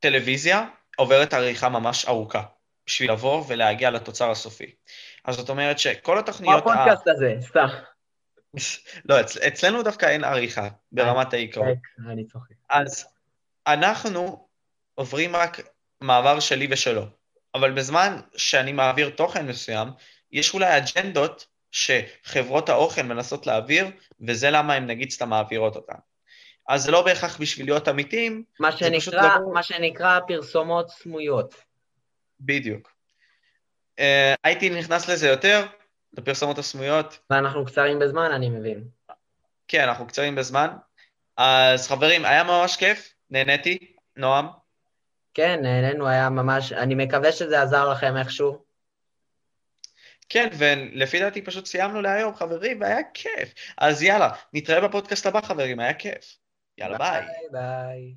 טלוויזיה 0.00 0.66
עוברת 0.96 1.34
עריכה 1.34 1.68
ממש 1.68 2.04
ארוכה, 2.04 2.42
בשביל 2.86 3.12
לבוא 3.12 3.44
ולהגיע 3.48 3.90
לתוצר 3.90 4.30
הסופי. 4.30 4.74
אז 5.24 5.34
זאת 5.36 5.50
אומרת 5.50 5.78
שכל 5.78 6.00
כמו 6.02 6.18
התוכניות... 6.18 6.66
ה- 6.66 6.72
הפודקאסט 6.72 7.08
הזה, 7.08 7.34
סתם. 7.40 7.66
לא, 9.08 9.20
אצ... 9.20 9.36
אצלנו 9.36 9.82
דווקא 9.82 10.06
אין 10.06 10.24
עריכה 10.24 10.68
ברמת 10.92 11.32
העיקרון. 11.32 11.68
אני 12.08 12.24
צוחק. 12.24 12.54
אז 12.70 13.06
אנחנו 13.66 14.48
עוברים 14.94 15.36
רק 15.36 15.60
מעבר 16.00 16.40
שלי 16.40 16.66
ושלו, 16.70 17.02
אבל 17.54 17.72
בזמן 17.72 18.20
שאני 18.36 18.72
מעביר 18.72 19.10
תוכן 19.10 19.46
מסוים, 19.46 19.88
יש 20.32 20.54
אולי 20.54 20.76
אג'נדות 20.76 21.46
שחברות 21.70 22.68
האוכל 22.68 23.02
מנסות 23.02 23.46
להעביר, 23.46 23.86
וזה 24.20 24.50
למה 24.50 24.74
הן 24.74 24.86
נגיד 24.86 25.10
סתם 25.10 25.28
מעבירות 25.28 25.76
אותן. 25.76 25.94
אז 26.68 26.82
זה 26.82 26.90
לא 26.90 27.02
בהכרח 27.02 27.40
בשביל 27.40 27.66
להיות 27.66 27.88
אמיתיים, 27.88 28.44
מה 28.60 28.72
שנקרא, 28.72 29.22
לא- 29.38 29.52
מה 29.52 29.62
שנקרא 29.62 30.20
פרסומות 30.28 30.88
סמויות. 30.88 31.54
בדיוק. 32.40 32.92
Uh, 34.00 34.02
הייתי 34.44 34.70
נכנס 34.70 35.08
לזה 35.08 35.28
יותר, 35.28 35.66
לפרסומות 36.12 36.58
הסמויות, 36.58 37.18
ואנחנו 37.30 37.64
קצרים 37.64 37.98
בזמן, 37.98 38.30
אני 38.32 38.48
מבין. 38.48 38.84
כן, 39.68 39.82
אנחנו 39.88 40.06
קצרים 40.06 40.34
בזמן. 40.34 40.68
אז 41.36 41.88
חברים, 41.88 42.24
היה 42.24 42.44
ממש 42.44 42.76
כיף, 42.76 43.14
נהניתי, 43.30 43.78
נועם. 44.16 44.46
כן, 45.34 45.58
נהנינו, 45.62 46.08
היה 46.08 46.30
ממש, 46.30 46.72
אני 46.72 46.94
מקווה 46.94 47.32
שזה 47.32 47.62
עזר 47.62 47.88
לכם 47.90 48.16
איכשהו. 48.16 48.64
כן, 50.28 50.48
ולפי 50.58 51.20
דעתי 51.20 51.42
פשוט 51.42 51.66
סיימנו 51.66 52.02
להיום, 52.02 52.34
חברים, 52.34 52.80
והיה 52.80 53.02
כיף. 53.14 53.54
אז 53.78 54.02
יאללה, 54.02 54.30
נתראה 54.52 54.88
בפודקאסט 54.88 55.26
הבא, 55.26 55.40
חברים, 55.40 55.80
היה 55.80 55.94
כיף. 55.94 56.36
יאללה, 56.78 56.98
ביי. 56.98 57.20
ביי 57.20 57.48
ביי. 57.52 58.14